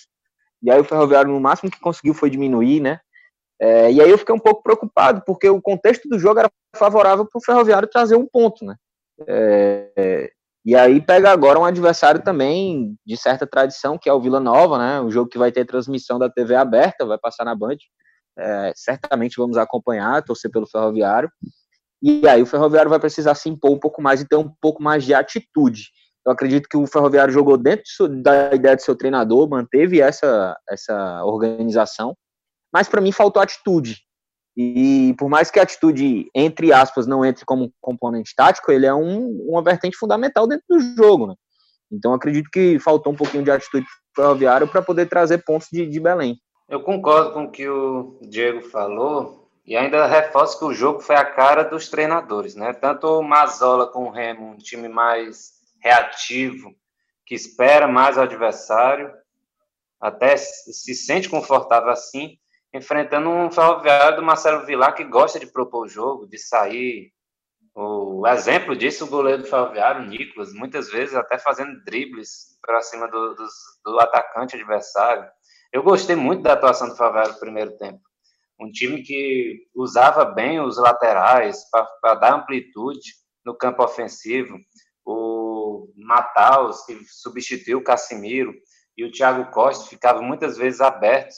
e 0.62 0.72
aí 0.72 0.80
o 0.80 0.86
Ferroviário 0.86 1.32
no 1.32 1.40
máximo 1.40 1.72
que 1.72 1.80
conseguiu 1.80 2.14
foi 2.14 2.30
diminuir, 2.30 2.80
né, 2.80 3.00
é, 3.60 3.92
e 3.92 4.02
aí 4.02 4.10
eu 4.10 4.18
fiquei 4.18 4.36
um 4.36 4.40
pouco 4.40 4.62
preocupado, 4.62 5.24
porque 5.26 5.50
o 5.50 5.62
contexto 5.62 6.10
do 6.10 6.20
jogo 6.20 6.40
era 6.40 6.52
favorável 6.76 7.26
para 7.26 7.38
o 7.38 7.44
Ferroviário 7.44 7.90
trazer 7.90 8.16
um 8.16 8.28
ponto, 8.28 8.66
né? 8.66 8.76
É, 9.28 10.32
e 10.66 10.76
aí 10.76 11.00
pega 11.00 11.30
agora 11.30 11.60
um 11.60 11.64
adversário 11.64 12.24
também 12.24 12.98
de 13.06 13.16
certa 13.16 13.46
tradição, 13.46 14.00
que 14.00 14.10
é 14.10 14.14
o 14.14 14.20
Vila 14.20 14.40
Nova, 14.40 14.80
né? 14.80 15.00
Um 15.00 15.12
jogo 15.12 15.30
que 15.30 15.38
vai 15.38 15.52
ter 15.52 15.64
transmissão 15.64 16.18
da 16.18 16.28
TV 16.28 16.56
aberta, 16.56 17.06
vai 17.06 17.20
passar 17.20 17.46
na 17.46 17.54
Band. 17.54 17.78
É, 18.38 18.74
certamente 18.76 19.38
vamos 19.38 19.58
acompanhar, 19.58 20.24
torcer 20.24 20.50
pelo 20.50 20.66
Ferroviário. 20.66 21.30
E 22.02 22.28
aí 22.28 22.42
o 22.42 22.48
Ferroviário 22.48 22.90
vai 22.90 23.00
precisar 23.00 23.36
se 23.36 23.48
impor 23.48 23.72
um 23.72 23.80
pouco 23.80 24.02
mais 24.02 24.22
e 24.22 24.28
ter 24.28 24.38
um 24.38 24.52
pouco 24.60 24.82
mais 24.82 25.04
de 25.04 25.14
atitude. 25.14 25.84
Eu 26.26 26.32
acredito 26.32 26.68
que 26.68 26.76
o 26.76 26.88
Ferroviário 26.88 27.32
jogou 27.32 27.58
dentro 27.58 28.10
da 28.24 28.54
ideia 28.56 28.76
do 28.76 28.82
seu 28.82 28.96
treinador, 28.96 29.48
manteve 29.48 30.02
essa, 30.02 30.58
essa 30.68 31.24
organização, 31.24 32.18
mas 32.74 32.90
para 32.90 33.02
mim 33.02 33.12
faltou 33.12 33.40
atitude. 33.40 34.05
E 34.58 35.14
por 35.18 35.30
mais 35.30 35.52
que 35.52 35.60
a 35.60 35.64
atitude, 35.64 36.30
entre 36.34 36.72
aspas, 36.72 37.06
não 37.06 37.26
entre 37.26 37.44
como 37.46 37.74
componente 37.82 38.34
tático, 38.36 38.72
ele 38.72 38.86
é 38.86 38.94
um, 38.94 39.30
uma 39.50 39.62
vertente 39.62 39.98
fundamental 39.98 40.48
dentro 40.48 40.66
do 40.70 40.80
jogo. 40.96 41.28
Né? 41.28 41.36
Então 41.92 42.14
acredito 42.14 42.50
que 42.50 42.80
faltou 42.80 43.12
um 43.12 43.16
pouquinho 43.16 43.44
de 43.44 43.52
atitude 43.52 43.86
ferroviário 44.16 44.68
para 44.68 44.82
poder 44.82 45.08
trazer 45.08 45.40
pontos 45.40 45.68
de, 45.72 45.86
de 45.86 46.00
Belém. 46.00 46.38
Eu 46.70 46.82
concordo 46.82 47.34
com 47.34 47.44
o 47.44 47.52
que 47.52 47.68
o 47.68 48.18
Diego 48.22 48.62
falou 48.62 49.52
e 49.66 49.76
ainda 49.76 50.08
reforço 50.08 50.58
que 50.58 50.66
o 50.66 50.74
jogo 50.74 51.00
foi 51.00 51.16
a 51.16 51.26
cara 51.26 51.64
dos 51.64 51.90
treinadores, 51.90 52.56
né? 52.56 52.72
Tanto 52.74 53.08
o 53.08 53.24
Mazola 53.24 53.88
com 53.88 54.06
o 54.06 54.12
Remo, 54.12 54.52
um 54.52 54.58
time 54.58 54.88
mais 54.88 55.54
reativo, 55.82 56.74
que 57.26 57.36
espera 57.36 57.88
mais 57.88 58.18
o 58.18 58.22
adversário, 58.22 59.12
até 60.00 60.38
se 60.38 60.94
sente 60.94 61.30
confortável 61.30 61.90
assim, 61.90 62.38
enfrentando 62.76 63.30
um 63.30 63.50
ferroviário 63.50 64.18
do 64.18 64.24
Marcelo 64.24 64.66
Vilar 64.66 64.94
que 64.94 65.04
gosta 65.06 65.40
de 65.40 65.48
propor 65.48 65.86
o 65.86 65.88
jogo, 65.88 66.28
de 66.28 66.38
sair. 66.38 67.14
O 67.74 68.28
exemplo 68.28 68.76
disso, 68.76 69.06
o 69.06 69.10
goleiro 69.10 69.44
do 69.44 69.50
ferroviário, 69.50 70.06
Nicolas, 70.06 70.54
muitas 70.54 70.90
vezes 70.90 71.16
até 71.16 71.38
fazendo 71.38 71.84
dribles 71.84 72.58
para 72.62 72.82
cima 72.82 73.08
do, 73.08 73.34
do, 73.34 73.48
do, 73.86 74.00
atacante 74.00 74.56
adversário. 74.56 75.26
Eu 75.72 75.84
gostei 75.84 76.16
muito 76.16 76.44
da 76.44 76.54
atuação 76.54 76.90
do 76.90 76.96
ferroviário 76.96 77.34
no 77.34 77.40
primeiro 77.40 77.78
tempo. 77.78 78.00
Um 78.60 78.72
time 78.72 79.02
que 79.04 79.68
usava 79.74 80.26
bem 80.26 80.60
os 80.62 80.78
laterais 80.78 81.64
para 82.02 82.16
dar 82.16 82.34
amplitude 82.34 83.14
no 83.46 83.56
campo 83.56 83.84
ofensivo. 83.84 84.58
O 85.06 85.92
Mataus, 85.96 86.86
que 86.86 86.98
substituiu 87.06 87.80
o 87.80 87.84
Casimiro, 87.84 88.54
e 88.98 89.04
o 89.04 89.12
Thiago 89.12 89.52
Costa 89.52 89.90
ficavam 89.90 90.24
muitas 90.24 90.58
vezes 90.58 90.80
abertos 90.80 91.36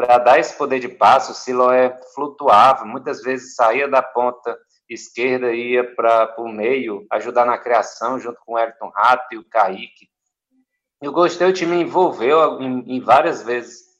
para 0.00 0.16
dar 0.16 0.38
esse 0.38 0.56
poder 0.56 0.80
de 0.80 0.88
passo, 0.88 1.32
o 1.32 1.34
Siloé 1.34 2.00
flutuava, 2.14 2.86
muitas 2.86 3.20
vezes 3.20 3.54
saía 3.54 3.86
da 3.86 4.02
ponta 4.02 4.56
esquerda 4.88 5.52
e 5.52 5.74
ia 5.74 5.94
para 5.94 6.36
o 6.38 6.48
meio, 6.48 7.06
ajudar 7.12 7.44
na 7.44 7.58
criação, 7.58 8.18
junto 8.18 8.40
com 8.46 8.54
o 8.54 8.58
Everton 8.58 8.90
Rato 8.94 9.34
e 9.34 9.36
o 9.36 9.44
Kaique. 9.44 10.08
Eu 11.02 11.12
gostei, 11.12 11.46
o 11.46 11.52
time 11.52 11.76
envolveu 11.76 12.62
em, 12.62 12.96
em 12.96 13.00
várias 13.00 13.42
vezes 13.42 13.90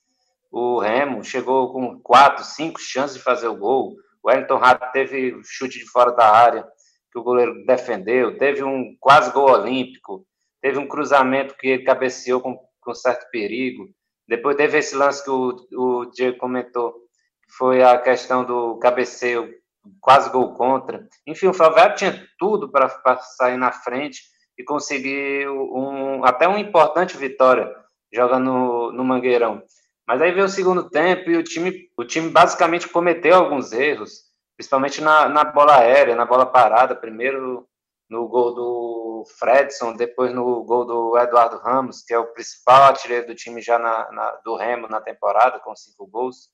o 0.51 0.79
Remo, 0.81 1.23
chegou 1.23 1.71
com 1.71 2.01
quatro, 2.01 2.45
cinco 2.45 2.81
chances 2.81 3.19
de 3.19 3.23
fazer 3.23 3.49
o 3.49 3.57
gol. 3.57 3.95
O 4.23 4.31
Everton 4.31 4.57
Rato 4.57 4.91
teve 4.93 5.39
chute 5.45 5.79
de 5.79 5.87
fora 5.91 6.13
da 6.13 6.31
área, 6.35 6.67
que 7.13 7.19
o 7.19 7.23
goleiro 7.23 7.63
defendeu, 7.67 8.39
teve 8.39 8.65
um 8.65 8.97
quase 8.99 9.31
gol 9.33 9.51
olímpico, 9.51 10.27
teve 10.63 10.79
um 10.79 10.89
cruzamento 10.89 11.55
que 11.59 11.69
ele 11.69 11.85
cabeceou 11.85 12.41
com, 12.41 12.59
com 12.81 12.95
certo 12.95 13.31
perigo. 13.31 13.87
Depois 14.31 14.57
teve 14.57 14.79
esse 14.79 14.95
lance 14.95 15.25
que 15.25 15.29
o, 15.29 15.57
o 15.75 16.05
Diego 16.07 16.39
comentou, 16.39 16.93
que 16.93 17.53
foi 17.59 17.83
a 17.83 17.99
questão 17.99 18.45
do 18.45 18.79
cabeceio, 18.79 19.53
quase 20.01 20.31
gol 20.31 20.55
contra. 20.55 21.05
Enfim, 21.27 21.49
o 21.49 21.53
Favero 21.53 21.97
tinha 21.97 22.25
tudo 22.39 22.71
para 22.71 22.89
sair 23.37 23.57
na 23.57 23.73
frente 23.73 24.23
e 24.57 24.63
conseguir 24.63 25.49
um, 25.49 26.25
até 26.25 26.47
uma 26.47 26.61
importante 26.61 27.17
vitória 27.17 27.75
jogando 28.15 28.45
no, 28.45 28.93
no 28.93 29.05
Mangueirão. 29.05 29.65
Mas 30.07 30.23
aí 30.23 30.31
veio 30.31 30.47
o 30.47 30.49
segundo 30.49 30.89
tempo 30.89 31.29
e 31.29 31.37
o 31.37 31.43
time, 31.43 31.89
o 31.97 32.05
time 32.05 32.31
basicamente 32.31 32.87
cometeu 32.87 33.35
alguns 33.35 33.73
erros, 33.73 34.13
principalmente 34.57 35.01
na, 35.01 35.29
na 35.29 35.43
bola 35.43 35.77
aérea, 35.81 36.15
na 36.15 36.25
bola 36.25 36.47
parada. 36.47 36.95
Primeiro 36.95 37.67
no 38.11 38.27
gol 38.29 38.53
do 38.53 39.25
Fredson, 39.39 39.95
depois 39.95 40.35
no 40.35 40.65
gol 40.65 40.85
do 40.85 41.17
Eduardo 41.17 41.59
Ramos, 41.59 42.03
que 42.03 42.13
é 42.13 42.19
o 42.19 42.33
principal 42.33 42.83
artilheiro 42.83 43.29
do 43.29 43.35
time 43.37 43.63
já 43.63 43.79
na, 43.79 44.11
na, 44.11 44.31
do 44.45 44.57
Remo 44.57 44.89
na 44.89 45.01
temporada, 45.01 45.61
com 45.61 45.75
cinco 45.77 46.07
gols, 46.09 46.49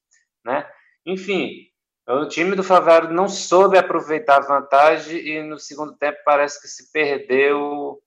né? 0.44 0.68
Enfim, 1.06 1.50
o 2.06 2.26
time 2.26 2.54
do 2.54 2.62
Favero 2.62 3.12
não 3.12 3.28
soube 3.28 3.78
aproveitar 3.78 4.36
a 4.36 4.46
vantagem 4.46 5.18
e 5.18 5.42
no 5.42 5.58
segundo 5.58 5.96
tempo 5.96 6.18
parece 6.24 6.60
que 6.60 6.68
se 6.68 6.92
perdeu 6.92 7.98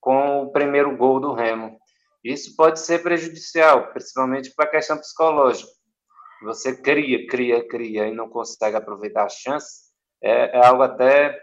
com 0.00 0.42
o 0.42 0.52
primeiro 0.52 0.94
gol 0.96 1.18
do 1.18 1.32
Remo. 1.32 1.78
Isso 2.22 2.54
pode 2.56 2.78
ser 2.80 3.02
prejudicial, 3.02 3.90
principalmente 3.92 4.52
para 4.54 4.66
a 4.66 4.70
questão 4.70 4.98
psicológica. 4.98 5.70
Você 6.42 6.76
cria, 6.76 7.26
cria, 7.26 7.66
cria 7.66 8.06
e 8.06 8.14
não 8.14 8.28
consegue 8.28 8.76
aproveitar 8.76 9.24
a 9.24 9.28
chance, 9.28 9.88
é, 10.22 10.58
é 10.58 10.66
algo 10.66 10.82
até 10.82 11.36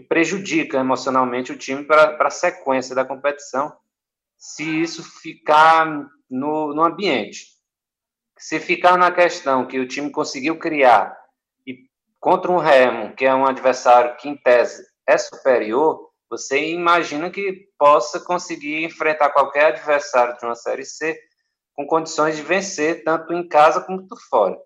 que 0.00 0.06
prejudica 0.06 0.78
emocionalmente 0.78 1.52
o 1.52 1.58
time 1.58 1.84
para 1.84 2.16
a 2.18 2.30
sequência 2.30 2.94
da 2.94 3.04
competição, 3.04 3.76
se 4.38 4.64
isso 4.64 5.02
ficar 5.20 6.08
no, 6.28 6.74
no 6.74 6.82
ambiente. 6.82 7.46
Se 8.38 8.58
ficar 8.58 8.96
na 8.96 9.12
questão 9.12 9.66
que 9.66 9.78
o 9.78 9.86
time 9.86 10.10
conseguiu 10.10 10.58
criar 10.58 11.14
e 11.66 11.76
contra 12.18 12.50
um 12.50 12.56
Remo, 12.56 13.14
que 13.14 13.26
é 13.26 13.34
um 13.34 13.46
adversário 13.46 14.16
que, 14.16 14.28
em 14.28 14.36
tese, 14.36 14.82
é 15.06 15.18
superior, 15.18 16.08
você 16.30 16.70
imagina 16.70 17.28
que 17.28 17.68
possa 17.76 18.18
conseguir 18.20 18.82
enfrentar 18.84 19.30
qualquer 19.30 19.66
adversário 19.66 20.38
de 20.38 20.44
uma 20.46 20.54
Série 20.54 20.84
C 20.84 21.20
com 21.74 21.86
condições 21.86 22.36
de 22.36 22.42
vencer, 22.42 23.04
tanto 23.04 23.32
em 23.34 23.46
casa 23.46 23.82
quanto 23.82 24.16
fora. 24.30 24.56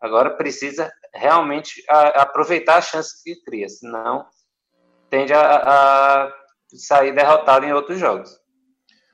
Agora 0.00 0.36
precisa 0.36 0.92
realmente 1.14 1.82
aproveitar 1.88 2.76
a 2.76 2.82
chance 2.82 3.22
que 3.22 3.40
cria, 3.44 3.68
senão 3.68 4.26
tende 5.12 5.34
a, 5.34 5.56
a 6.24 6.32
sair 6.74 7.12
derrotado 7.12 7.66
em 7.66 7.72
outros 7.74 7.98
jogos. 8.00 8.34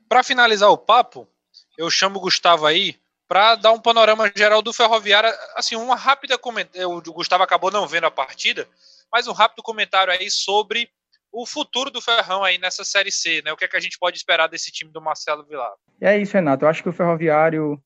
Para 0.07 0.23
finalizar 0.23 0.69
o 0.69 0.77
papo, 0.77 1.27
eu 1.77 1.91
chamo 1.91 2.17
o 2.17 2.21
Gustavo 2.21 2.65
aí 2.65 2.95
para 3.27 3.55
dar 3.55 3.73
um 3.73 3.81
panorama 3.81 4.31
geral 4.33 4.61
do 4.61 4.71
Ferroviário, 4.71 5.29
assim, 5.57 5.75
uma 5.75 5.97
rápida 5.97 6.37
comentário, 6.37 6.89
o 6.89 7.01
Gustavo 7.01 7.43
acabou 7.43 7.69
não 7.69 7.85
vendo 7.85 8.05
a 8.05 8.11
partida, 8.11 8.65
mas 9.11 9.27
um 9.27 9.33
rápido 9.33 9.61
comentário 9.61 10.13
aí 10.13 10.31
sobre 10.31 10.89
o 11.33 11.45
futuro 11.45 11.91
do 11.91 12.01
Ferrão 12.01 12.45
aí 12.45 12.57
nessa 12.57 12.85
Série 12.85 13.11
C, 13.11 13.41
né? 13.43 13.51
O 13.51 13.57
que 13.57 13.65
é 13.65 13.67
que 13.67 13.77
a 13.77 13.81
gente 13.81 13.99
pode 13.99 14.15
esperar 14.15 14.47
desse 14.47 14.71
time 14.71 14.91
do 14.91 15.01
Marcelo 15.01 15.43
Vilar? 15.43 15.73
É 15.99 16.17
isso, 16.17 16.33
Renato. 16.33 16.63
Eu 16.63 16.69
acho 16.69 16.81
que 16.81 16.89
o 16.89 16.93
Ferroviário 16.93 17.77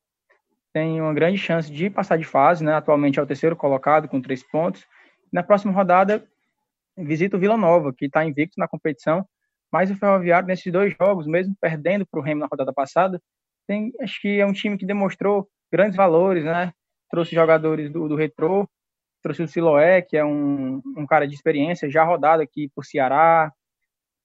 tem 0.72 1.00
uma 1.00 1.12
grande 1.12 1.36
chance 1.36 1.70
de 1.70 1.90
passar 1.90 2.16
de 2.16 2.24
fase, 2.24 2.64
né? 2.64 2.74
Atualmente 2.74 3.18
é 3.18 3.22
o 3.22 3.26
terceiro 3.26 3.56
colocado 3.56 4.08
com 4.08 4.22
três 4.22 4.42
pontos. 4.44 4.86
Na 5.32 5.42
próxima 5.42 5.72
rodada 5.72 6.24
visita 6.96 7.36
o 7.36 7.40
Vila 7.40 7.56
Nova, 7.56 7.92
que 7.92 8.06
está 8.06 8.24
invicto 8.24 8.54
na 8.58 8.68
competição, 8.68 9.26
mas 9.72 9.90
o 9.90 9.96
Ferroviário 9.96 10.46
nesses 10.46 10.72
dois 10.72 10.94
jogos, 11.00 11.26
mesmo 11.26 11.54
perdendo 11.60 12.06
para 12.06 12.20
o 12.20 12.22
Remo 12.22 12.40
na 12.40 12.46
rodada 12.46 12.72
passada, 12.72 13.20
tem, 13.66 13.92
acho 14.00 14.20
que 14.20 14.40
é 14.40 14.46
um 14.46 14.52
time 14.52 14.76
que 14.76 14.86
demonstrou 14.86 15.48
grandes 15.72 15.96
valores, 15.96 16.44
né? 16.44 16.72
Trouxe 17.10 17.34
jogadores 17.34 17.90
do, 17.90 18.08
do 18.08 18.16
trouxe 19.22 19.42
o 19.42 19.48
Siloé, 19.48 20.02
que 20.02 20.16
é 20.16 20.24
um, 20.24 20.82
um 20.96 21.06
cara 21.06 21.26
de 21.26 21.34
experiência, 21.34 21.90
já 21.90 22.04
rodado 22.04 22.42
aqui 22.42 22.70
por 22.74 22.84
Ceará, 22.84 23.50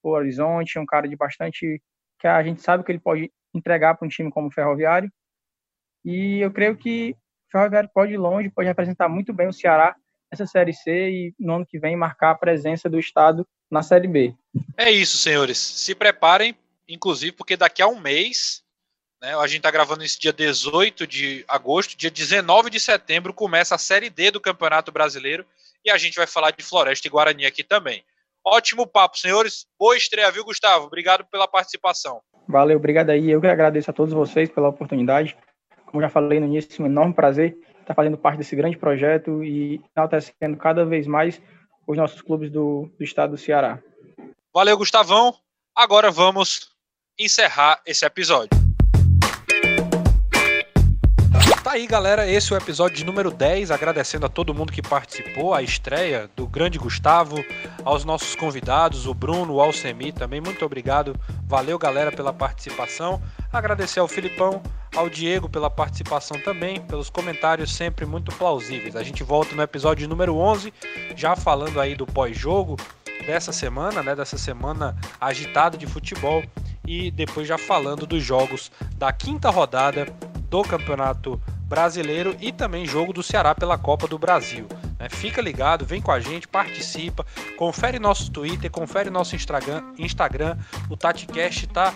por 0.02 0.18
Horizonte, 0.18 0.78
um 0.78 0.86
cara 0.86 1.08
de 1.08 1.16
bastante 1.16 1.82
que 2.18 2.26
a 2.26 2.42
gente 2.42 2.60
sabe 2.60 2.84
que 2.84 2.92
ele 2.92 3.00
pode 3.00 3.32
entregar 3.54 3.94
para 3.94 4.06
um 4.06 4.08
time 4.08 4.30
como 4.30 4.48
o 4.48 4.52
Ferroviário. 4.52 5.10
E 6.04 6.38
eu 6.40 6.52
creio 6.52 6.76
que 6.76 7.12
o 7.48 7.50
Ferroviário 7.50 7.90
pode 7.92 8.12
ir 8.12 8.18
longe, 8.18 8.50
pode 8.50 8.68
representar 8.68 9.08
muito 9.08 9.32
bem 9.32 9.48
o 9.48 9.52
Ceará 9.52 9.96
nessa 10.30 10.46
Série 10.46 10.72
C 10.72 11.10
e 11.10 11.34
no 11.38 11.54
ano 11.56 11.66
que 11.66 11.78
vem 11.78 11.96
marcar 11.96 12.30
a 12.30 12.34
presença 12.34 12.88
do 12.88 12.98
Estado 12.98 13.46
na 13.70 13.82
Série 13.82 14.08
B. 14.08 14.34
É 14.76 14.90
isso, 14.90 15.18
senhores. 15.18 15.58
Se 15.58 15.94
preparem, 15.94 16.56
inclusive, 16.88 17.32
porque 17.32 17.56
daqui 17.56 17.82
a 17.82 17.88
um 17.88 18.00
mês, 18.00 18.62
né, 19.20 19.34
a 19.36 19.46
gente 19.46 19.58
está 19.58 19.70
gravando 19.70 20.04
esse 20.04 20.18
dia 20.18 20.32
18 20.32 21.06
de 21.06 21.44
agosto, 21.48 21.96
dia 21.96 22.10
19 22.10 22.70
de 22.70 22.80
setembro 22.80 23.34
começa 23.34 23.74
a 23.74 23.78
Série 23.78 24.10
D 24.10 24.30
do 24.30 24.40
Campeonato 24.40 24.92
Brasileiro 24.92 25.44
e 25.84 25.90
a 25.90 25.98
gente 25.98 26.16
vai 26.16 26.26
falar 26.26 26.52
de 26.52 26.62
Floresta 26.62 27.06
e 27.06 27.10
Guarani 27.10 27.46
aqui 27.46 27.64
também. 27.64 28.04
Ótimo 28.44 28.86
papo, 28.86 29.18
senhores. 29.18 29.66
Boa 29.78 29.96
estreia, 29.96 30.30
viu, 30.30 30.44
Gustavo? 30.44 30.86
Obrigado 30.86 31.24
pela 31.26 31.46
participação. 31.46 32.22
Valeu, 32.48 32.78
obrigado 32.78 33.10
aí. 33.10 33.30
Eu 33.30 33.40
que 33.40 33.46
agradeço 33.46 33.90
a 33.90 33.94
todos 33.94 34.14
vocês 34.14 34.48
pela 34.48 34.68
oportunidade. 34.68 35.36
Como 35.86 36.00
já 36.00 36.08
falei 36.08 36.40
no 36.40 36.46
início, 36.46 36.82
um 36.82 36.86
enorme 36.86 37.14
prazer 37.14 37.56
estar 37.90 37.94
fazendo 37.94 38.16
parte 38.16 38.38
desse 38.38 38.54
grande 38.54 38.76
projeto 38.76 39.42
e 39.42 39.80
enaltecendo 39.96 40.56
cada 40.56 40.84
vez 40.84 41.06
mais 41.06 41.40
os 41.86 41.96
nossos 41.96 42.22
clubes 42.22 42.50
do, 42.50 42.88
do 42.96 43.04
estado 43.04 43.32
do 43.32 43.38
Ceará. 43.38 43.78
Valeu, 44.54 44.76
Gustavão. 44.78 45.34
Agora 45.74 46.10
vamos 46.10 46.70
encerrar 47.18 47.80
esse 47.84 48.04
episódio. 48.04 48.50
Tá 51.62 51.72
aí, 51.72 51.86
galera. 51.86 52.26
Esse 52.26 52.52
é 52.52 52.56
o 52.56 52.58
episódio 52.58 53.04
número 53.04 53.30
10. 53.30 53.70
Agradecendo 53.70 54.24
a 54.24 54.28
todo 54.28 54.54
mundo 54.54 54.72
que 54.72 54.80
participou, 54.80 55.52
a 55.52 55.62
estreia 55.62 56.28
do 56.34 56.46
grande 56.46 56.78
Gustavo, 56.78 57.36
aos 57.84 58.04
nossos 58.04 58.34
convidados, 58.34 59.06
o 59.06 59.12
Bruno, 59.12 59.54
o 59.54 59.60
Alcemi 59.60 60.10
também. 60.10 60.40
Muito 60.40 60.64
obrigado. 60.64 61.14
Valeu, 61.46 61.78
galera, 61.78 62.10
pela 62.10 62.32
participação. 62.32 63.22
Agradecer 63.52 63.98
ao 63.98 64.06
Filipão, 64.06 64.62
ao 64.94 65.10
Diego 65.10 65.48
pela 65.48 65.68
participação 65.68 66.38
também, 66.40 66.80
pelos 66.82 67.10
comentários 67.10 67.74
sempre 67.74 68.06
muito 68.06 68.32
plausíveis. 68.36 68.94
A 68.94 69.02
gente 69.02 69.24
volta 69.24 69.56
no 69.56 69.62
episódio 69.62 70.08
número 70.08 70.36
11, 70.36 70.72
já 71.16 71.34
falando 71.34 71.80
aí 71.80 71.96
do 71.96 72.06
pós-jogo 72.06 72.76
dessa 73.26 73.52
semana, 73.52 74.02
né, 74.02 74.14
dessa 74.14 74.38
semana 74.38 74.96
agitada 75.20 75.76
de 75.76 75.86
futebol 75.86 76.44
e 76.86 77.10
depois 77.10 77.46
já 77.46 77.58
falando 77.58 78.06
dos 78.06 78.22
jogos 78.22 78.70
da 78.96 79.12
quinta 79.12 79.50
rodada 79.50 80.06
do 80.48 80.62
Campeonato 80.62 81.40
brasileiro 81.64 82.36
e 82.40 82.52
também 82.52 82.86
jogo 82.86 83.12
do 83.12 83.22
Ceará 83.22 83.54
pela 83.54 83.78
Copa 83.78 84.08
do 84.08 84.18
Brasil. 84.18 84.66
Né? 84.98 85.08
Fica 85.08 85.40
ligado, 85.40 85.84
vem 85.84 86.00
com 86.00 86.10
a 86.10 86.18
gente, 86.18 86.48
participa, 86.48 87.24
confere 87.56 87.98
nosso 87.98 88.30
Twitter, 88.30 88.70
confere 88.70 89.10
nosso 89.10 89.36
Instagram, 89.36 89.82
Instagram 89.98 90.56
o 90.88 90.96
TatiCast 90.96 91.66
está 91.66 91.94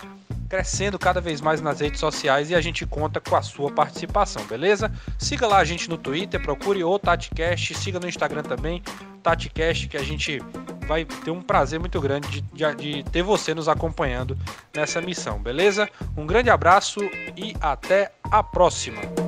crescendo 0.55 1.01
cada 1.01 1.21
vez 1.21 1.41
mais 1.41 1.61
nas 1.61 1.81
redes 1.81 1.99
sociais 1.99 2.49
e 2.49 2.55
a 2.55 2.61
gente 2.61 2.87
conta 2.87 3.21
com 3.21 3.35
a 3.35 3.43
sua 3.43 3.73
participação, 3.73 4.45
beleza? 4.45 4.93
Siga 5.19 5.49
lá 5.49 5.59
a 5.59 5.65
gente 5.65 5.91
no 5.91 5.99
Twitter, 5.99 6.41
procure 6.41 6.85
o 6.85 6.97
TatiCast, 6.97 7.75
siga 7.75 7.99
no 7.99 8.09
Instagram 8.09 8.45
também, 8.45 8.81
TatiCast, 9.21 9.89
que 9.89 9.97
a 9.97 10.03
gente 10.03 10.41
vai 10.87 11.05
ter 11.05 11.33
um 11.33 11.43
prazer 11.43 11.81
muito 11.81 12.01
grande 12.01 12.41
de, 12.41 12.43
de, 12.53 12.75
de 12.77 13.11
ter 13.11 13.23
você 13.23 13.53
nos 13.53 13.69
acompanhando 13.69 14.39
nessa 14.73 15.01
missão, 15.01 15.43
beleza? 15.43 15.89
Um 16.17 16.25
grande 16.25 16.51
abraço 16.51 17.01
e 17.37 17.57
até 17.61 18.13
a 18.23 18.41
próxima! 18.41 19.24